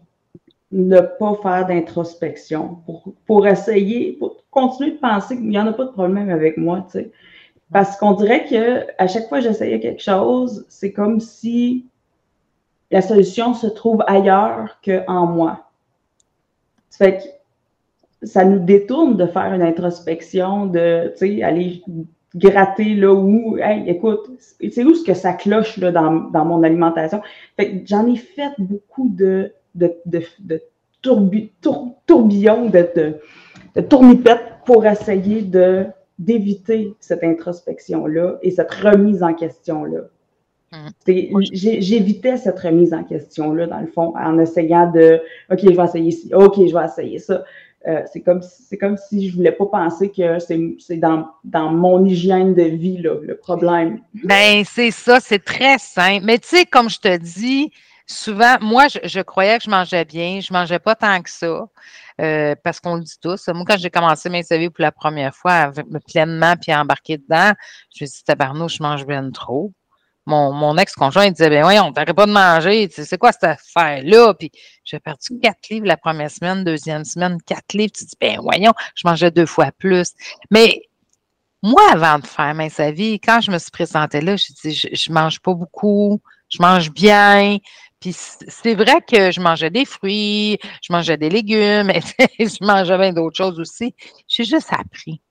ne 0.72 0.99
pas 1.01 1.36
faire 1.41 1.67
d'introspection, 1.67 2.78
pour, 2.86 3.13
pour 3.26 3.47
essayer, 3.47 4.13
pour 4.13 4.43
continuer 4.51 4.91
de 4.91 4.97
penser 4.97 5.36
qu'il 5.36 5.49
n'y 5.49 5.59
en 5.59 5.67
a 5.67 5.74
pas 5.74 5.86
de 5.86 5.91
problème 5.91 6.30
avec 6.30 6.57
moi, 6.57 6.86
tu 6.86 6.99
sais. 6.99 7.11
Parce 7.72 7.97
qu'on 7.97 8.13
dirait 8.13 8.45
que 8.45 8.86
à 8.97 9.07
chaque 9.07 9.30
fois 9.30 9.39
que 9.39 9.45
j'essayais 9.45 9.80
quelque 9.80 10.01
chose, 10.01 10.65
c'est 10.70 10.91
comme 10.91 11.20
si 11.20 11.86
la 12.91 13.01
solution 13.01 13.53
se 13.53 13.67
trouve 13.67 14.03
ailleurs 14.07 14.80
qu'en 14.84 15.28
moi. 15.28 15.70
Ça 16.89 17.07
ça 18.24 18.43
nous 18.43 18.59
détourne 18.59 19.15
de 19.15 19.26
faire 19.28 19.53
une 19.53 19.61
introspection, 19.61 20.65
de 20.65 21.13
aller 21.43 21.84
gratter 22.36 22.95
là 22.95 23.13
où, 23.13 23.57
hey, 23.57 23.89
écoute, 23.89 24.30
c'est 24.39 24.84
où 24.84 24.93
ce 24.93 25.03
que 25.03 25.13
ça 25.13 25.34
cloche 25.34 25.78
là, 25.78 25.91
dans, 25.91 26.11
dans 26.11 26.45
mon 26.45 26.63
alimentation. 26.63 27.22
Fait 27.55 27.72
que 27.72 27.88
j'en 27.88 28.05
ai 28.07 28.17
fait 28.17 28.51
beaucoup 28.57 29.09
de, 29.09 29.53
de, 29.80 29.95
de, 30.05 30.21
de 30.39 30.61
tourbillons, 31.01 32.69
de, 32.69 32.88
de, 32.95 33.82
de 33.82 34.65
pour 34.65 34.86
essayer 34.86 35.41
de 35.41 35.86
d'éviter 36.19 36.93
cette 36.99 37.23
introspection-là 37.23 38.39
et 38.41 38.51
cette 38.51 38.71
remise 38.71 39.23
en 39.23 39.34
question-là. 39.34 40.01
Mmh. 40.71 41.39
J'évitais 41.53 42.36
cette 42.36 42.59
remise 42.59 42.93
en 42.93 43.03
question-là, 43.05 43.67
dans 43.67 43.80
le 43.80 43.88
fond, 43.88 44.13
en 44.17 44.38
essayant 44.38 44.91
de 44.91 45.21
OK, 45.49 45.59
je 45.63 45.75
vais 45.75 45.84
essayer 45.84 46.11
ci, 46.11 46.34
OK, 46.34 46.55
je 46.57 46.73
vais 46.77 46.86
essayer 46.86 47.19
ça. 47.19 47.43
Euh, 47.88 48.01
c'est 48.11 48.19
comme, 48.19 48.41
si, 48.41 48.77
comme 48.77 48.97
si 48.97 49.27
je 49.27 49.32
ne 49.32 49.38
voulais 49.38 49.53
pas 49.53 49.65
penser 49.65 50.11
que 50.11 50.38
c'est 50.39 50.97
dans, 50.97 51.27
dans 51.45 51.71
mon 51.71 52.03
hygiène 52.03 52.53
de 52.53 52.63
vie, 52.63 52.97
là, 52.97 53.15
le 53.21 53.38
problème. 53.38 54.01
Ben, 54.25 54.63
c'est 54.65 54.91
ça, 54.91 55.21
c'est 55.21 55.43
très 55.43 55.77
simple. 55.77 56.25
Mais 56.25 56.38
tu 56.38 56.49
sais, 56.49 56.65
comme 56.65 56.89
je 56.89 56.99
te 56.99 57.15
dis, 57.17 57.71
souvent, 58.10 58.57
moi, 58.62 58.88
je, 58.88 59.22
croyais 59.22 59.57
que 59.57 59.64
je 59.66 59.70
mangeais 59.70 60.05
bien, 60.05 60.39
je 60.41 60.51
mangeais 60.51 60.80
pas 60.80 60.95
tant 60.95 61.22
que 61.22 61.30
ça. 61.30 61.68
Euh, 62.22 62.53
parce 62.64 62.82
qu'on 62.82 62.95
le 62.95 63.03
dit 63.03 63.16
tous. 63.22 63.47
Moi, 63.47 63.64
quand 63.66 63.78
j'ai 63.78 63.89
commencé 63.89 64.30
mes 64.30 64.43
CV 64.43 64.70
pour 64.70 64.82
la 64.82 64.91
première 64.91 65.34
fois, 65.34 65.72
me 65.89 65.99
pleinement 65.99 66.55
puis 66.57 66.74
embarquer 66.74 67.18
dedans, 67.18 67.53
je 67.95 68.03
me 68.03 68.07
suis 68.07 68.18
dit, 68.18 68.24
tabarnouche, 68.26 68.78
je 68.78 68.84
mange 68.84 69.05
bien 69.05 69.32
trop 69.32 69.72
mon, 70.30 70.78
ex-conjoint 70.78 71.32
disait 71.32 71.49
Ben 71.49 71.64
voyons, 71.64 71.91
t'arrêtes 71.91 72.16
pas 72.16 72.26
de 72.26 72.32
manger, 72.32 72.89
c'est 72.91 73.18
quoi 73.18 73.32
cette 73.32 73.43
affaire-là? 73.43 74.34
Puis 74.34 74.51
j'ai 74.84 74.99
perdu 74.99 75.39
quatre 75.41 75.70
livres 75.70 75.88
la 75.88 75.97
première 75.97 76.32
semaine, 76.32 76.64
deuxième 76.64 77.03
semaine, 77.05 77.38
quatre 77.45 77.74
livres. 77.74 77.91
Tu 77.95 78.05
dis 78.05 78.16
Ben 78.20 78.39
voyons, 78.41 78.74
je 78.95 79.07
mangeais 79.07 79.32
deux 79.32 79.45
fois 79.45 79.72
plus. 79.78 80.14
Mais 80.51 80.82
moi, 81.62 81.82
avant 81.91 82.20
de 82.20 82.28
faire 82.28 82.53
ma 82.53 82.68
vie, 82.91 83.20
quand 83.20 83.41
je 83.41 83.51
me 83.51 83.57
suis 83.57 83.72
présentée 83.72 84.22
là, 84.22 84.36
je 84.36 84.47
dis 84.62 84.74
je, 84.74 84.88
je 84.93 85.12
mange 85.12 85.39
pas 85.39 85.53
beaucoup, 85.53 86.22
je 86.49 86.62
mange 86.62 86.91
bien. 86.91 87.57
Puis 87.99 88.13
c'est 88.13 88.75
vrai 88.75 89.01
que 89.01 89.31
je 89.31 89.41
mangeais 89.41 89.69
des 89.69 89.85
fruits, 89.85 90.57
je 90.81 90.93
mangeais 90.93 91.17
des 91.17 91.29
légumes, 91.29 91.91
je 92.39 92.65
mangeais 92.65 92.97
bien 92.97 93.13
d'autres 93.13 93.35
choses 93.35 93.59
aussi. 93.59 93.93
J'ai 94.27 94.45
juste 94.45 94.71
appris. 94.71 95.21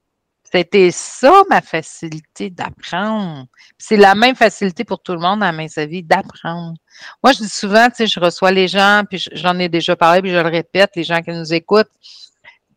C'était 0.51 0.89
ça 0.91 1.43
ma 1.49 1.61
facilité 1.61 2.49
d'apprendre. 2.49 3.45
C'est 3.77 3.97
la 3.97 4.15
même 4.15 4.35
facilité 4.35 4.83
pour 4.83 5.01
tout 5.01 5.13
le 5.13 5.19
monde 5.19 5.41
dans 5.41 5.53
mes 5.53 5.67
d'apprendre. 6.01 6.75
Moi, 7.23 7.33
je 7.33 7.39
dis 7.39 7.49
souvent, 7.49 7.87
tu 7.89 7.97
sais, 7.97 8.07
je 8.07 8.19
reçois 8.19 8.51
les 8.51 8.67
gens, 8.67 9.03
puis 9.07 9.23
j'en 9.33 9.59
ai 9.59 9.69
déjà 9.69 9.95
parlé, 9.95 10.21
puis 10.21 10.31
je 10.31 10.37
le 10.37 10.49
répète, 10.49 10.91
les 10.95 11.03
gens 11.03 11.21
qui 11.21 11.31
nous 11.31 11.53
écoutent. 11.53 11.91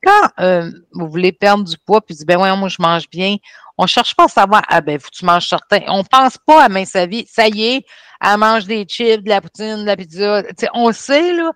Quand 0.05 0.29
euh, 0.41 0.71
vous 0.93 1.09
voulez 1.09 1.33
perdre 1.33 1.65
du 1.65 1.79
poids, 1.79 2.03
puis 2.03 2.15
vous 2.15 2.19
dites, 2.19 2.29
ben 2.29 2.39
ouais, 2.39 2.55
moi, 2.57 2.69
je 2.69 2.77
mange 2.79 3.09
bien, 3.09 3.37
on 3.79 3.87
cherche 3.87 4.15
pas 4.15 4.25
à 4.25 4.29
savoir, 4.29 4.63
ah 4.69 4.81
ben, 4.81 4.99
tu 5.11 5.25
manges 5.25 5.49
certain. 5.49 5.81
On 5.89 6.05
pense 6.05 6.37
pas 6.47 6.65
à 6.65 6.69
mince 6.69 6.95
vie, 6.95 7.27
ça 7.29 7.49
y 7.49 7.65
est, 7.65 7.87
elle 8.23 8.39
mange 8.39 8.67
des 8.67 8.85
chips, 8.85 9.23
de 9.23 9.29
la 9.29 9.41
poutine, 9.41 9.79
de 9.79 9.85
la 9.85 9.97
pizza. 9.97 10.43
Tu 10.45 10.55
sais, 10.59 10.69
on 10.75 10.93
sait, 10.93 11.33
là, 11.35 11.51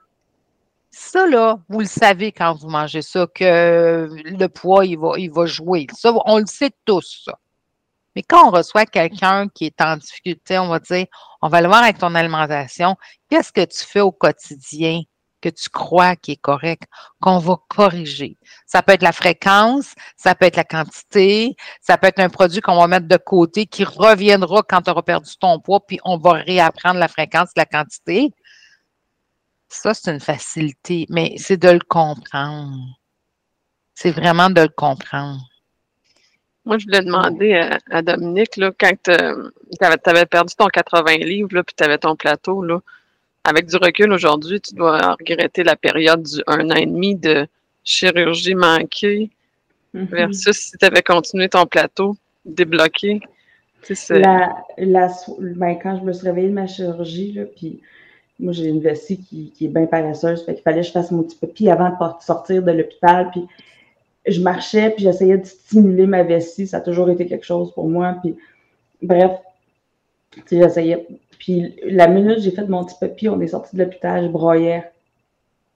ça, 0.90 1.26
là, 1.26 1.58
vous 1.68 1.80
le 1.80 1.86
savez 1.86 2.32
quand 2.32 2.54
vous 2.54 2.68
mangez 2.68 3.02
ça, 3.02 3.26
que 3.34 4.08
le 4.10 4.46
poids, 4.48 4.84
il 4.86 4.98
va, 4.98 5.12
il 5.18 5.30
va 5.30 5.46
jouer. 5.46 5.86
Ça, 5.94 6.12
on 6.24 6.38
le 6.38 6.46
sait 6.46 6.72
tous, 6.84 7.22
ça. 7.24 7.38
Mais 8.16 8.22
quand 8.22 8.48
on 8.48 8.50
reçoit 8.50 8.86
quelqu'un 8.86 9.48
qui 9.48 9.66
est 9.66 9.80
en 9.80 9.98
difficulté, 9.98 10.58
on 10.58 10.68
va 10.68 10.80
dire, 10.80 11.06
on 11.42 11.48
va 11.48 11.60
le 11.60 11.68
voir 11.68 11.82
avec 11.82 11.98
ton 11.98 12.14
alimentation. 12.14 12.96
Qu'est-ce 13.28 13.52
que 13.52 13.64
tu 13.64 13.84
fais 13.84 14.00
au 14.00 14.10
quotidien 14.10 15.02
que 15.50 15.54
tu 15.54 15.68
crois 15.70 16.16
qui 16.16 16.32
est 16.32 16.40
correct, 16.40 16.84
qu'on 17.20 17.38
va 17.38 17.56
corriger? 17.68 18.36
Ça 18.66 18.82
peut 18.82 18.92
être 18.92 19.02
la 19.02 19.12
fréquence, 19.12 19.94
ça 20.16 20.34
peut 20.34 20.46
être 20.46 20.56
la 20.56 20.64
quantité, 20.64 21.56
ça 21.80 21.96
peut 21.98 22.08
être 22.08 22.20
un 22.20 22.28
produit 22.28 22.60
qu'on 22.60 22.76
va 22.76 22.88
mettre 22.88 23.08
de 23.08 23.16
côté 23.16 23.66
qui 23.66 23.84
reviendra 23.84 24.62
quand 24.68 24.82
tu 24.82 24.90
auras 24.90 25.02
perdu 25.02 25.36
ton 25.38 25.60
poids, 25.60 25.80
puis 25.86 25.98
on 26.04 26.18
va 26.18 26.32
réapprendre 26.32 26.98
la 26.98 27.08
fréquence, 27.08 27.50
la 27.56 27.66
quantité. 27.66 28.32
Ça, 29.68 29.94
c'est 29.94 30.12
une 30.12 30.20
facilité, 30.20 31.06
mais 31.08 31.34
c'est 31.38 31.56
de 31.56 31.68
le 31.68 31.80
comprendre. 31.80 32.76
C'est 33.94 34.10
vraiment 34.10 34.50
de 34.50 34.62
le 34.62 34.68
comprendre. 34.68 35.40
Moi, 36.64 36.78
je 36.78 36.86
voulais 36.86 37.02
demander 37.02 37.78
à, 37.90 38.02
Dominique, 38.02 38.56
là, 38.56 38.72
quand 38.78 38.92
tu 39.04 39.10
avais, 40.10 40.26
perdu 40.26 40.54
ton 40.56 40.66
80 40.66 41.18
livres, 41.18 41.62
puis 41.62 41.74
tu 41.76 41.84
avais 41.84 41.98
ton 41.98 42.16
plateau, 42.16 42.62
là, 42.62 42.80
avec 43.46 43.66
du 43.66 43.76
recul 43.76 44.12
aujourd'hui, 44.12 44.60
tu 44.60 44.74
dois 44.74 45.14
regretter 45.18 45.62
la 45.62 45.76
période 45.76 46.22
du 46.22 46.42
un 46.46 46.68
an 46.70 46.74
et 46.74 46.86
demi 46.86 47.14
de 47.14 47.46
chirurgie 47.84 48.56
manquée 48.56 49.30
mm-hmm. 49.94 50.06
versus 50.08 50.56
si 50.56 50.72
tu 50.76 50.84
avais 50.84 51.02
continué 51.02 51.48
ton 51.48 51.64
plateau 51.64 52.16
débloqué. 52.44 53.20
La, 54.10 54.64
la, 54.78 55.08
ben, 55.38 55.78
quand 55.80 55.98
je 55.98 56.02
me 56.02 56.12
suis 56.12 56.26
réveillée 56.26 56.48
de 56.48 56.54
ma 56.54 56.66
chirurgie, 56.66 57.32
là, 57.32 57.44
puis 57.44 57.80
moi, 58.40 58.52
j'ai 58.52 58.66
une 58.66 58.80
vessie 58.80 59.18
qui, 59.18 59.52
est 59.60 59.68
bien 59.68 59.86
paresseuse, 59.86 60.44
fait 60.44 60.54
qu'il 60.54 60.62
fallait 60.62 60.80
que 60.80 60.88
je 60.88 60.92
fasse 60.92 61.10
mon 61.10 61.22
petit 61.22 61.36
pipi 61.36 61.70
avant 61.70 61.90
de 61.90 62.22
sortir 62.22 62.62
de 62.62 62.72
l'hôpital. 62.72 63.30
Puis 63.30 63.46
je 64.26 64.40
marchais, 64.40 64.90
puis 64.90 65.04
j'essayais 65.04 65.38
de 65.38 65.46
stimuler 65.46 66.06
ma 66.06 66.24
vessie. 66.24 66.66
Ça 66.66 66.78
a 66.78 66.80
toujours 66.80 67.08
été 67.10 67.26
quelque 67.26 67.46
chose 67.46 67.72
pour 67.72 67.88
moi. 67.88 68.16
Puis 68.22 68.36
bref, 69.00 69.32
j'essayais. 70.50 71.06
Puis 71.38 71.74
la 71.84 72.08
minute 72.08 72.40
j'ai 72.40 72.50
fait 72.50 72.66
mon 72.66 72.84
petit 72.84 72.96
pipi, 73.00 73.28
on 73.28 73.40
est 73.40 73.48
sorti 73.48 73.76
de 73.76 73.82
l'hôpital, 73.82 74.24
je 74.24 74.28
broyais. 74.28 74.90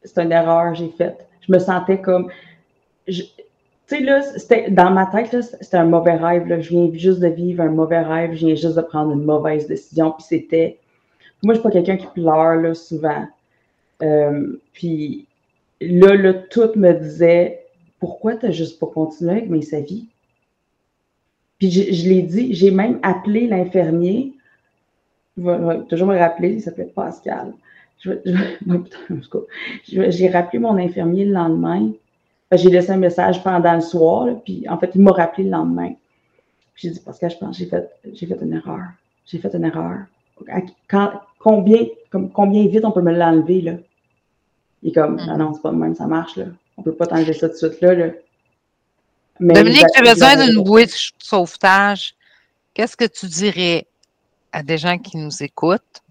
C'est 0.05 0.23
une 0.23 0.33
erreur 0.33 0.75
j'ai 0.75 0.89
faite. 0.89 1.27
Je 1.47 1.53
me 1.53 1.59
sentais 1.59 2.01
comme. 2.01 2.31
Tu 3.07 3.25
sais, 3.87 4.01
là, 4.01 4.23
c'était 4.23 4.71
dans 4.71 4.91
ma 4.91 5.07
tête, 5.07 5.37
c'était 5.43 5.77
un 5.77 5.85
mauvais 5.85 6.15
rêve. 6.15 6.47
Là. 6.47 6.61
Je 6.61 6.71
viens 6.71 6.91
juste 6.93 7.21
de 7.21 7.29
vivre 7.29 7.63
un 7.63 7.71
mauvais 7.71 8.01
rêve, 8.01 8.35
je 8.35 8.47
viens 8.47 8.55
juste 8.55 8.77
de 8.77 8.83
prendre 8.83 9.13
une 9.13 9.25
mauvaise 9.25 9.67
décision. 9.67 10.13
Puis 10.13 10.25
c'était 10.29 10.79
moi, 11.43 11.55
je 11.55 11.61
suis 11.61 11.63
pas 11.63 11.71
quelqu'un 11.71 11.97
qui 11.97 12.07
pleure 12.07 12.57
là, 12.57 12.75
souvent. 12.75 13.27
Euh, 14.03 14.61
puis 14.73 15.27
là, 15.81 16.15
là, 16.15 16.35
tout 16.35 16.71
me 16.77 16.93
disait 16.93 17.65
pourquoi 17.99 18.37
tu 18.37 18.47
n'as 18.47 18.53
juste 18.53 18.79
pas 18.79 18.87
continué 18.87 19.33
avec 19.33 19.51
mes 19.51 19.61
vie? 19.61 20.09
Puis 21.59 21.71
je, 21.71 22.09
l'ai 22.09 22.23
dit, 22.23 22.55
j'ai 22.55 22.71
même 22.71 22.99
appelé 23.03 23.47
l'infirmier. 23.47 24.33
Je 25.41 25.45
vais, 25.45 25.85
toujours 25.85 26.09
me 26.09 26.19
rappeler, 26.19 26.53
il 26.53 26.61
s'appelait 26.61 26.93
Pascal. 26.95 27.55
J'ai 29.85 30.29
rappelé 30.29 30.59
mon 30.59 30.77
infirmier 30.77 31.25
le 31.25 31.33
lendemain. 31.33 31.93
J'ai 32.53 32.69
laissé 32.69 32.91
un 32.91 32.97
message 32.97 33.43
pendant 33.43 33.75
le 33.75 33.81
soir, 33.81 34.29
puis 34.45 34.67
en 34.69 34.79
fait, 34.79 34.91
il 34.95 35.01
m'a 35.03 35.13
rappelé 35.13 35.45
le 35.45 35.51
lendemain. 35.51 35.93
J'ai 36.75 36.91
dit, 36.91 37.01
Pascal, 37.01 37.31
je 37.31 37.37
pense 37.37 37.59
j'ai 37.59 37.67
fait, 37.67 37.91
j'ai 38.13 38.27
fait 38.27 38.39
une 38.43 38.55
erreur. 38.55 38.89
J'ai 39.27 39.39
fait 39.39 39.55
une 39.55 39.65
erreur. 39.65 40.01
Quand, 40.89 41.13
combien, 41.39 41.87
comme, 42.11 42.31
combien 42.31 42.67
vite 42.67 42.85
on 42.85 42.91
peut 42.91 43.03
me 43.03 43.13
l'enlever, 43.13 43.61
là? 43.61 43.73
Il 44.83 44.91
est 44.91 44.93
comme, 44.93 45.17
mm. 45.17 45.27
non, 45.27 45.37
non, 45.37 45.55
c'est 45.55 45.63
pas 45.63 45.73
même, 45.73 45.95
ça 45.95 46.07
marche, 46.07 46.37
là. 46.37 46.47
On 46.77 46.83
peut 46.83 46.95
pas 46.95 47.07
t'enlever 47.07 47.35
ça 47.35 47.49
tout 47.49 47.55
de 47.55 47.59
suite, 47.59 47.81
là. 47.83 47.95
là. 47.95 48.07
Dominique, 49.39 49.87
tu 49.95 50.01
as 50.01 50.15
besoin 50.15 50.47
d'une 50.47 50.63
bouée 50.63 50.87
de 50.87 50.93
sauvetage. 51.19 52.15
Qu'est-ce 52.75 52.97
que 52.97 53.05
tu 53.07 53.27
dirais 53.27 53.87
à 54.53 54.63
des 54.63 54.79
gens 54.79 54.99
qui 54.99 55.17
nous 55.17 55.43
écoutent, 55.43 56.03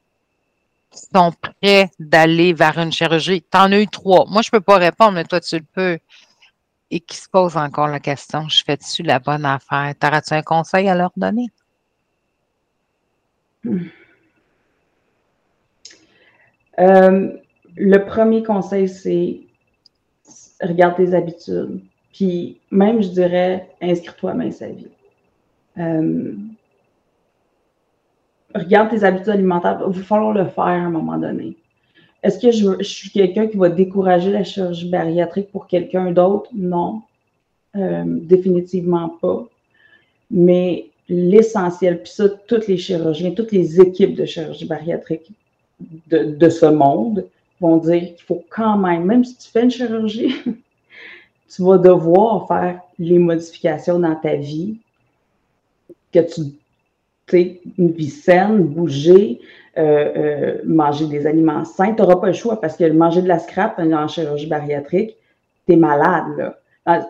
qui 0.91 0.99
sont 1.13 1.31
prêts 1.31 1.89
d'aller 1.99 2.53
vers 2.53 2.77
une 2.77 2.91
chirurgie? 2.91 3.41
Tu 3.41 3.57
en 3.57 3.71
as 3.71 3.79
eu 3.79 3.87
trois. 3.87 4.25
Moi, 4.27 4.41
je 4.41 4.49
ne 4.51 4.57
peux 4.57 4.63
pas 4.63 4.77
répondre, 4.77 5.13
mais 5.13 5.23
toi, 5.23 5.39
tu 5.39 5.57
le 5.57 5.65
peux. 5.73 5.99
Et 6.91 6.99
qui 6.99 7.17
se 7.17 7.29
posent 7.29 7.57
encore 7.57 7.87
la 7.87 7.99
question, 7.99 8.49
je 8.49 8.63
fais-tu 8.63 9.03
la 9.03 9.19
bonne 9.19 9.45
affaire? 9.45 9.93
T'auras-tu 9.99 10.33
un 10.33 10.41
conseil 10.41 10.89
à 10.89 10.95
leur 10.95 11.11
donner? 11.15 11.51
Euh, 16.79 17.37
le 17.75 17.97
premier 18.05 18.41
conseil, 18.41 18.89
c'est 18.89 19.41
regarde 20.61 20.95
tes 20.95 21.13
habitudes. 21.13 21.81
Puis 22.13 22.59
même, 22.71 23.01
je 23.01 23.09
dirais, 23.09 23.69
inscris-toi 23.81 24.31
à 24.31 24.33
Main 24.33 24.51
sa 24.51 24.67
vie. 24.67 24.87
Euh, 25.77 26.33
regarde 28.55 28.89
tes 28.89 29.03
habitudes 29.03 29.29
alimentaires. 29.29 29.81
Il 29.87 29.93
va 29.93 30.03
falloir 30.03 30.33
le 30.33 30.45
faire 30.45 30.63
à 30.63 30.71
un 30.71 30.89
moment 30.89 31.17
donné. 31.17 31.55
Est-ce 32.21 32.39
que 32.39 32.51
je, 32.51 32.83
suis 32.83 33.09
quelqu'un 33.09 33.47
qui 33.47 33.57
va 33.57 33.69
décourager 33.69 34.31
la 34.31 34.43
chirurgie 34.43 34.89
bariatrique 34.89 35.51
pour 35.51 35.67
quelqu'un 35.67 36.11
d'autre? 36.11 36.49
Non, 36.53 37.01
euh, 37.75 38.03
définitivement 38.05 39.09
pas. 39.21 39.47
Mais 40.29 40.87
l'essentiel, 41.07 42.01
puis 42.03 42.11
ça, 42.11 42.29
toutes 42.29 42.67
les 42.67 42.77
chirurgiens, 42.77 43.31
toutes 43.31 43.51
les 43.51 43.79
équipes 43.79 44.15
de 44.15 44.25
chirurgie 44.25 44.65
bariatrique 44.65 45.31
de, 46.07 46.35
de 46.35 46.49
ce 46.49 46.65
monde 46.65 47.25
vont 47.61 47.77
dire 47.77 48.15
qu'il 48.15 48.25
faut 48.25 48.43
quand 48.49 48.77
même, 48.77 49.05
même 49.05 49.23
si 49.23 49.37
tu 49.37 49.49
fais 49.49 49.63
une 49.63 49.71
chirurgie, 49.71 50.35
tu 51.49 51.63
vas 51.63 51.77
devoir 51.77 52.47
faire 52.47 52.81
les 52.99 53.17
modifications 53.17 53.99
dans 53.99 54.15
ta 54.15 54.35
vie, 54.35 54.77
que 56.11 56.19
tu 56.19 56.41
une 57.33 57.91
vie 57.91 58.09
saine, 58.09 58.63
bouger, 58.63 59.39
euh, 59.77 60.11
euh, 60.15 60.57
manger 60.65 61.07
des 61.07 61.25
aliments 61.25 61.65
sains. 61.65 61.93
Tu 61.93 62.01
n'auras 62.01 62.17
pas 62.17 62.27
le 62.27 62.33
choix 62.33 62.59
parce 62.59 62.75
que 62.75 62.89
manger 62.91 63.21
de 63.21 63.27
la 63.27 63.39
scrap 63.39 63.79
en 63.79 64.07
chirurgie 64.07 64.47
bariatrique, 64.47 65.15
tu 65.67 65.73
es 65.73 65.75
malade. 65.75 66.25
Là. 66.37 66.59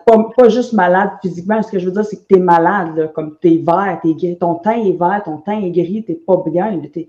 Pas, 0.06 0.48
juste 0.48 0.74
malade 0.74 1.10
physiquement, 1.22 1.62
ce 1.62 1.70
que 1.72 1.78
je 1.78 1.86
veux 1.86 1.92
dire, 1.92 2.04
c'est 2.04 2.16
que 2.16 2.26
tu 2.28 2.36
es 2.36 2.42
malade, 2.42 3.10
comme 3.14 3.36
tu 3.40 3.48
es 3.48 3.56
vert, 3.56 3.98
ton 4.38 4.56
teint 4.56 4.84
est 4.84 4.98
vert, 4.98 5.22
ton 5.24 5.38
teint 5.38 5.60
est 5.60 5.70
gris, 5.70 6.04
tu 6.04 6.14
pas 6.14 6.42
bien, 6.46 6.78
tu 6.92 7.08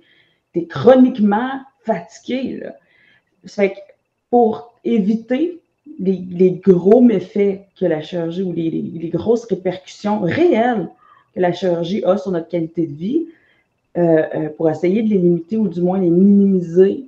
es, 0.55 0.65
chroniquement 0.65 1.59
fatigué. 1.83 2.61
Là. 2.63 2.75
Ça 3.45 3.67
que 3.67 3.75
pour 4.29 4.73
éviter 4.83 5.59
les, 5.99 6.61
gros 6.63 7.01
méfaits 7.01 7.61
que 7.77 7.85
la 7.85 8.01
chirurgie 8.01 8.43
ou 8.43 8.53
les, 8.53 9.09
grosses 9.09 9.45
répercussions 9.45 10.21
réelles 10.21 10.89
que 11.33 11.39
la 11.39 11.51
chirurgie 11.51 12.03
a 12.03 12.17
sur 12.17 12.31
notre 12.31 12.47
qualité 12.47 12.87
de 12.87 12.93
vie, 12.93 13.25
euh, 13.97 14.23
euh, 14.35 14.49
pour 14.49 14.69
essayer 14.69 15.03
de 15.03 15.09
les 15.09 15.17
limiter 15.17 15.57
ou 15.57 15.67
du 15.67 15.81
moins 15.81 15.99
les 15.99 16.09
minimiser, 16.09 17.05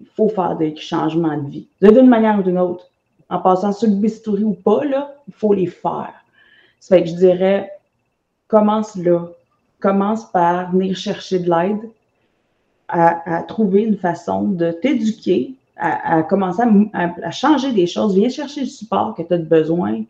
il 0.00 0.06
faut 0.14 0.28
faire 0.28 0.56
des 0.56 0.76
changements 0.76 1.36
de 1.36 1.48
vie. 1.48 1.66
D'une 1.80 2.08
manière 2.08 2.38
ou 2.38 2.42
d'une 2.42 2.58
autre. 2.58 2.88
En 3.30 3.40
passant 3.40 3.72
sur 3.72 3.88
le 3.88 3.96
bistouri 3.96 4.44
ou 4.44 4.54
pas, 4.54 4.84
là, 4.84 5.14
il 5.26 5.34
faut 5.34 5.52
les 5.52 5.66
faire. 5.66 6.14
Ça 6.80 6.96
fait 6.96 7.04
que 7.04 7.10
je 7.10 7.14
dirais, 7.16 7.70
commence 8.46 8.96
là. 8.96 9.28
Commence 9.80 10.24
par 10.32 10.72
venir 10.72 10.96
chercher 10.96 11.38
de 11.38 11.48
l'aide, 11.48 11.88
à 12.88 13.44
trouver 13.46 13.82
une 13.82 13.98
façon 13.98 14.44
de 14.44 14.72
t'éduquer 14.72 15.54
à, 15.78 16.22
commencer 16.22 16.62
à, 16.92 17.30
changer 17.30 17.72
des 17.72 17.86
choses, 17.86 18.14
viens 18.14 18.28
chercher 18.28 18.62
le 18.62 18.66
support 18.66 19.14
que 19.14 19.22
tu 19.22 19.32
as 19.32 19.38
besoin 19.38 20.02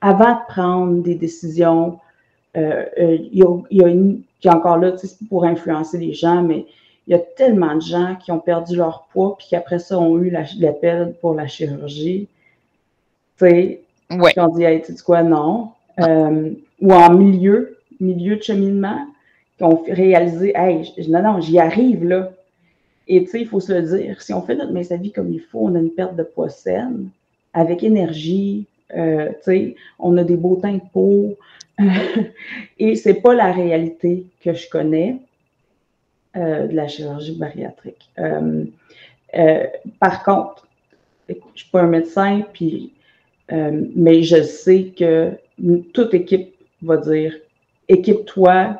avant 0.00 0.32
de 0.32 0.46
prendre 0.48 1.02
des 1.02 1.14
décisions. 1.14 1.98
Euh, 2.56 2.86
euh, 2.98 3.18
il, 3.32 3.38
y 3.70 3.82
a, 3.82 3.88
une, 3.88 4.22
qui 4.40 4.48
est 4.48 4.50
encore 4.50 4.78
là, 4.78 4.92
pour 5.28 5.44
influencer 5.44 5.98
les 5.98 6.14
gens, 6.14 6.42
mais 6.42 6.66
il 7.06 7.12
y 7.12 7.14
a 7.14 7.18
tellement 7.18 7.74
de 7.76 7.82
gens 7.82 8.16
qui 8.16 8.32
ont 8.32 8.38
perdu 8.38 8.76
leur 8.76 9.06
poids 9.12 9.36
puis 9.36 9.48
qui 9.48 9.56
après 9.56 9.78
ça 9.78 9.98
ont 9.98 10.18
eu 10.18 10.30
l'appel 10.30 11.14
pour 11.20 11.34
la 11.34 11.46
chirurgie. 11.46 12.28
Tu 13.38 13.46
sais, 13.46 13.82
qui 14.08 14.40
ont 14.40 14.48
dit, 14.48 14.64
hey, 14.64 14.82
tu 14.82 14.94
sais 14.94 15.04
quoi, 15.04 15.22
non. 15.22 15.70
Euh, 16.00 16.50
ou 16.80 16.92
en 16.92 17.12
milieu, 17.12 17.78
milieu 18.00 18.36
de 18.36 18.42
cheminement, 18.42 19.06
qui 19.58 19.64
ont 19.64 19.82
réalisé, 19.88 20.52
hey, 20.54 20.92
non, 21.08 21.22
non, 21.22 21.40
j'y 21.40 21.58
arrive 21.58 22.04
là. 22.04 22.32
Et 23.08 23.24
tu 23.24 23.30
sais, 23.30 23.40
il 23.40 23.46
faut 23.46 23.60
se 23.60 23.72
le 23.72 23.82
dire, 23.82 24.20
si 24.20 24.32
on 24.32 24.42
fait 24.42 24.56
notre 24.56 24.92
à 24.92 24.96
vie 24.96 25.12
comme 25.12 25.32
il 25.32 25.40
faut, 25.40 25.60
on 25.60 25.74
a 25.74 25.78
une 25.78 25.90
perte 25.90 26.16
de 26.16 26.22
poids 26.22 26.48
saine, 26.48 27.10
avec 27.52 27.84
énergie, 27.84 28.66
euh, 28.96 29.28
tu 29.28 29.42
sais, 29.42 29.76
on 29.98 30.16
a 30.16 30.24
des 30.24 30.36
beaux 30.36 30.56
teints 30.56 30.74
de 30.74 30.80
peau. 30.92 31.36
Et 32.78 32.94
c'est 32.94 33.20
pas 33.20 33.34
la 33.34 33.52
réalité 33.52 34.26
que 34.42 34.54
je 34.54 34.68
connais 34.68 35.16
euh, 36.36 36.66
de 36.66 36.74
la 36.74 36.88
chirurgie 36.88 37.36
bariatrique. 37.36 38.10
Euh, 38.18 39.64
par 40.00 40.22
contre, 40.24 40.66
je 41.28 41.34
suis 41.54 41.70
pas 41.70 41.82
un 41.82 41.88
médecin, 41.88 42.42
puis, 42.52 42.92
mais 43.50 44.22
je 44.22 44.42
sais 44.42 44.94
que 44.96 45.32
toute 45.92 46.14
équipe 46.14 46.54
va 46.82 46.96
dire 46.96 47.34
équipe-toi, 47.88 48.78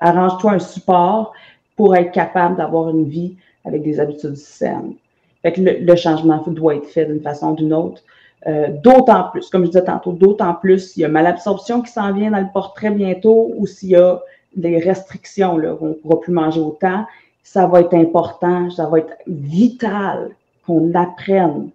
arrange-toi 0.00 0.52
un 0.52 0.58
support, 0.58 1.34
pour 1.76 1.96
être 1.96 2.12
capable 2.12 2.56
d'avoir 2.56 2.90
une 2.90 3.04
vie 3.04 3.36
avec 3.64 3.82
des 3.82 4.00
habitudes 4.00 4.36
saines. 4.36 4.94
Que 5.42 5.60
le, 5.60 5.96
changement 5.96 6.42
doit 6.46 6.76
être 6.76 6.86
fait 6.86 7.04
d'une 7.04 7.20
façon 7.20 7.52
ou 7.52 7.56
d'une 7.56 7.74
autre. 7.74 8.02
Euh, 8.46 8.68
d'autant 8.82 9.30
plus, 9.30 9.48
comme 9.48 9.62
je 9.62 9.70
disais 9.70 9.84
tantôt, 9.84 10.12
d'autant 10.12 10.54
plus 10.54 10.92
s'il 10.92 11.02
y 11.02 11.04
a 11.04 11.08
malabsorption 11.08 11.80
qui 11.80 11.90
s'en 11.90 12.12
vient 12.12 12.30
dans 12.30 12.40
le 12.40 12.52
portrait 12.52 12.90
bientôt 12.90 13.52
ou 13.56 13.66
s'il 13.66 13.90
y 13.90 13.96
a 13.96 14.20
des 14.54 14.78
restrictions, 14.78 15.56
là, 15.56 15.76
on 15.80 15.88
ne 15.88 15.92
pourra 15.94 16.20
plus 16.20 16.32
manger 16.32 16.60
autant, 16.60 17.06
ça 17.42 17.66
va 17.66 17.80
être 17.80 17.94
important, 17.94 18.70
ça 18.70 18.86
va 18.86 18.98
être 18.98 19.16
vital 19.26 20.30
qu'on 20.66 20.94
apprenne. 20.94 21.70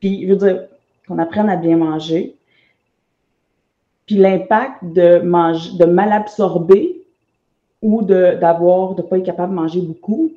Puis, 0.00 0.26
je 0.26 0.32
veux 0.32 0.36
dire, 0.36 0.62
qu'on 1.06 1.18
apprenne 1.18 1.48
à 1.48 1.56
bien 1.56 1.76
manger. 1.76 2.36
Puis 4.06 4.16
l'impact 4.16 4.82
de, 4.82 5.18
manger, 5.20 5.76
de 5.78 5.84
mal 5.84 6.12
absorber 6.12 7.04
ou 7.82 8.02
d'avoir, 8.02 8.94
de 8.94 9.02
ne 9.02 9.06
pas 9.06 9.18
être 9.18 9.26
capable 9.26 9.50
de 9.50 9.60
manger 9.60 9.80
beaucoup, 9.80 10.32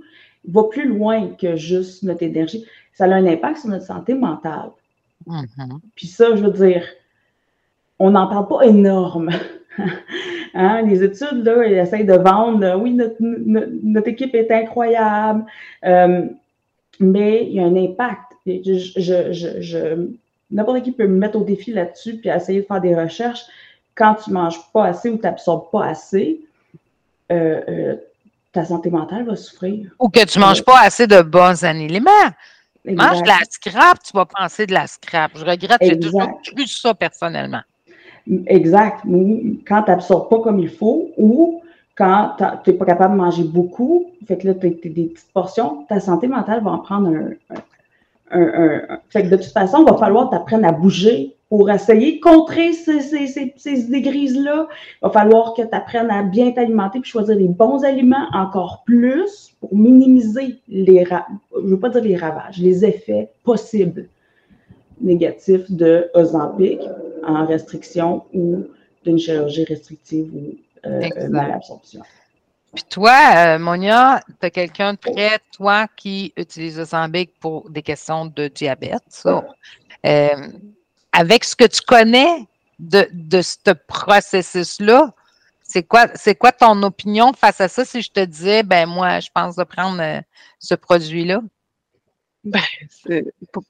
va 0.48 0.64
plus 0.64 0.88
loin 0.88 1.30
que 1.30 1.56
juste 1.56 2.04
notre 2.04 2.24
énergie. 2.24 2.66
Ça 2.94 3.06
a 3.06 3.10
un 3.10 3.26
impact 3.26 3.58
sur 3.58 3.70
notre 3.70 3.86
santé 3.86 4.14
mentale. 4.14 4.70
Mm-hmm. 5.28 5.80
Puis 5.96 6.08
ça, 6.08 6.36
je 6.36 6.44
veux 6.44 6.52
dire, 6.52 6.86
on 8.00 8.12
n'en 8.12 8.28
parle 8.28 8.48
pas 8.48 8.62
énorme. 8.66 9.30
hein? 10.54 10.82
Les 10.84 11.04
études, 11.04 11.44
là, 11.44 11.64
elles 11.64 11.78
essayent 11.78 12.06
de 12.06 12.14
vendre, 12.14 12.80
oui, 12.80 12.94
notre, 12.94 13.16
notre, 13.20 14.08
équipe 14.08 14.36
est 14.36 14.52
incroyable, 14.52 15.46
euh, 15.86 16.26
mais 17.00 17.46
il 17.46 17.54
y 17.54 17.60
a 17.60 17.64
un 17.64 17.76
impact. 17.76 18.34
Je, 18.46 18.74
je, 18.98 19.62
je, 19.62 20.08
N'importe 20.54 20.84
qui 20.84 20.92
peut 20.92 21.08
me 21.08 21.18
mettre 21.18 21.38
au 21.38 21.44
défi 21.44 21.74
là-dessus 21.74 22.18
puis 22.18 22.30
essayer 22.30 22.62
de 22.62 22.66
faire 22.66 22.80
des 22.80 22.96
recherches. 22.96 23.42
Quand 23.96 24.16
tu 24.16 24.30
ne 24.30 24.36
manges 24.36 24.60
pas 24.72 24.86
assez 24.86 25.10
ou 25.10 25.18
tu 25.18 25.24
n'absorbes 25.24 25.72
pas 25.72 25.86
assez, 25.86 26.42
euh, 27.32 27.62
euh, 27.68 27.96
ta 28.52 28.64
santé 28.64 28.92
mentale 28.92 29.26
va 29.26 29.36
souffrir. 29.36 29.90
Ou 30.00 30.10
que 30.10 30.24
tu 30.26 30.38
ne 30.38 30.44
manges 30.44 30.64
pas 30.64 30.82
assez 30.82 31.08
de 31.08 31.22
bons 31.24 31.64
aliments. 31.64 32.30
Mange 32.86 33.22
de 33.22 33.28
la 33.28 33.40
scrap, 33.50 34.04
tu 34.04 34.12
vas 34.14 34.26
penser 34.26 34.66
de 34.66 34.74
la 34.74 34.88
scrap. 34.88 35.32
Je 35.36 35.46
regrette, 35.46 35.78
j'ai 35.82 36.00
toujours 36.00 36.42
cru 36.44 36.68
ça 36.68 36.94
personnellement. 36.94 37.62
Exact. 38.48 39.00
Quand 39.68 39.84
tu 39.84 39.92
n'absorbes 39.92 40.30
pas 40.30 40.40
comme 40.42 40.60
il 40.60 40.70
faut 40.70 41.12
ou 41.18 41.62
quand 41.96 42.36
tu 42.64 42.72
n'es 42.72 42.78
pas 42.78 42.86
capable 42.86 43.14
de 43.14 43.22
manger 43.22 43.44
beaucoup, 43.44 44.12
fait 44.28 44.38
que 44.38 44.48
là, 44.48 44.54
tu 44.56 44.68
as 44.68 44.70
des 44.70 45.06
petites 45.06 45.32
portions, 45.34 45.86
ta 45.88 46.00
santé 46.00 46.28
mentale 46.28 46.64
va 46.64 46.72
en 46.72 46.80
prendre 46.80 47.10
un, 47.10 47.32
un, 47.56 47.60
Fait 48.32 49.24
que 49.24 49.28
de 49.28 49.36
toute 49.36 49.52
façon, 49.52 49.86
il 49.86 49.92
va 49.92 49.98
falloir 49.98 50.30
t'apprendre 50.30 50.68
à 50.68 50.72
bouger 50.72 51.36
pour 51.50 51.70
essayer 51.70 52.16
de 52.16 52.20
contrer 52.20 52.74
ces, 52.74 53.00
ces, 53.00 53.80
idées 53.80 54.02
grises-là, 54.02 54.68
il 54.72 55.06
va 55.06 55.12
falloir 55.12 55.54
que 55.54 55.62
tu 55.62 55.68
apprennes 55.72 56.10
à 56.10 56.24
bien 56.24 56.52
t'alimenter 56.52 56.98
et 56.98 57.04
choisir 57.04 57.36
les 57.36 57.48
bons 57.48 57.84
aliments 57.84 58.28
encore 58.34 58.82
plus 58.88 59.54
pour 59.60 59.76
minimiser 59.76 60.60
les, 60.68 61.06
je 61.06 61.68
veux 61.68 61.80
pas 61.80 61.90
dire 61.90 62.02
les 62.02 62.16
ravages, 62.16 62.58
les 62.58 62.84
effets 62.84 63.30
possibles 63.44 64.08
négatifs 65.00 65.70
de 65.70 66.10
Ozempic 66.16 66.80
en 67.24 67.46
restriction 67.46 68.24
ou 68.34 68.64
d'une 69.04 69.20
chirurgie 69.20 69.66
restrictive 69.66 70.34
ou 70.34 70.56
euh, 70.88 71.02
malabsorption. 71.30 72.02
Puis 72.74 72.84
toi, 72.90 73.20
euh, 73.36 73.60
Monia, 73.60 74.22
tu 74.40 74.46
as 74.46 74.50
quelqu'un 74.50 74.94
de 74.94 74.98
près, 74.98 75.40
toi, 75.56 75.88
qui 75.96 76.34
utilise 76.38 76.80
Ozempic 76.80 77.40
pour 77.40 77.70
des 77.70 77.84
questions 77.84 78.26
de 78.26 78.48
diabète. 78.48 79.24
Euh, 80.06 80.48
avec 81.12 81.44
ce 81.44 81.56
que 81.56 81.66
tu 81.66 81.82
connais 81.82 82.48
de, 82.80 83.42
ce 83.42 83.72
processus-là, 83.88 85.14
C'est 85.62 85.84
quoi, 85.84 86.08
c'est 86.16 86.36
quoi 86.36 86.52
ton 86.52 86.82
opinion 86.84 87.32
face 87.34 87.62
à 87.62 87.68
ça 87.68 87.86
si 87.86 88.02
je 88.02 88.12
te 88.12 88.20
disais, 88.20 88.64
ben 88.64 88.88
moi, 88.88 89.20
je 89.20 89.30
pense 89.34 89.56
de 89.56 89.64
prendre 89.64 90.02
euh, 90.02 90.22
ce 90.60 90.76
produit-là? 90.76 91.42
Ben, 92.44 92.62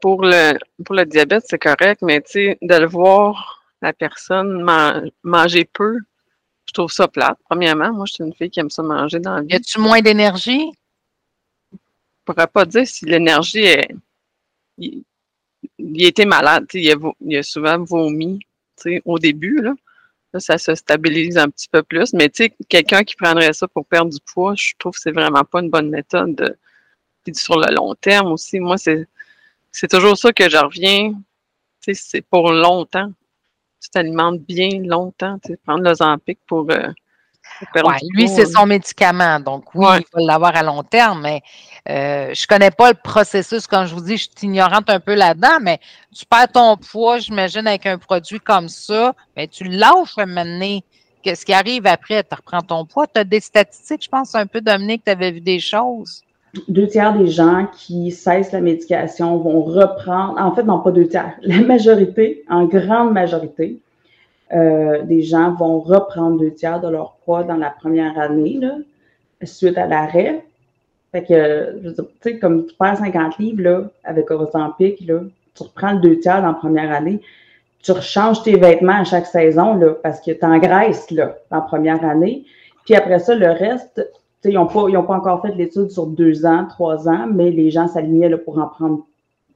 pour, 0.01 0.23
le, 0.23 0.57
pour 0.83 0.95
le 0.95 1.05
diabète, 1.05 1.43
c'est 1.47 1.59
correct, 1.59 2.01
mais 2.01 2.21
tu 2.21 2.31
sais, 2.31 2.57
de 2.61 2.75
le 2.75 2.87
voir 2.87 3.63
la 3.81 3.93
personne 3.93 4.65
manger 5.23 5.65
peu, 5.65 5.99
je 6.73 6.81
trouve 6.81 6.91
ça 6.91 7.07
plate. 7.07 7.37
Premièrement, 7.47 7.93
moi, 7.93 8.05
je 8.07 8.13
suis 8.13 8.23
une 8.23 8.33
fille 8.33 8.49
qui 8.49 8.59
aime 8.59 8.71
ça 8.71 8.81
manger 8.81 9.19
dans 9.19 9.37
le 9.37 9.43
vie. 9.43 9.53
Y 9.53 9.55
a-tu 9.55 9.79
moins 9.79 10.01
d'énergie? 10.01 10.71
Je 11.71 11.77
pourrais 12.25 12.47
pas 12.47 12.65
dire 12.65 12.87
si 12.87 13.05
l'énergie 13.05 13.59
est. 13.59 13.95
Il, 14.79 15.03
il 15.77 16.05
était 16.05 16.25
malade, 16.25 16.65
il 16.73 16.91
a, 16.91 16.95
il 17.21 17.37
a 17.37 17.43
souvent 17.43 17.77
vomi 17.83 18.39
au 19.05 19.19
début. 19.19 19.61
Là. 19.61 19.73
ça 20.39 20.57
se 20.57 20.73
stabilise 20.73 21.37
un 21.37 21.49
petit 21.49 21.69
peu 21.69 21.83
plus. 21.83 22.13
Mais 22.13 22.31
quelqu'un 22.67 23.03
qui 23.03 23.15
prendrait 23.15 23.53
ça 23.53 23.67
pour 23.67 23.85
perdre 23.85 24.11
du 24.11 24.19
poids, 24.33 24.55
je 24.57 24.73
trouve 24.79 24.93
que 24.93 24.99
c'est 24.99 25.11
vraiment 25.11 25.43
pas 25.43 25.61
une 25.61 25.69
bonne 25.69 25.89
méthode. 25.89 26.57
Puis 27.23 27.35
sur 27.35 27.59
le 27.59 27.73
long 27.73 27.93
terme 27.93 28.31
aussi, 28.31 28.59
moi, 28.59 28.77
c'est, 28.77 29.07
c'est 29.71 29.89
toujours 29.89 30.17
ça 30.17 30.33
que 30.33 30.49
je 30.49 30.57
reviens. 30.57 31.13
C'est 31.81 32.21
pour 32.21 32.51
longtemps. 32.51 33.11
Tu 33.83 33.89
t'alimentes 33.89 34.39
bien 34.39 34.69
longtemps. 34.83 35.37
Prendre 35.65 35.83
le 35.83 35.93
Zampic 35.93 36.39
pour, 36.47 36.65
euh, 36.71 36.87
Ouais, 37.75 37.97
lui, 38.13 38.27
c'est 38.27 38.45
son 38.45 38.65
médicament. 38.65 39.39
Donc, 39.39 39.65
oui, 39.75 39.85
il 39.99 40.05
va 40.13 40.33
l'avoir 40.33 40.55
à 40.55 40.63
long 40.63 40.83
terme, 40.83 41.21
mais 41.21 41.41
euh, 41.89 42.33
je 42.33 42.43
ne 42.43 42.47
connais 42.47 42.71
pas 42.71 42.89
le 42.89 42.97
processus. 43.01 43.67
Comme 43.67 43.85
je 43.85 43.93
vous 43.93 44.01
dis, 44.01 44.17
je 44.17 44.23
suis 44.23 44.47
ignorante 44.47 44.89
un 44.89 44.99
peu 44.99 45.13
là-dedans, 45.13 45.59
mais 45.61 45.79
tu 46.13 46.25
perds 46.25 46.51
ton 46.51 46.77
poids, 46.77 47.19
j'imagine, 47.19 47.67
avec 47.67 47.85
un 47.85 47.97
produit 47.97 48.39
comme 48.39 48.69
ça, 48.69 49.13
mais 49.35 49.47
tu 49.47 49.65
lâches 49.65 50.17
à 50.17 50.25
Qu'est-ce 51.21 51.45
qui 51.45 51.53
arrive 51.53 51.85
après? 51.87 52.23
Tu 52.23 52.35
reprends 52.35 52.61
ton 52.61 52.85
poids. 52.85 53.07
Tu 53.07 53.19
as 53.19 53.23
des 53.23 53.39
statistiques, 53.39 54.03
je 54.03 54.09
pense, 54.09 54.35
un 54.35 54.45
peu, 54.45 54.59
Dominique, 54.59 55.03
tu 55.05 55.11
avais 55.11 55.31
vu 55.31 55.39
des 55.39 55.59
choses. 55.59 56.21
Deux 56.67 56.87
tiers 56.87 57.17
des 57.17 57.27
gens 57.27 57.65
qui 57.73 58.11
cessent 58.11 58.51
la 58.51 58.61
médication 58.61 59.37
vont 59.37 59.63
reprendre, 59.63 60.39
en 60.39 60.53
fait, 60.53 60.63
non, 60.63 60.79
pas 60.79 60.91
deux 60.91 61.07
tiers, 61.07 61.33
la 61.41 61.61
majorité, 61.61 62.43
en 62.49 62.65
grande 62.65 63.11
majorité, 63.11 63.79
euh, 64.53 65.01
des 65.03 65.23
gens 65.23 65.53
vont 65.53 65.79
reprendre 65.79 66.39
deux 66.39 66.53
tiers 66.53 66.79
de 66.79 66.89
leur 66.89 67.13
poids 67.25 67.43
dans 67.43 67.57
la 67.57 67.71
première 67.71 68.19
année, 68.19 68.59
suite 69.43 69.77
à 69.77 69.87
l'arrêt. 69.87 70.45
Fait 71.11 71.23
que, 71.23 71.93
tu 71.95 72.03
sais, 72.21 72.39
comme 72.39 72.65
tu 72.65 72.75
perds 72.75 72.97
50 72.97 73.37
livres, 73.39 73.61
là, 73.61 73.81
avec 74.03 74.29
Ozempic, 74.29 75.01
là, 75.07 75.21
tu 75.55 75.63
reprends 75.63 75.93
le 75.93 75.99
deux 75.99 76.19
tiers 76.19 76.41
dans 76.41 76.47
la 76.47 76.53
première 76.53 76.91
année. 76.91 77.21
Tu 77.81 77.91
rechanges 77.91 78.43
tes 78.43 78.57
vêtements 78.57 79.01
à 79.01 79.03
chaque 79.03 79.25
saison, 79.25 79.75
là, 79.75 79.95
parce 80.01 80.21
que 80.21 80.31
tu 80.31 80.45
engraisses, 80.45 81.09
là, 81.11 81.35
dans 81.51 81.57
la 81.57 81.63
première 81.63 82.03
année. 82.03 82.45
Puis 82.85 82.95
après 82.95 83.19
ça, 83.19 83.35
le 83.35 83.49
reste, 83.49 84.07
ils 84.45 84.55
n'ont 84.55 84.67
pas, 84.67 85.03
pas 85.03 85.15
encore 85.15 85.41
fait 85.41 85.55
l'étude 85.55 85.89
sur 85.89 86.07
deux 86.07 86.45
ans, 86.45 86.65
trois 86.67 87.07
ans, 87.07 87.27
mais 87.31 87.51
les 87.51 87.71
gens 87.71 87.87
s'alignaient 87.87 88.35
pour 88.37 88.57
en 88.59 88.67
prendre 88.67 89.05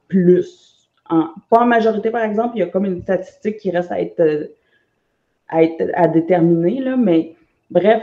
plus. 0.08 0.88
En, 1.10 1.28
pas 1.50 1.60
en 1.60 1.66
majorité, 1.66 2.10
par 2.10 2.22
exemple, 2.22 2.56
il 2.56 2.60
y 2.60 2.62
a 2.62 2.66
comme 2.66 2.84
une 2.84 3.02
statistique 3.02 3.58
qui 3.58 3.70
reste 3.70 3.90
à 3.90 4.00
être 4.00 4.20
euh, 4.20 4.46
à, 5.48 5.62
être, 5.62 5.82
à 5.94 6.08
déterminer, 6.08 6.80
là, 6.80 6.96
mais 6.96 7.34
bref, 7.70 8.02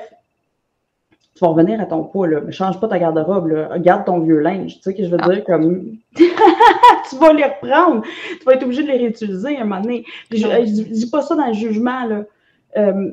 tu 1.36 1.42
vas 1.42 1.50
revenir 1.50 1.80
à 1.80 1.86
ton 1.86 2.04
poids, 2.04 2.28
là, 2.28 2.42
mais 2.42 2.52
change 2.52 2.80
pas 2.80 2.88
ta 2.88 2.98
garde-robe, 2.98 3.48
là, 3.48 3.78
garde 3.78 4.06
ton 4.06 4.20
vieux 4.20 4.40
linge, 4.40 4.76
tu 4.76 4.82
sais 4.82 4.92
ce 4.92 4.98
que 4.98 5.04
je 5.04 5.10
veux 5.10 5.18
dire, 5.18 5.44
comme, 5.44 5.98
tu 6.16 7.16
vas 7.20 7.34
les 7.34 7.44
reprendre, 7.44 8.04
tu 8.40 8.46
vas 8.46 8.54
être 8.54 8.64
obligé 8.64 8.84
de 8.84 8.88
les 8.88 8.98
réutiliser 8.98 9.58
à 9.58 9.62
un 9.62 9.66
moment 9.66 9.82
donné. 9.82 10.06
Je, 10.32 10.38
je, 10.38 10.84
dis 10.84 11.10
pas 11.10 11.22
ça 11.22 11.36
dans 11.36 11.48
le 11.48 11.54
jugement, 11.54 12.06
là. 12.06 12.24
Euh, 12.78 13.12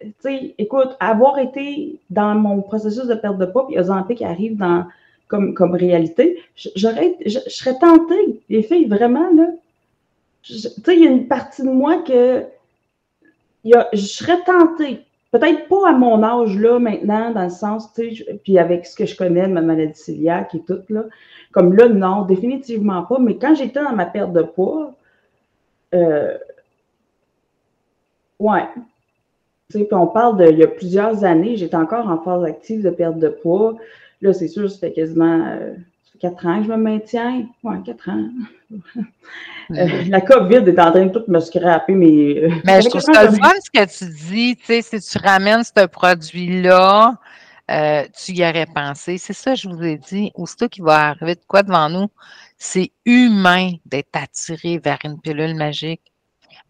tu 0.00 0.12
sais, 0.20 0.54
écoute, 0.58 0.96
avoir 1.00 1.38
été 1.38 1.98
dans 2.10 2.34
mon 2.34 2.62
processus 2.62 3.06
de 3.06 3.14
perte 3.14 3.38
de 3.38 3.46
poids, 3.46 3.66
puis 3.66 3.78
Ozempic 3.78 4.18
qui 4.18 4.24
arrive 4.24 4.56
dans, 4.56 4.86
comme, 5.28 5.54
comme 5.54 5.74
réalité, 5.74 6.42
j'aurais, 6.76 7.16
je, 7.24 7.38
serais 7.48 7.78
tentée, 7.78 8.40
les 8.48 8.62
filles, 8.62 8.86
vraiment, 8.86 9.30
là. 9.32 9.48
Tu 10.42 10.54
sais, 10.54 10.96
il 10.96 11.04
y 11.04 11.06
a 11.06 11.10
une 11.10 11.28
partie 11.28 11.62
de 11.62 11.70
moi 11.70 11.98
que 12.02 12.46
je 13.64 14.00
serais 14.00 14.42
tentée, 14.44 15.04
peut-être 15.32 15.68
pas 15.68 15.90
à 15.90 15.92
mon 15.92 16.22
âge 16.22 16.58
là 16.58 16.78
maintenant, 16.78 17.30
dans 17.30 17.44
le 17.44 17.50
sens, 17.50 17.92
tu 17.92 18.16
sais, 18.16 18.40
puis 18.42 18.58
avec 18.58 18.86
ce 18.86 18.96
que 18.96 19.04
je 19.04 19.14
connais 19.16 19.46
de 19.46 19.52
ma 19.52 19.60
maladie 19.60 20.02
cœliaque 20.02 20.54
et 20.54 20.60
tout, 20.60 20.80
là, 20.88 21.04
comme 21.52 21.74
là, 21.74 21.88
non, 21.88 22.22
définitivement 22.22 23.02
pas. 23.02 23.18
Mais 23.18 23.36
quand 23.36 23.54
j'étais 23.54 23.82
dans 23.82 23.92
ma 23.94 24.06
perte 24.06 24.32
de 24.32 24.42
poids, 24.42 24.94
euh, 25.94 26.38
ouais. 28.38 28.64
Puis 29.70 29.86
on 29.92 30.06
parle 30.06 30.36
de, 30.36 30.50
il 30.50 30.58
y 30.58 30.64
a 30.64 30.68
plusieurs 30.68 31.24
années, 31.24 31.56
j'étais 31.56 31.76
encore 31.76 32.08
en 32.08 32.18
phase 32.18 32.44
active 32.44 32.82
de 32.82 32.90
perte 32.90 33.18
de 33.18 33.28
poids. 33.28 33.76
Là, 34.20 34.32
c'est 34.32 34.48
sûr, 34.48 34.70
ça 34.70 34.78
fait 34.78 34.92
quasiment 34.92 35.46
euh, 35.46 35.72
quatre 36.20 36.46
ans 36.46 36.58
que 36.58 36.64
je 36.64 36.70
me 36.70 36.76
maintiens. 36.76 37.46
Ouais, 37.62 37.76
quatre 37.84 38.08
ans. 38.10 38.28
Euh, 39.70 39.86
la 40.08 40.20
COVID 40.20 40.68
est 40.68 40.80
en 40.80 40.90
train 40.90 41.06
de 41.06 41.12
tout 41.12 41.22
me 41.28 41.38
scraper, 41.38 41.92
mais. 41.92 42.38
Euh, 42.38 42.50
mais 42.64 42.82
je 42.82 42.88
trouve 42.88 43.00
ça 43.00 43.24
le 43.24 43.30
fun 43.30 43.50
ce 43.62 43.70
que 43.70 43.98
tu 43.98 44.12
dis, 44.28 44.56
tu 44.56 44.64
sais, 44.64 44.82
si 44.82 45.00
tu 45.00 45.18
ramènes 45.24 45.62
ce 45.62 45.86
produit-là, 45.86 47.14
tu 47.68 48.32
y 48.32 48.42
aurais 48.42 48.66
pensé. 48.66 49.16
C'est 49.16 49.32
ça, 49.32 49.54
je 49.54 49.68
vous 49.68 49.80
ai 49.84 49.96
dit. 49.96 50.32
Aussitôt 50.34 50.68
qu'il 50.68 50.82
va 50.82 51.10
arriver 51.10 51.36
de 51.36 51.40
quoi 51.46 51.62
devant 51.62 51.88
nous, 51.88 52.08
c'est 52.58 52.90
humain 53.06 53.70
d'être 53.86 54.10
attiré 54.14 54.78
vers 54.78 54.98
une 55.04 55.20
pilule 55.20 55.54
magique. 55.54 56.09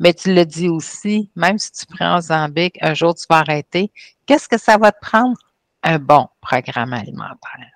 Mais 0.00 0.14
tu 0.14 0.34
le 0.34 0.44
dis 0.44 0.68
aussi, 0.68 1.30
même 1.36 1.58
si 1.58 1.70
tu 1.70 1.86
prends 1.86 2.14
un 2.14 2.20
Zambic, 2.20 2.78
un 2.80 2.94
jour 2.94 3.14
tu 3.14 3.26
vas 3.30 3.38
arrêter. 3.38 3.92
Qu'est-ce 4.26 4.48
que 4.48 4.58
ça 4.58 4.76
va 4.78 4.90
te 4.90 5.00
prendre? 5.00 5.38
Un 5.82 5.98
bon 5.98 6.26
programme 6.42 6.92
alimentaire. 6.92 7.70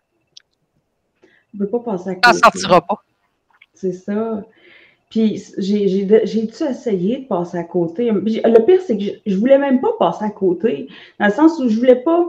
On 1.23 1.29
ne 1.55 1.65
peut 1.65 1.71
pas 1.71 1.93
passer 1.93 2.11
à 2.11 2.15
côté. 2.17 2.27
Ça 2.27 2.33
ne 2.33 2.39
sortira 2.39 2.81
pas. 2.81 3.03
C'est 3.73 3.93
ça. 3.93 4.45
Puis 5.11 5.45
j'ai 5.59 6.05
dû 6.05 6.65
essayer 6.65 7.19
de 7.19 7.27
passer 7.27 7.57
à 7.57 7.65
côté? 7.65 8.11
Le 8.11 8.65
pire, 8.65 8.81
c'est 8.85 8.99
que 8.99 9.05
je, 9.05 9.35
ne 9.35 9.37
voulais 9.37 9.59
même 9.59 9.81
pas 9.81 9.93
passer 9.99 10.25
à 10.25 10.31
côté, 10.31 10.89
dans 11.21 11.27
le 11.27 11.33
sens 11.33 11.59
où 11.61 11.69
je 11.69 11.77
voulais 11.77 12.03
pas, 12.03 12.27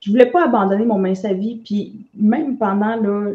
je 0.00 0.10
voulais 0.10 0.26
pas 0.26 0.46
abandonner 0.46 0.84
mon 0.84 0.98
mince 0.98 1.24
à 1.24 1.32
vie. 1.32 1.60
Puis 1.64 1.92
même 2.14 2.58
pendant 2.58 2.96
là, 2.96 3.30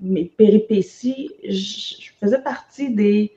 mes 0.00 0.24
péripéties, 0.24 1.30
je, 1.46 2.10
faisais 2.20 2.40
partie 2.40 2.90
des, 2.90 3.32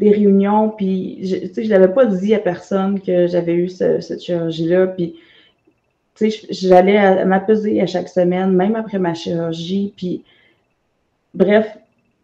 des 0.00 0.12
réunions, 0.12 0.70
puis 0.70 1.18
je 1.22 1.60
ne 1.60 1.68
l'avais 1.68 1.92
pas 1.92 2.06
dit 2.06 2.34
à 2.34 2.38
personne 2.38 3.00
que 3.00 3.26
j'avais 3.26 3.54
eu 3.54 3.68
cette 3.68 4.22
chirurgie-là. 4.22 4.86
Puis 4.86 5.16
j'allais 6.50 7.22
m'apaiser 7.26 7.82
à 7.82 7.86
chaque 7.86 8.08
semaine, 8.08 8.52
même 8.52 8.76
après 8.76 8.98
ma 8.98 9.12
chirurgie. 9.12 9.92
Puis 9.94 10.24
bref, 11.34 11.76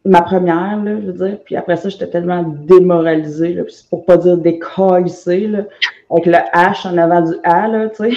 ma 0.07 0.23
première, 0.23 0.83
là, 0.83 0.99
je 1.03 1.07
veux 1.11 1.29
dire. 1.29 1.39
Puis 1.45 1.55
après 1.55 1.77
ça, 1.77 1.91
j'étais 1.91 2.09
tellement 2.09 2.45
démoralisée, 2.45 3.53
là, 3.53 3.65
pour 3.91 4.07
pas 4.07 4.17
dire 4.17 4.39
décalissée, 4.39 5.47
là, 5.47 5.67
avec 6.11 6.25
le 6.25 6.33
H 6.33 6.89
en 6.89 6.97
avant 6.97 7.21
du 7.21 7.37
A, 7.45 7.69
là, 7.69 7.91
tu 7.91 8.11
sais. 8.11 8.17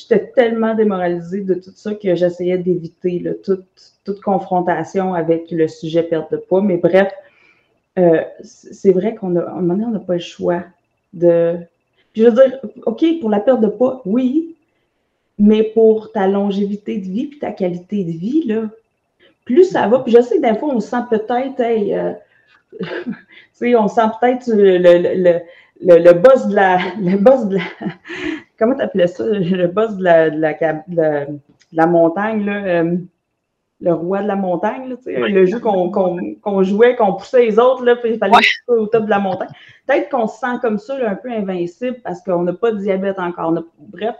j'étais 0.00 0.32
tellement 0.34 0.74
démoralisée 0.74 1.40
de 1.40 1.54
tout 1.54 1.72
ça 1.74 1.94
que 1.94 2.14
j'essayais 2.14 2.58
d'éviter 2.58 3.24
toute, 3.44 4.20
confrontation 4.22 5.14
avec 5.14 5.50
le 5.52 5.68
sujet 5.68 6.02
perte 6.02 6.32
de 6.32 6.36
poids. 6.36 6.62
Mais 6.62 6.78
bref, 6.78 7.12
euh, 7.98 8.22
c'est 8.42 8.92
vrai 8.92 9.14
qu'on 9.14 9.36
a, 9.36 9.42
à 9.42 9.52
un 9.52 9.60
moment 9.60 9.74
donné, 9.74 9.84
on 9.86 9.90
n'a 9.90 10.00
pas 10.00 10.14
le 10.14 10.20
choix 10.20 10.64
de. 11.12 11.56
Puis 12.12 12.22
je 12.22 12.28
veux 12.28 12.32
dire, 12.32 12.58
OK, 12.86 13.04
pour 13.20 13.30
la 13.30 13.38
perte 13.38 13.60
de 13.60 13.68
poids, 13.68 14.02
oui, 14.04 14.56
mais 15.38 15.62
pour 15.62 16.12
ta 16.12 16.26
longévité 16.26 16.98
de 16.98 17.04
vie 17.04 17.26
puis 17.26 17.38
ta 17.38 17.52
qualité 17.52 18.04
de 18.04 18.10
vie, 18.10 18.44
là, 18.46 18.68
plus 19.44 19.64
ça 19.64 19.88
va, 19.88 20.00
puis 20.00 20.12
je 20.12 20.20
sais 20.20 20.36
que 20.36 20.42
des 20.42 20.58
fois, 20.58 20.74
on 20.74 20.80
sent 20.80 21.02
peut-être, 21.08 21.60
hey, 21.60 21.94
euh, 21.94 22.12
on 23.78 23.88
sent 23.88 24.02
peut-être 24.20 24.50
le, 24.52 26.12
boss 26.12 26.46
de 26.48 26.54
la. 26.54 26.78
Le 27.00 27.16
boss 27.16 27.46
de 27.46 27.56
la 27.56 27.62
comment 28.60 28.76
tu 28.76 28.82
appelais 28.82 29.08
ça? 29.08 29.24
Le 29.26 29.66
boss 29.66 29.96
de 29.96 30.04
la, 30.04 30.30
de 30.30 30.38
la, 30.38 30.54
de 30.86 31.38
la, 31.72 31.86
montagne, 31.86 32.44
là. 32.44 32.64
Euh, 32.64 32.96
le 33.82 33.94
roi 33.94 34.22
de 34.22 34.28
la 34.28 34.36
montagne, 34.36 34.90
là, 34.90 34.96
le 35.06 35.46
jeu 35.46 35.58
qu'on 35.58 35.90
qu 35.90 36.64
jouait, 36.64 36.96
qu'on 36.96 37.14
poussait 37.14 37.46
les 37.46 37.58
autres, 37.58 37.82
là, 37.82 37.96
puis 37.96 38.12
il 38.12 38.18
fallait 38.18 38.36
ouais. 38.36 38.76
au 38.76 38.86
top 38.86 39.06
de 39.06 39.10
la 39.10 39.18
montagne. 39.18 39.48
Peut-être 39.86 40.10
qu'on 40.10 40.28
se 40.28 40.38
sent 40.38 40.58
comme 40.60 40.78
ça, 40.78 40.96
un 40.96 41.14
peu 41.14 41.30
invincible 41.30 41.96
parce 42.04 42.20
qu'on 42.20 42.42
n'a 42.42 42.52
pas 42.52 42.72
de 42.72 42.78
diabète 42.78 43.18
encore. 43.18 43.54
bref. 43.78 44.16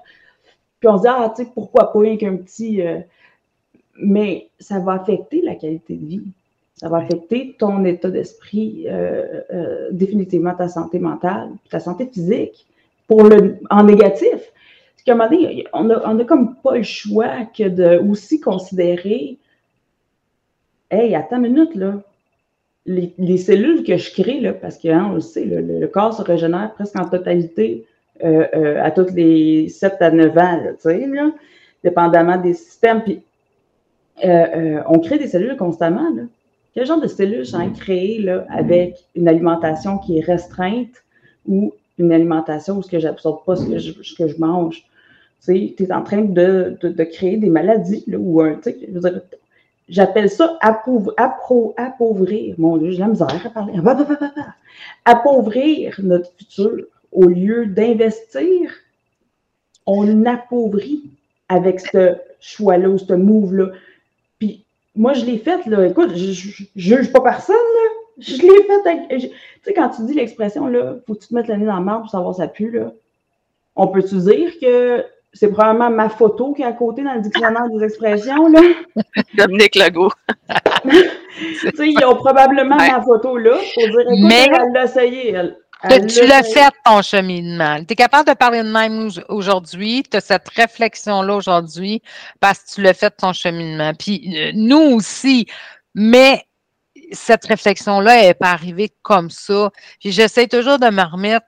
Puis 0.78 0.88
on 0.88 0.97
se 0.97 1.03
dit, 1.03 1.09
ah, 1.11 1.30
tu 1.36 1.45
sais, 1.45 1.51
pourquoi 1.55 1.93
pas 1.93 2.16
qu'un 2.16 2.36
petit. 2.36 2.80
Euh, 2.80 3.01
mais 4.03 4.49
ça 4.59 4.78
va 4.78 4.93
affecter 4.95 5.43
la 5.43 5.55
qualité 5.55 5.95
de 5.95 6.07
vie. 6.07 6.22
Ça 6.74 6.88
va 6.88 6.97
affecter 6.97 7.55
ton 7.59 7.84
état 7.84 8.09
d'esprit, 8.09 8.86
euh, 8.86 9.91
définitivement 9.91 10.55
ta 10.55 10.68
santé 10.68 10.99
mentale, 10.99 11.51
ta 11.68 11.80
santé 11.80 12.07
physique, 12.07 12.66
pour 13.11 13.24
le, 13.24 13.58
en 13.70 13.82
négatif. 13.82 14.30
Parce 14.30 15.02
qu'à 15.04 15.12
un 15.14 15.16
moment 15.16 15.30
donné, 15.30 15.64
on 15.72 15.82
n'a 15.82 15.96
a 15.96 16.24
comme 16.24 16.54
pas 16.62 16.76
le 16.76 16.84
choix 16.84 17.44
que 17.46 17.68
de 17.68 17.98
aussi 18.08 18.40
considérer 18.40 19.36
Hey, 20.92 21.16
attends 21.16 21.42
une 21.42 21.54
minute, 21.54 21.74
là. 21.74 22.02
les, 22.86 23.36
cellules 23.36 23.82
que 23.82 23.96
je 23.96 24.12
crée, 24.12 24.40
là, 24.40 24.52
parce 24.52 24.78
que 24.78 24.88
hein, 24.88 25.08
on 25.11 25.14
le 25.14 25.20
sait, 25.20 25.44
le, 25.44 25.86
corps 25.88 26.14
se 26.14 26.22
régénère 26.22 26.72
presque 26.74 26.96
en 26.96 27.08
totalité 27.08 27.84
euh, 28.24 28.46
euh, 28.54 28.82
à 28.82 28.92
toutes 28.92 29.12
les 29.12 29.68
7 29.68 29.96
à 30.00 30.11
9 30.11 30.38
ans, 30.38 30.61
tu 30.74 30.90
sais, 30.90 31.08
dépendamment 31.82 32.38
des 32.38 32.54
systèmes. 32.54 33.02
Puis, 33.02 33.22
euh, 34.24 34.82
on 34.88 34.98
crée 35.00 35.18
des 35.18 35.28
cellules 35.28 35.56
constamment. 35.56 36.11
Là. 36.14 36.22
Quel 36.74 36.86
genre 36.86 37.00
de 37.00 37.08
cellules 37.08 37.44
j'ai 37.44 37.72
créé 37.76 38.20
là, 38.20 38.44
avec 38.48 38.98
une 39.16 39.28
alimentation 39.28 39.98
qui 39.98 40.18
est 40.18 40.24
restreinte 40.24 41.04
ou 41.46 41.72
une 42.01 42.12
alimentation 42.12 42.78
où 42.78 42.82
ce 42.82 42.90
que 42.90 42.98
j'absorbe 42.98 43.44
pas 43.44 43.57
ce 43.57 43.64
que 44.16 44.28
je, 44.28 44.38
mange? 44.38 44.84
Tu 45.44 45.74
es 45.78 45.92
en 45.92 46.03
train 46.03 46.22
de, 46.22 46.76
de, 46.82 47.05
créer 47.05 47.36
des 47.36 47.48
maladies 47.48 48.05
là, 48.07 48.18
ou 48.18 48.40
un, 48.40 48.61
J'appelle 49.88 50.30
ça 50.30 50.57
appauvrir. 50.61 52.55
Mon 52.59 52.76
Dieu, 52.76 52.92
j'ai 52.92 52.98
la 52.98 53.09
misère 53.09 53.42
à 53.44 53.51
parler. 53.51 53.74
Appauvrir 55.05 55.98
notre 56.03 56.30
futur. 56.36 56.86
Au 57.12 57.24
lieu 57.24 57.66
d'investir, 57.66 58.70
on 59.86 60.24
appauvrit 60.26 61.03
avec 61.48 61.80
ce 61.80 62.14
choix-là 62.40 62.88
ou 62.88 62.98
ce 62.98 63.12
move-là. 63.14 63.70
Puis 64.38 64.64
moi, 64.94 65.12
je 65.12 65.24
l'ai 65.24 65.38
fait, 65.38 65.66
là. 65.66 65.86
Écoute, 65.86 66.14
je, 66.14 66.28
ne 66.28 66.66
juge 66.76 67.12
pas 67.12 67.20
personne. 67.20 67.57
Je 68.20 68.42
l'ai 68.42 68.62
fait 68.64 69.18
Tu 69.18 69.30
sais, 69.62 69.74
quand 69.74 69.88
tu 69.90 70.02
dis 70.02 70.14
l'expression, 70.14 70.66
là, 70.66 70.96
faut 71.06 71.14
que 71.14 71.20
tu 71.20 71.28
te 71.28 71.34
mettes 71.34 71.48
l'année 71.48 71.66
dans 71.66 71.78
le 71.78 71.84
marbre 71.84 72.02
pour 72.02 72.10
savoir 72.10 72.34
ça 72.34 72.48
pue, 72.48 72.70
là. 72.70 72.92
On 73.76 73.86
peut-tu 73.88 74.16
dire 74.16 74.52
que 74.60 75.04
c'est 75.32 75.50
probablement 75.50 75.90
ma 75.90 76.08
photo 76.08 76.52
qui 76.52 76.62
est 76.62 76.66
à 76.66 76.72
côté 76.72 77.02
dans 77.02 77.14
le 77.14 77.20
dictionnaire 77.20 77.68
des 77.68 77.84
expressions. 77.84 78.48
Là? 78.48 78.60
Dominique 79.34 79.76
Legault. 79.76 80.10
tu 80.82 81.70
sais, 81.74 81.88
ils 81.88 82.04
ont 82.04 82.16
probablement 82.16 82.76
ma 82.76 83.00
photo 83.02 83.36
là 83.36 83.56
pour 83.74 83.82
dire 83.84 84.00
écoute, 84.00 84.28
Mais... 84.28 84.48
elle 84.52 84.72
l'a 84.72 84.84
essayé, 84.84 85.30
elle. 85.30 85.56
tu 86.06 86.26
l'as 86.26 86.42
fait 86.42 86.70
ton 86.84 87.00
cheminement. 87.00 87.78
Tu 87.78 87.92
es 87.92 87.96
capable 87.96 88.28
de 88.28 88.34
parler 88.34 88.62
de 88.62 88.68
même 88.68 89.08
aujourd'hui, 89.28 90.02
tu 90.10 90.16
as 90.16 90.20
cette 90.20 90.48
réflexion-là 90.48 91.36
aujourd'hui 91.36 92.02
parce 92.40 92.58
que 92.60 92.74
tu 92.74 92.82
l'as 92.82 92.94
fait 92.94 93.10
ton 93.10 93.32
cheminement. 93.32 93.92
Puis 93.96 94.34
euh, 94.36 94.50
nous 94.54 94.96
aussi, 94.96 95.46
mais 95.94 96.42
cette 97.12 97.46
réflexion-là, 97.46 98.22
n'est 98.22 98.34
pas 98.34 98.50
arrivée 98.50 98.92
comme 99.02 99.30
ça. 99.30 99.70
Puis 100.00 100.12
j'essaie 100.12 100.46
toujours 100.46 100.78
de 100.78 100.88
me 100.90 101.02
remettre. 101.02 101.46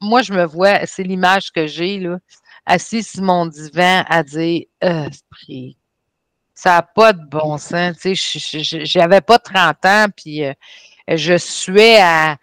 Moi, 0.00 0.22
je 0.22 0.32
me 0.32 0.44
vois, 0.44 0.86
c'est 0.86 1.02
l'image 1.02 1.50
que 1.50 1.66
j'ai, 1.66 1.98
là 1.98 2.18
assis 2.66 3.02
sur 3.02 3.22
mon 3.22 3.46
divan 3.46 4.04
à 4.08 4.22
dire 4.22 4.64
Esprit, 4.80 5.76
ça 6.54 6.70
n'a 6.76 6.82
pas 6.82 7.12
de 7.12 7.24
bon 7.24 7.58
sens. 7.58 7.98
Tu 7.98 8.16
sais, 8.16 8.84
j'avais 8.84 9.20
pas 9.20 9.38
30 9.38 9.84
ans, 9.84 10.06
puis 10.16 10.44
euh, 10.44 10.54
je 11.08 11.36
suis 11.36 11.96
à, 11.96 12.36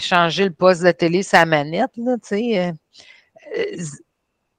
changer 0.00 0.44
le 0.44 0.54
poste 0.54 0.82
de 0.82 0.90
télé 0.92 1.22
sa 1.22 1.44
manette, 1.44 1.90
là, 1.96 2.16
tu 2.16 2.28
sais. 2.28 2.58
Euh, 2.58 2.72
euh, 3.58 3.84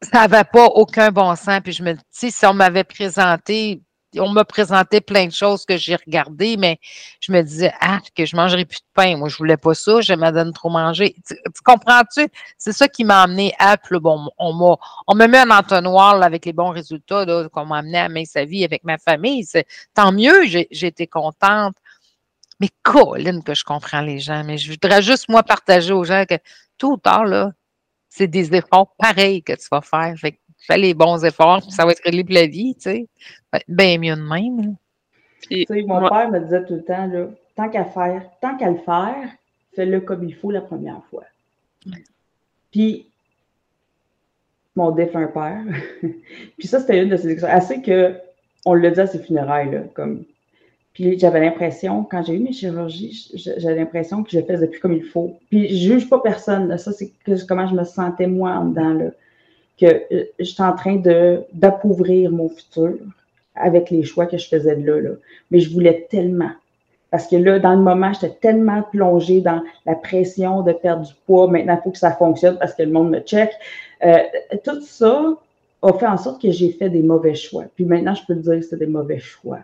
ça 0.01 0.27
n'avait 0.27 0.45
pas 0.45 0.65
aucun 0.65 1.11
bon 1.11 1.35
sens. 1.35 1.59
Puis 1.61 1.73
je 1.73 1.83
me 1.83 1.93
dis, 1.93 2.31
si 2.31 2.45
on 2.45 2.53
m'avait 2.53 2.85
présenté 2.85 3.81
on 4.17 4.29
m'a 4.29 4.45
présenté 4.45 5.01
plein 5.01 5.27
de 5.27 5.31
choses 5.31 5.65
que 5.65 5.77
j'ai 5.77 5.95
regardées, 5.95 6.57
mais 6.57 6.79
je 7.19 7.31
me 7.31 7.41
disais, 7.41 7.71
ah, 7.79 7.99
que 8.15 8.25
je 8.25 8.35
mangerais 8.35 8.65
plus 8.65 8.79
de 8.79 8.93
pain. 8.93 9.17
Moi, 9.17 9.29
je 9.29 9.37
voulais 9.37 9.57
pas 9.57 9.73
ça, 9.75 10.01
je 10.01 10.13
me 10.13 10.31
donne 10.31 10.53
trop 10.53 10.69
manger. 10.69 11.15
Tu, 11.27 11.35
comprends-tu? 11.63 12.27
C'est 12.57 12.71
ça 12.71 12.87
qui 12.87 13.03
m'a 13.03 13.23
amené 13.23 13.53
à, 13.59 13.77
bon, 13.91 14.29
on 14.37 14.53
m'a, 14.53 14.75
on 15.07 15.15
me 15.15 15.27
met 15.27 15.39
un 15.39 15.51
entonnoir 15.51 16.21
avec 16.21 16.45
les 16.45 16.53
bons 16.53 16.69
résultats 16.69 17.25
qu'on 17.51 17.65
m'a 17.65 17.77
amené 17.79 17.99
à 17.99 18.25
sa 18.25 18.45
vie 18.45 18.63
avec 18.63 18.83
ma 18.83 18.97
famille. 18.97 19.43
C'est, 19.43 19.67
tant 19.93 20.11
mieux, 20.11 20.45
j'ai, 20.45 20.91
contente. 21.11 21.75
Mais 22.59 22.69
Colin, 22.83 23.41
que 23.41 23.53
je 23.53 23.63
comprends 23.63 24.01
les 24.01 24.19
gens, 24.19 24.43
mais 24.43 24.57
je 24.57 24.71
voudrais 24.71 25.01
juste, 25.01 25.29
moi, 25.29 25.43
partager 25.43 25.93
aux 25.93 26.03
gens 26.03 26.25
que 26.27 26.35
tout 26.77 26.93
ou 26.93 26.97
tard, 26.97 27.25
là, 27.25 27.51
c'est 28.09 28.27
des 28.27 28.53
efforts 28.55 28.95
pareils 28.97 29.43
que 29.43 29.53
tu 29.53 29.67
vas 29.71 29.81
faire. 29.81 30.15
Fait 30.17 30.39
fais 30.59 30.77
les 30.77 30.93
bons 30.93 31.23
efforts, 31.23 31.63
ça 31.71 31.85
va 31.85 31.91
être 31.91 32.03
réglé 32.03 32.23
pour 32.23 32.33
la 32.33 32.47
vie, 32.47 32.75
tu 32.75 32.81
sais. 32.81 33.07
Bien 33.67 33.97
mieux 33.97 34.15
de 34.15 34.21
même. 34.21 34.75
tu 35.49 35.65
sais, 35.65 35.81
mon 35.83 36.07
père 36.07 36.29
me 36.29 36.39
disait 36.39 36.65
tout 36.65 36.75
le 36.75 36.83
temps, 36.83 37.07
là, 37.07 37.27
tant 37.55 37.69
qu'à 37.69 37.85
faire, 37.85 38.23
tant 38.41 38.57
qu'à 38.57 38.69
le 38.69 38.77
faire, 38.77 39.29
fais-le 39.75 40.01
comme 40.01 40.23
il 40.23 40.35
faut 40.35 40.51
la 40.51 40.61
première 40.61 41.01
fois. 41.09 41.23
Puis, 42.71 43.07
mon 44.75 44.91
défunt 44.91 45.27
père, 45.27 45.63
puis 46.57 46.67
ça, 46.67 46.79
c'était 46.79 47.01
une 47.01 47.09
de 47.09 47.17
ses 47.17 47.43
assez 47.43 47.81
que 47.81 48.15
on 48.65 48.73
le 48.73 48.91
dit 48.91 48.99
à 48.99 49.07
ses 49.07 49.19
funérailles, 49.19 49.71
là, 49.71 49.79
comme. 49.93 50.23
Puis 50.93 51.17
j'avais 51.17 51.39
l'impression, 51.39 52.03
quand 52.03 52.23
j'ai 52.23 52.33
eu 52.33 52.39
mes 52.39 52.51
chirurgies, 52.51 53.31
j'avais 53.57 53.75
l'impression 53.75 54.21
que 54.21 54.31
je 54.31 54.41
faisais 54.41 54.67
plus 54.67 54.79
comme 54.79 54.93
il 54.93 55.05
faut. 55.05 55.39
Puis 55.49 55.69
je 55.69 55.93
juge 55.93 56.09
pas 56.09 56.19
personne, 56.19 56.67
là. 56.67 56.77
ça 56.77 56.91
c'est 56.91 57.13
comment 57.47 57.67
je 57.67 57.75
me 57.75 57.85
sentais 57.85 58.27
moi 58.27 58.51
en 58.51 58.65
dedans, 58.65 58.93
là 58.93 59.11
que 59.79 60.13
euh, 60.13 60.25
j'étais 60.39 60.63
en 60.63 60.75
train 60.75 61.01
d'appauvrir 61.53 62.31
mon 62.31 62.49
futur 62.49 62.93
avec 63.55 63.89
les 63.89 64.03
choix 64.03 64.25
que 64.25 64.37
je 64.37 64.47
faisais 64.47 64.75
de 64.75 64.85
là, 64.85 65.01
là. 65.01 65.09
Mais 65.51 65.59
je 65.59 65.71
voulais 65.71 66.07
tellement. 66.09 66.51
Parce 67.11 67.27
que 67.27 67.35
là, 67.35 67.59
dans 67.59 67.73
le 67.73 67.81
moment, 67.81 68.13
j'étais 68.13 68.35
tellement 68.35 68.83
plongée 68.83 69.41
dans 69.41 69.61
la 69.85 69.95
pression 69.95 70.61
de 70.61 70.73
perdre 70.73 71.05
du 71.05 71.13
poids. 71.25 71.47
Maintenant, 71.47 71.77
il 71.79 71.83
faut 71.83 71.91
que 71.91 71.97
ça 71.97 72.11
fonctionne 72.11 72.57
parce 72.59 72.75
que 72.75 72.83
le 72.83 72.91
monde 72.91 73.09
me 73.09 73.19
check. 73.19 73.51
Euh, 74.03 74.17
tout 74.63 74.81
ça 74.81 75.33
a 75.81 75.93
fait 75.93 76.05
en 76.05 76.17
sorte 76.17 76.41
que 76.41 76.51
j'ai 76.51 76.71
fait 76.71 76.89
des 76.89 77.01
mauvais 77.01 77.35
choix. 77.35 77.65
Puis 77.75 77.85
maintenant, 77.85 78.13
je 78.13 78.21
peux 78.27 78.35
te 78.35 78.41
dire 78.41 78.59
que 78.59 78.61
c'est 78.61 78.77
des 78.77 78.85
mauvais 78.85 79.19
choix. 79.19 79.59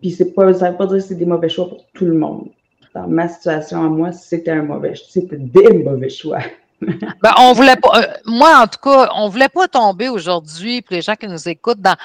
Puis 0.00 0.10
c'est 0.10 0.32
pas, 0.34 0.52
ça 0.52 0.66
ne 0.66 0.70
veut 0.72 0.76
pas 0.76 0.86
dire 0.86 0.96
que 0.96 1.02
c'est 1.02 1.14
des 1.14 1.26
mauvais 1.26 1.48
choix 1.48 1.68
pour 1.68 1.84
tout 1.94 2.04
le 2.04 2.14
monde. 2.14 2.48
Dans 2.94 3.06
ma 3.06 3.28
situation 3.28 3.84
à 3.84 3.88
moi, 3.88 4.12
c'était 4.12 4.50
un 4.50 4.62
mauvais. 4.62 4.94
C'était 5.08 5.36
des 5.36 5.82
mauvais 5.82 6.10
choix. 6.10 6.40
Ben, 7.22 7.32
on 7.38 7.52
voulait 7.52 7.76
pas, 7.76 8.00
euh, 8.00 8.06
moi 8.24 8.62
en 8.62 8.66
tout 8.66 8.78
cas, 8.82 9.10
on 9.14 9.28
voulait 9.28 9.48
pas 9.48 9.66
tomber 9.68 10.08
aujourd'hui, 10.08 10.82
pour 10.82 10.94
les 10.94 11.02
gens 11.02 11.16
qui 11.16 11.26
nous 11.26 11.48
écoutent, 11.48 11.80
dans, 11.80 11.96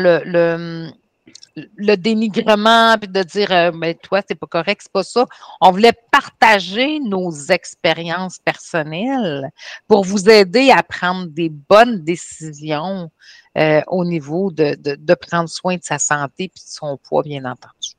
le, 0.00 1.96
dénigrement, 1.96 2.96
puis 2.98 3.08
de 3.08 3.22
dire, 3.22 3.48
mais 3.50 3.68
euh, 3.68 3.70
ben, 3.72 3.94
toi, 3.94 4.20
c'est 4.26 4.34
pas 4.34 4.46
correct, 4.46 4.80
c'est 4.82 4.92
pas 4.92 5.02
ça. 5.02 5.26
On 5.60 5.70
voulait 5.70 5.92
partager 6.10 6.98
nos 7.00 7.30
expériences 7.30 8.38
personnelles 8.38 9.50
pour 9.86 10.04
vous 10.04 10.28
aider 10.28 10.70
à 10.70 10.82
prendre 10.82 11.26
des 11.26 11.50
bonnes 11.50 12.02
décisions 12.02 13.10
euh, 13.58 13.80
au 13.88 14.04
niveau 14.04 14.50
de, 14.50 15.14
prendre 15.14 15.48
soin 15.48 15.76
de 15.76 15.82
sa 15.82 15.98
santé 15.98 16.48
puis 16.48 16.62
de 16.62 16.70
son 16.70 16.98
poids, 16.98 17.22
bien 17.22 17.44
entendu. 17.44 17.92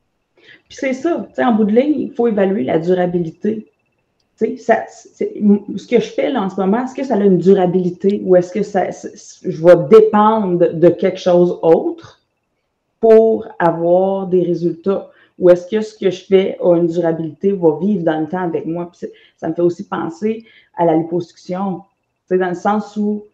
Puis 0.68 0.78
c'est 0.80 0.94
ça, 0.94 1.26
tu 1.28 1.34
sais, 1.34 1.44
en 1.44 1.52
bout 1.52 1.64
de 1.64 1.72
ligne, 1.72 2.00
il 2.00 2.12
faut 2.14 2.26
évaluer 2.26 2.64
la 2.64 2.78
durabilité 2.78 3.70
ce 4.38 5.86
que 5.86 6.00
je 6.00 6.10
fais 6.10 6.30
là 6.30 6.42
en 6.42 6.50
ce 6.50 6.56
moment, 6.56 6.84
est-ce 6.84 6.94
que 6.94 7.04
ça 7.04 7.14
a 7.14 7.18
une 7.18 7.38
durabilité 7.38 8.22
ou 8.24 8.36
est-ce 8.36 8.52
que 8.52 8.62
ça, 8.62 8.84
je 8.90 9.64
vais 9.64 9.76
dépendre 9.90 10.72
de 10.72 10.88
quelque 10.90 11.18
chose 11.18 11.58
autre 11.62 12.20
pour 13.00 13.46
avoir 13.58 14.26
des 14.28 14.42
résultats? 14.42 15.10
Ou 15.38 15.50
est-ce 15.50 15.68
que 15.68 15.80
ce 15.80 15.96
que 15.96 16.10
je 16.10 16.24
fais 16.24 16.56
a 16.60 16.76
une 16.76 16.88
durabilité, 16.88 17.52
va 17.52 17.78
vivre 17.80 18.02
dans 18.04 18.20
le 18.20 18.26
temps 18.26 18.42
avec 18.42 18.66
moi? 18.66 18.90
ça 19.36 19.48
me 19.48 19.54
fait 19.54 19.62
aussi 19.62 19.86
penser 19.86 20.44
à 20.76 20.84
la 20.84 20.96
liposuction. 20.96 21.82
Dans 22.30 22.48
le 22.48 22.54
sens 22.54 22.96
où, 22.96 23.24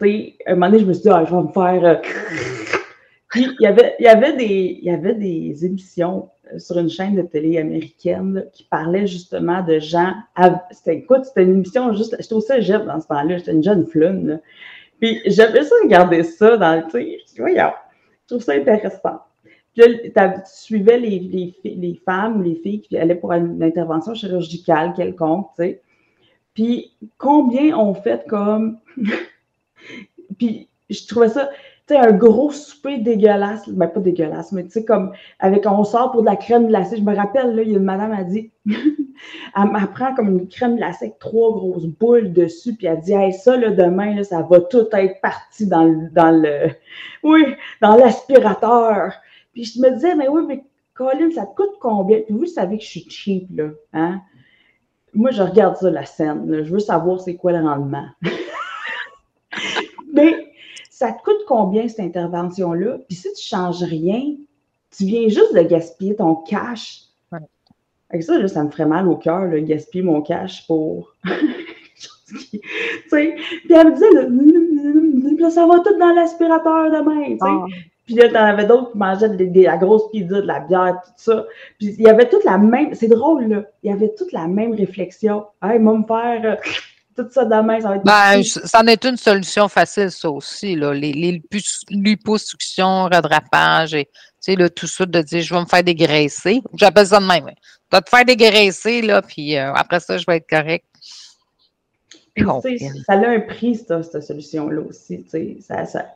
à 0.00 0.04
un 0.04 0.54
moment 0.54 0.66
donné, 0.66 0.80
je 0.80 0.86
me 0.86 0.92
suis 0.92 1.02
dit, 1.02 1.08
ah, 1.10 1.24
je 1.24 1.34
vais 1.34 1.42
me 1.42 1.48
faire. 1.48 1.84
Euh, 1.84 1.94
Puis, 2.02 2.79
il 3.36 3.56
y 3.60 3.66
avait, 3.66 3.94
il 3.98 4.04
y 4.04 4.08
avait, 4.08 4.32
des, 4.36 4.78
il 4.80 4.84
y 4.84 4.90
avait 4.90 5.14
des 5.14 5.64
émissions 5.64 6.28
sur 6.58 6.78
une 6.78 6.88
chaîne 6.88 7.14
de 7.14 7.22
télé 7.22 7.58
américaine 7.58 8.46
qui 8.52 8.64
parlait 8.64 9.06
justement 9.06 9.62
de 9.62 9.78
gens. 9.78 10.14
C'était, 10.70 10.96
écoute, 10.96 11.24
c'était 11.24 11.44
une 11.44 11.56
émission 11.56 11.92
juste. 11.94 12.16
J'étais 12.18 12.34
au 12.34 12.40
cégep 12.40 12.84
dans 12.86 13.00
ce 13.00 13.06
temps-là, 13.06 13.38
j'étais 13.38 13.52
une 13.52 13.62
jeune 13.62 13.86
flune. 13.86 14.40
Puis 15.00 15.20
j'avais 15.26 15.62
ça 15.62 15.74
regarder 15.82 16.24
ça 16.24 16.56
dans 16.56 16.76
le. 16.76 16.86
Tu 16.90 17.40
voyons, 17.40 17.70
je 18.22 18.34
trouve 18.34 18.42
ça 18.42 18.52
intéressant. 18.52 19.20
Puis 19.74 20.12
là, 20.14 20.28
tu 20.30 20.40
suivais 20.46 20.98
les, 20.98 21.20
les, 21.20 21.54
les, 21.64 22.00
femmes 22.04 22.40
ou 22.40 22.42
les 22.42 22.56
filles 22.56 22.80
qui 22.80 22.98
allaient 22.98 23.14
pour 23.14 23.32
une 23.32 23.62
intervention 23.62 24.14
chirurgicale 24.14 24.92
quelconque, 24.94 25.48
tu 25.56 25.62
sais. 25.62 25.80
Puis 26.54 26.92
combien 27.16 27.78
ont 27.78 27.94
fait 27.94 28.26
comme. 28.26 28.78
Puis 30.38 30.68
je 30.90 31.06
trouvais 31.06 31.28
ça 31.28 31.50
un 31.96 32.12
gros 32.12 32.50
souper 32.50 32.98
dégueulasse, 32.98 33.68
ben 33.68 33.86
pas 33.88 34.00
dégueulasse, 34.00 34.52
mais 34.52 34.64
tu 34.64 34.70
sais, 34.70 34.84
comme 34.84 35.12
avec 35.38 35.66
on 35.66 35.84
sort 35.84 36.12
pour 36.12 36.22
de 36.22 36.26
la 36.26 36.36
crème 36.36 36.68
glacée. 36.68 36.96
Je 36.96 37.02
me 37.02 37.14
rappelle, 37.14 37.54
là, 37.54 37.62
a 37.62 37.64
une 37.64 37.78
madame 37.80 38.12
a 38.12 38.24
dit, 38.24 38.50
elle, 38.66 39.88
prend 39.94 40.14
comme 40.14 40.28
une 40.28 40.48
crème 40.48 40.76
glacée 40.76 41.06
avec 41.06 41.18
trois 41.18 41.52
grosses 41.52 41.86
boules 41.86 42.32
dessus, 42.32 42.74
puis 42.74 42.86
elle 42.86 43.00
dit, 43.00 43.12
hey, 43.12 43.32
ça, 43.32 43.56
là, 43.56 43.70
demain, 43.70 44.14
là, 44.14 44.24
ça 44.24 44.42
va 44.42 44.60
tout 44.60 44.86
être 44.92 45.20
parti 45.20 45.66
dans 45.66 45.84
le, 45.84 46.10
dans 46.10 46.30
le, 46.30 46.70
oui, 47.22 47.44
dans 47.80 47.96
l'aspirateur. 47.96 49.12
Puis 49.52 49.64
je 49.64 49.80
me 49.80 49.90
disais, 49.90 50.14
mais 50.14 50.28
oui, 50.28 50.42
mais 50.46 50.64
Colin, 50.94 51.30
ça 51.34 51.46
te 51.46 51.54
coûte 51.56 51.78
combien? 51.80 52.20
Puis 52.20 52.34
vous 52.34 52.46
savez 52.46 52.78
que 52.78 52.84
je 52.84 52.88
suis 52.88 53.10
cheap, 53.10 53.48
là, 53.56 53.68
hein? 53.92 54.20
Moi, 55.12 55.32
je 55.32 55.42
regarde 55.42 55.76
ça, 55.76 55.90
la 55.90 56.04
scène, 56.04 56.62
je 56.62 56.72
veux 56.72 56.78
savoir 56.78 57.20
c'est 57.20 57.34
quoi 57.34 57.52
le 57.52 57.66
rendement. 57.66 58.06
ça 61.00 61.12
te 61.12 61.22
coûte 61.22 61.44
combien 61.46 61.88
cette 61.88 62.00
intervention-là? 62.00 62.98
Puis 63.08 63.16
si 63.16 63.32
tu 63.32 63.54
ne 63.54 63.58
changes 63.58 63.82
rien, 63.82 64.34
tu 64.94 65.06
viens 65.06 65.28
juste 65.28 65.54
de 65.54 65.62
gaspiller 65.62 66.14
ton 66.14 66.34
cash. 66.34 67.04
Avec 68.10 68.22
ça, 68.22 68.46
ça 68.48 68.64
me 68.64 68.70
ferait 68.70 68.84
mal 68.84 69.08
au 69.08 69.16
cœur, 69.16 69.48
gaspiller 69.60 70.04
mon 70.04 70.20
cash 70.20 70.66
pour. 70.66 71.14
sais, 71.24 71.32
puis 73.08 73.32
elle 73.70 73.88
me 73.88 73.94
disait, 73.94 75.50
ça 75.50 75.66
va 75.66 75.78
tout 75.78 75.98
dans 75.98 76.12
l'aspirateur 76.12 76.90
demain. 76.90 77.34
Ah. 77.40 77.64
Puis 78.04 78.16
là, 78.16 78.28
t'en 78.28 78.44
avais 78.44 78.66
d'autres 78.66 78.92
qui 78.92 78.98
mangeaient 78.98 79.30
de, 79.30 79.62
la 79.62 79.78
grosse 79.78 80.10
pizza, 80.10 80.42
de 80.42 80.46
la 80.46 80.60
bière, 80.60 81.00
tout 81.02 81.12
ça. 81.16 81.46
Puis 81.78 81.94
il 81.98 82.02
y 82.02 82.08
avait 82.08 82.28
toute 82.28 82.44
la 82.44 82.58
même, 82.58 82.92
c'est 82.92 83.08
drôle, 83.08 83.44
là, 83.44 83.64
il 83.82 83.90
y 83.90 83.92
avait 83.92 84.12
toute 84.18 84.32
la 84.32 84.46
même 84.48 84.74
réflexion. 84.74 85.46
Hey, 85.62 85.78
moi, 85.78 85.96
me 85.96 86.04
faire 86.04 86.42
euh, 86.44 86.56
tout 87.24 87.32
ça 87.32 87.44
demain, 87.44 87.80
ça 87.80 87.88
va 87.88 87.96
être. 87.96 88.04
Ben, 88.04 88.42
ça 88.42 88.80
en 88.80 88.86
est 88.86 89.04
une 89.04 89.16
solution 89.16 89.68
facile, 89.68 90.10
ça 90.10 90.30
aussi, 90.30 90.76
là. 90.76 90.92
Les, 90.92 91.12
les 91.12 91.42
liposuctions, 91.90 93.04
redrapage, 93.04 93.94
et, 93.94 94.06
tu 94.06 94.12
sais, 94.40 94.56
là, 94.56 94.68
tout 94.68 94.86
ça, 94.86 95.06
de 95.06 95.22
dire, 95.22 95.42
je 95.42 95.54
vais 95.54 95.60
me 95.60 95.66
faire 95.66 95.84
dégraisser. 95.84 96.62
J'appelle 96.74 97.06
ça 97.06 97.20
de 97.20 97.26
même. 97.26 97.46
Tu 97.46 97.56
vas 97.92 98.00
te 98.00 98.10
faire 98.10 98.24
dégraisser, 98.24 99.02
là, 99.02 99.22
puis 99.22 99.56
euh, 99.56 99.72
après 99.74 100.00
ça, 100.00 100.18
je 100.18 100.24
vais 100.26 100.36
être 100.36 100.48
correct. 100.48 100.86
ça 102.36 103.12
a 103.12 103.28
un 103.28 103.40
prix, 103.40 103.76
cette, 103.76 104.04
cette 104.04 104.22
solution-là 104.22 104.80
aussi. 104.82 105.26
Ça, 105.28 105.84
ça, 105.86 106.06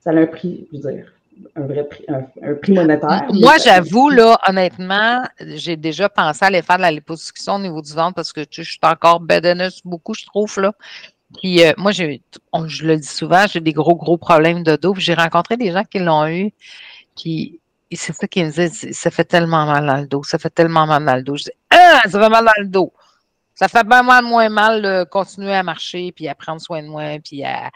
ça 0.00 0.10
a 0.10 0.14
un 0.14 0.26
prix, 0.26 0.66
je 0.72 0.78
veux 0.78 0.92
dire 0.92 1.12
un 1.54 1.66
vrai 1.66 1.84
prix, 1.84 2.04
un, 2.08 2.54
prix 2.54 2.72
monétaire. 2.72 3.26
Moi, 3.32 3.54
j'avoue, 3.62 4.08
là, 4.10 4.38
honnêtement, 4.48 5.22
j'ai 5.40 5.76
déjà 5.76 6.08
pensé 6.08 6.44
à 6.44 6.48
aller 6.48 6.62
faire 6.62 6.76
de 6.76 6.82
la 6.82 6.90
liposuction 6.90 7.56
au 7.56 7.58
niveau 7.58 7.82
du 7.82 7.92
ventre 7.92 8.14
parce 8.14 8.32
que 8.32 8.42
je 8.50 8.62
suis 8.62 8.78
encore 8.82 9.20
bédaneuse 9.20 9.80
beaucoup, 9.84 10.14
je 10.14 10.24
trouve, 10.24 10.60
là. 10.60 10.72
Puis 11.40 11.64
euh, 11.64 11.72
moi, 11.76 11.92
j'ai, 11.92 12.22
je 12.66 12.86
le 12.86 12.96
dis 12.96 13.06
souvent, 13.06 13.46
j'ai 13.46 13.60
des 13.60 13.72
gros, 13.72 13.96
gros 13.96 14.16
problèmes 14.16 14.62
de 14.62 14.76
dos. 14.76 14.94
J'ai 14.96 15.14
rencontré 15.14 15.56
des 15.56 15.72
gens 15.72 15.84
qui 15.84 15.98
l'ont 15.98 16.26
eu, 16.28 16.52
puis 17.16 17.60
c'est 17.92 18.12
ça 18.12 18.26
qu'ils 18.26 18.44
me 18.46 18.50
disaient, 18.50 18.92
ça 18.92 19.10
fait 19.10 19.24
tellement 19.24 19.66
mal 19.66 19.86
dans 19.86 19.96
le 19.96 20.06
dos, 20.06 20.22
ça 20.22 20.38
fait 20.38 20.50
tellement 20.50 20.86
mal 20.86 21.04
dans 21.04 21.16
le 21.16 21.22
dos. 21.22 21.36
Je 21.36 21.44
dis, 21.44 21.52
ah, 21.70 22.02
ça 22.04 22.20
fait 22.20 22.28
mal 22.28 22.44
dans 22.44 22.62
le 22.62 22.66
dos. 22.66 22.92
Ça 23.54 23.68
fait 23.68 23.84
bien 23.84 24.02
moins 24.02 24.48
mal 24.50 24.82
de 24.82 25.04
continuer 25.04 25.54
à 25.54 25.62
marcher, 25.62 26.12
puis 26.12 26.28
à 26.28 26.34
prendre 26.34 26.60
soin 26.60 26.82
de 26.82 26.88
moi, 26.88 27.18
puis 27.24 27.42
à, 27.42 27.70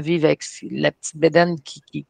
vivre 0.00 0.26
avec 0.26 0.42
la 0.70 0.92
petite 0.92 1.16
bédaine 1.16 1.60
qui, 1.60 2.06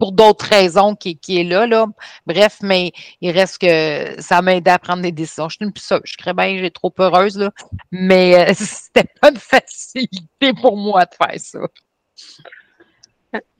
pour 0.00 0.12
d'autres 0.12 0.46
raisons 0.46 0.96
qui, 0.96 1.18
est 1.28 1.44
là, 1.44 1.66
là. 1.66 1.86
Bref, 2.26 2.56
mais 2.62 2.90
il 3.20 3.30
reste 3.30 3.58
que 3.58 4.20
ça 4.20 4.40
m'a 4.40 4.56
aidé 4.56 4.70
à 4.70 4.78
prendre 4.78 5.02
des 5.02 5.12
décisions. 5.12 5.48
Je 5.50 5.56
suis 5.56 5.64
une 5.66 5.72
ça, 5.76 6.00
je 6.02 6.14
serais 6.18 6.32
bien, 6.32 6.58
j'ai 6.58 6.70
trop 6.70 6.92
heureuse, 6.98 7.38
là. 7.38 7.50
Mais 7.92 8.48
euh, 8.48 8.52
c'était 8.56 9.08
pas 9.20 9.30
une 9.30 9.36
facilité 9.36 10.54
pour 10.60 10.76
moi 10.76 11.04
de 11.04 11.14
faire 11.14 11.38
ça. 11.38 11.60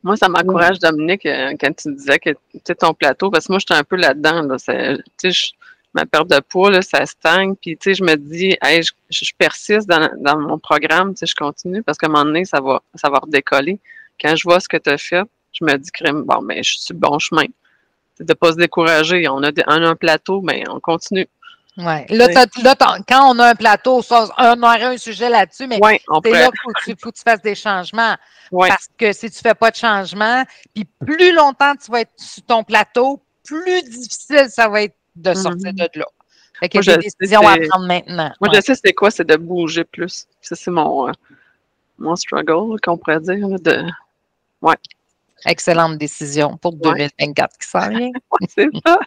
Moi, 0.02 0.16
ça 0.16 0.28
m'encourage, 0.30 0.78
Dominique, 0.78 1.26
euh, 1.26 1.54
quand 1.60 1.76
tu 1.76 1.94
disais 1.94 2.18
que 2.18 2.72
ton 2.72 2.94
plateau, 2.94 3.30
parce 3.30 3.46
que 3.46 3.52
moi, 3.52 3.58
j'étais 3.58 3.74
un 3.74 3.84
peu 3.84 3.96
là-dedans. 3.96 4.42
Là, 4.42 4.56
ma 5.92 6.06
perte 6.06 6.30
de 6.30 6.40
poids, 6.40 6.70
là, 6.70 6.80
ça 6.80 7.04
stagne. 7.04 7.54
Puis, 7.54 7.76
tu 7.76 7.90
sais, 7.90 7.94
je 7.94 8.02
me 8.02 8.16
dis, 8.16 8.56
hey, 8.62 8.82
je, 9.10 9.32
persiste 9.36 9.86
dans, 9.88 10.10
dans, 10.18 10.38
mon 10.38 10.58
programme, 10.58 11.12
tu 11.14 11.18
sais, 11.18 11.26
je 11.26 11.34
continue 11.34 11.82
parce 11.82 11.98
qu'à 11.98 12.06
un 12.06 12.10
moment 12.10 12.24
donné, 12.24 12.46
ça 12.46 12.60
va, 12.60 12.82
ça 12.94 13.10
va 13.10 13.18
redécoller. 13.18 13.78
Quand 14.18 14.34
je 14.36 14.44
vois 14.44 14.60
ce 14.60 14.68
que 14.68 14.78
tu 14.78 14.88
as 14.88 14.98
fait, 14.98 15.24
je 15.52 15.64
me 15.64 15.76
dis, 15.76 15.90
bon, 16.24 16.42
mais 16.42 16.56
ben, 16.56 16.64
je 16.64 16.78
suis 16.78 16.94
bon 16.94 17.18
chemin. 17.18 17.46
C'est 18.14 18.24
de 18.24 18.32
ne 18.32 18.34
pas 18.34 18.52
se 18.52 18.56
décourager. 18.56 19.28
On 19.28 19.42
a, 19.42 19.50
un 19.66 19.96
plateau, 19.96 20.40
mais 20.42 20.64
ben, 20.64 20.74
on 20.74 20.80
continue. 20.80 21.28
Oui. 21.76 22.06
Là, 22.10 22.28
quand 23.08 23.34
on 23.34 23.38
a 23.38 23.50
un 23.50 23.54
plateau, 23.54 24.02
on 24.10 24.62
aurait 24.62 24.82
un 24.82 24.98
sujet 24.98 25.28
là-dessus, 25.28 25.66
mais 25.66 25.78
c'est 25.82 26.30
là 26.30 26.50
qu'il 26.82 26.96
faut, 26.98 27.10
que 27.10 27.16
tu 27.16 27.22
fasses 27.22 27.42
des 27.42 27.54
changements. 27.54 28.16
Parce 28.50 28.88
que 28.98 29.12
si 29.12 29.30
tu 29.30 29.38
ne 29.38 29.50
fais 29.50 29.54
pas 29.54 29.70
de 29.70 29.76
changement, 29.76 30.44
puis 30.74 30.86
plus 31.06 31.32
longtemps 31.32 31.74
tu 31.76 31.90
vas 31.90 32.00
être 32.00 32.12
sur 32.16 32.42
ton 32.42 32.64
plateau, 32.64 33.22
plus 33.44 33.82
difficile 33.84 34.46
ça 34.48 34.68
va 34.68 34.82
être 34.82 34.96
de 35.16 35.34
sortir 35.34 35.72
mm-hmm. 35.72 35.94
de 35.94 36.00
là. 36.00 36.06
Fait 36.58 36.74
y 36.74 36.78
a 36.78 36.96
des 36.96 37.08
décisions 37.18 37.40
à 37.40 37.56
prendre 37.56 37.86
maintenant. 37.86 38.32
Moi, 38.40 38.50
je 38.52 38.60
sais 38.60 38.74
c'est 38.74 38.92
quoi, 38.92 39.10
c'est 39.10 39.26
de 39.26 39.36
bouger 39.36 39.84
plus. 39.84 40.26
Ça, 40.42 40.54
c'est 40.56 40.70
mon, 40.70 41.08
euh, 41.08 41.12
mon 41.98 42.16
struggle, 42.16 42.78
qu'on 42.82 42.98
pourrait 42.98 43.20
dire. 43.20 43.48
De... 43.60 43.86
Ouais. 44.60 44.76
Excellente 45.46 45.98
décision 45.98 46.56
pour 46.56 46.74
2024 46.74 47.58
qui 47.58 47.68
s'en 47.68 47.88
vient. 47.88 48.10
c'est 48.48 48.68
ça. 48.84 48.98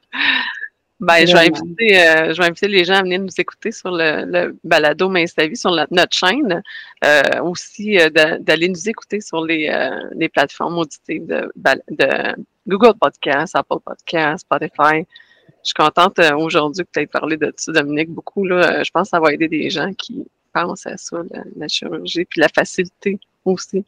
Ben, 1.00 1.28
je 1.28 1.34
vais, 1.34 1.50
inviter, 1.50 2.00
euh, 2.00 2.34
je 2.34 2.42
vais 2.42 2.48
inviter 2.48 2.68
les 2.70 2.86
gens 2.86 2.94
à 2.94 3.02
venir 3.02 3.20
nous 3.20 3.28
écouter 3.38 3.72
sur 3.72 3.92
le, 3.92 4.56
balado 4.64 5.10
Main 5.10 5.26
Vie 5.38 5.56
sur 5.58 5.72
notre 5.72 6.16
chaîne. 6.16 6.64
Euh, 7.04 7.42
aussi, 7.42 8.00
euh, 8.00 8.10
d'aller 8.40 8.70
nous 8.70 8.88
écouter 8.88 9.20
sur 9.20 9.44
les, 9.44 9.70
les 10.16 10.30
plateformes 10.30 10.78
auditives 10.78 11.26
de, 11.26 11.52
de, 11.90 12.36
Google 12.68 12.94
Podcast, 12.98 13.54
Apple 13.56 13.80
Podcast, 13.84 14.46
Spotify. 14.46 15.06
Je 15.46 15.70
suis 15.70 15.74
contente 15.76 16.20
aujourd'hui 16.38 16.86
que 16.86 16.90
tu 16.94 17.00
aies 17.02 17.08
parlé 17.08 17.36
de 17.36 17.54
ça, 17.58 17.74
Dominique, 17.74 18.10
beaucoup. 18.10 18.46
Là, 18.46 18.82
je 18.84 18.92
pense 18.92 19.08
que 19.08 19.10
ça 19.10 19.20
va 19.20 19.34
aider 19.34 19.50
des 19.50 19.70
gens 19.70 19.92
qui 19.94 20.26
pensent 20.54 20.86
à 20.86 20.96
ça, 20.96 21.18
la, 21.32 21.44
la 21.58 21.68
chirurgie, 21.68 22.24
puis 22.24 22.40
la 22.40 22.48
facilité 22.48 23.20
aussi. 23.44 23.84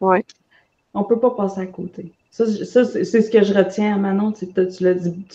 Ouais 0.00 0.24
on 0.94 1.00
ne 1.00 1.04
peut 1.04 1.18
pas 1.18 1.30
passer 1.30 1.60
à 1.60 1.66
côté. 1.66 2.12
Ça, 2.30 2.46
c'est 2.46 3.04
ce 3.04 3.30
que 3.30 3.42
je 3.42 3.52
retiens, 3.52 3.98
Manon. 3.98 4.32
Tu, 4.32 4.46
tu 4.48 4.84
l'as 4.84 4.94
dit, 4.94 5.26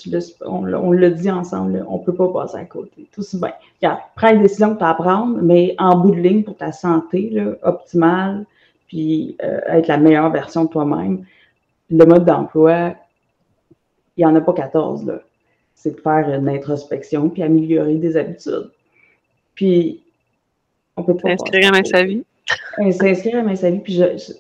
on, 0.42 0.64
l'a 0.64 1.10
dit 1.12 1.30
ensemble, 1.30 1.86
on 1.88 2.00
ne 2.00 2.04
peut 2.04 2.16
pas 2.16 2.28
passer 2.30 2.58
à 2.58 2.66
côté. 2.66 3.08
Tout 3.12 3.24
bien. 3.34 3.54
Regarde, 3.82 4.00
prends 4.16 4.32
les 4.32 4.40
décisions 4.40 4.74
que 4.74 4.80
tu 4.80 4.84
as 4.84 4.90
à 4.90 4.94
prendre, 4.96 5.40
mais 5.42 5.76
en 5.78 5.96
bout 5.98 6.12
de 6.12 6.20
ligne 6.20 6.44
pour 6.44 6.58
ta 6.58 6.72
santé 6.72 7.30
là, 7.32 7.54
optimale, 7.62 8.46
puis 8.88 9.38
euh, 9.44 9.60
être 9.68 9.88
la 9.88 9.98
meilleure 9.98 10.32
version 10.32 10.66
de 10.66 10.70
toi-même, 10.70 11.24
le 11.92 12.06
mode 12.06 12.26
d'emploi, 12.26 12.96
il 14.16 14.26
n'y 14.26 14.26
en 14.26 14.36
a 14.36 14.42
pas 14.42 14.54
14. 14.54 15.06
Là. 15.06 15.22
C'est 15.76 15.96
de 15.96 16.02
faire 16.02 16.30
une 16.30 16.50
introspection 16.50 17.30
puis 17.30 17.44
améliorer 17.44 17.96
des 17.96 18.18
habitudes. 18.18 18.72
Puis, 19.54 20.02
on 20.96 21.04
peut 21.04 21.16
pas. 21.16 21.38
S'inscrire 21.38 21.74
à 21.76 21.84
sa 21.84 22.04
vie. 22.04 22.24
S'inscrire 22.92 23.48
à 23.48 23.56
sa 23.56 23.70
vie. 23.70 23.80
Puis, 23.80 23.94
je, 23.94 24.34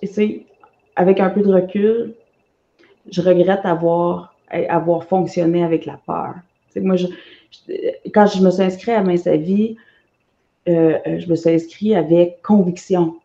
avec 0.97 1.19
un 1.19 1.29
peu 1.29 1.41
de 1.41 1.53
recul, 1.53 2.15
je 3.09 3.21
regrette 3.21 3.65
avoir, 3.65 4.35
avoir 4.49 5.03
fonctionné 5.05 5.63
avec 5.63 5.85
la 5.85 5.99
peur. 6.05 6.33
moi, 6.75 6.95
quand 8.13 8.25
je 8.25 8.41
me 8.41 8.49
suis 8.49 8.63
inscrite 8.63 8.95
à 8.95 9.03
Mince 9.03 9.27
Vie, 9.27 9.77
euh, 10.67 10.97
euh, 11.07 11.19
je 11.19 11.29
me 11.29 11.35
suis 11.35 11.51
inscrite 11.51 11.93
avec 11.93 12.41
conviction, 12.41 13.15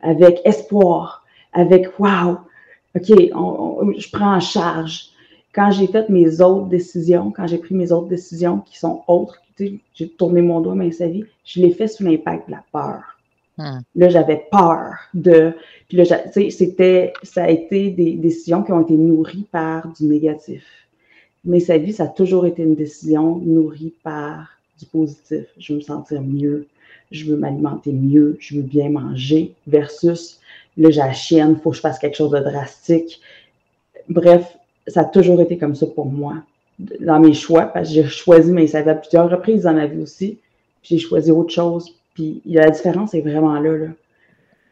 avec 0.00 0.40
espoir, 0.44 1.24
avec 1.52 1.98
wow, 2.00 2.38
OK, 2.96 3.08
je 3.08 4.10
prends 4.10 4.34
en 4.36 4.40
charge. 4.40 5.10
Quand 5.54 5.70
j'ai 5.70 5.86
fait 5.86 6.08
mes 6.08 6.40
autres 6.40 6.66
décisions, 6.68 7.30
quand 7.30 7.46
j'ai 7.46 7.58
pris 7.58 7.74
mes 7.74 7.92
autres 7.92 8.08
décisions 8.08 8.60
qui 8.60 8.78
sont 8.78 9.02
autres, 9.06 9.38
j'ai 9.58 10.08
tourné 10.08 10.40
mon 10.40 10.60
doigt 10.60 10.74
Mince 10.74 11.02
Vie, 11.02 11.26
je 11.44 11.60
l'ai 11.60 11.72
fait 11.72 11.88
sous 11.88 12.04
l'impact 12.04 12.48
de 12.48 12.52
la 12.52 12.64
peur. 12.72 13.18
Hmm. 13.58 13.80
Là, 13.96 14.08
j'avais 14.08 14.46
peur 14.50 14.94
de. 15.14 15.52
Puis 15.88 15.98
là, 15.98 16.04
c'était, 16.04 17.12
ça 17.22 17.44
a 17.44 17.50
été 17.50 17.90
des 17.90 18.12
décisions 18.14 18.62
qui 18.62 18.72
ont 18.72 18.80
été 18.80 18.94
nourries 18.94 19.46
par 19.50 19.88
du 19.92 20.06
négatif. 20.06 20.64
Mais 21.44 21.60
sa 21.60 21.76
vie, 21.76 21.92
ça 21.92 22.04
a 22.04 22.08
toujours 22.08 22.46
été 22.46 22.62
une 22.62 22.74
décision 22.74 23.36
nourrie 23.36 23.92
par 24.02 24.48
du 24.78 24.86
positif. 24.86 25.44
Je 25.58 25.72
veux 25.72 25.78
me 25.78 25.82
sentir 25.82 26.22
mieux, 26.22 26.66
je 27.10 27.26
veux 27.26 27.36
m'alimenter 27.36 27.92
mieux, 27.92 28.36
je 28.40 28.56
veux 28.56 28.62
bien 28.62 28.90
manger, 28.90 29.52
versus 29.66 30.40
là, 30.76 30.90
j'ai 30.90 31.00
la 31.00 31.12
chienne, 31.12 31.56
il 31.58 31.62
faut 31.62 31.70
que 31.70 31.76
je 31.76 31.80
fasse 31.80 31.98
quelque 31.98 32.16
chose 32.16 32.30
de 32.30 32.38
drastique. 32.38 33.20
Bref, 34.08 34.56
ça 34.86 35.02
a 35.02 35.04
toujours 35.04 35.40
été 35.40 35.58
comme 35.58 35.74
ça 35.74 35.86
pour 35.86 36.06
moi 36.06 36.36
dans 37.00 37.20
mes 37.20 37.34
choix, 37.34 37.66
parce 37.66 37.88
que 37.88 37.94
j'ai 37.94 38.08
choisi 38.08 38.50
mes 38.50 38.66
savies 38.66 38.90
à 38.90 38.94
plusieurs 38.94 39.30
reprises 39.30 39.64
dans 39.64 39.74
ma 39.74 39.86
vie 39.86 40.00
aussi. 40.00 40.38
J'ai 40.82 40.98
choisi 40.98 41.30
autre 41.30 41.52
chose 41.52 41.94
puis 42.14 42.42
la 42.44 42.70
différence 42.70 43.14
est 43.14 43.20
vraiment 43.20 43.58
là, 43.60 43.76
là. 43.76 43.86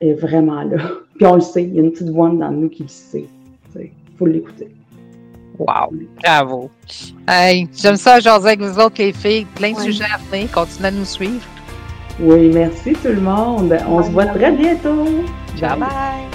Est 0.00 0.14
vraiment 0.14 0.62
là. 0.62 0.78
Puis 1.16 1.26
on 1.26 1.34
le 1.34 1.42
sait, 1.42 1.64
il 1.64 1.74
y 1.74 1.78
a 1.78 1.82
une 1.82 1.92
petite 1.92 2.08
voix 2.08 2.30
dans 2.30 2.50
nous 2.50 2.70
qui 2.70 2.84
le 2.84 2.88
sait. 2.88 3.26
Il 3.76 3.90
faut 4.16 4.24
l'écouter. 4.24 4.68
Wow, 5.58 5.92
bravo. 6.22 6.70
Hey, 7.28 7.68
j'aime 7.76 7.96
ça, 7.96 8.18
jaser 8.18 8.48
avec 8.48 8.60
vous 8.62 8.78
autres, 8.78 8.94
les 8.98 9.12
filles. 9.12 9.46
Plein 9.54 9.72
de 9.72 9.80
sujets 9.80 10.04
à 10.04 10.16
venir. 10.30 10.50
Continuez 10.50 10.88
à 10.88 10.90
nous 10.90 11.04
suivre. 11.04 11.44
Oui, 12.18 12.50
merci 12.52 12.94
tout 12.94 13.08
le 13.08 13.20
monde. 13.20 13.76
On 13.86 14.02
se 14.02 14.10
voit 14.10 14.26
très 14.26 14.52
bientôt. 14.52 15.04
bye. 15.60 15.78
bye. 15.78 16.29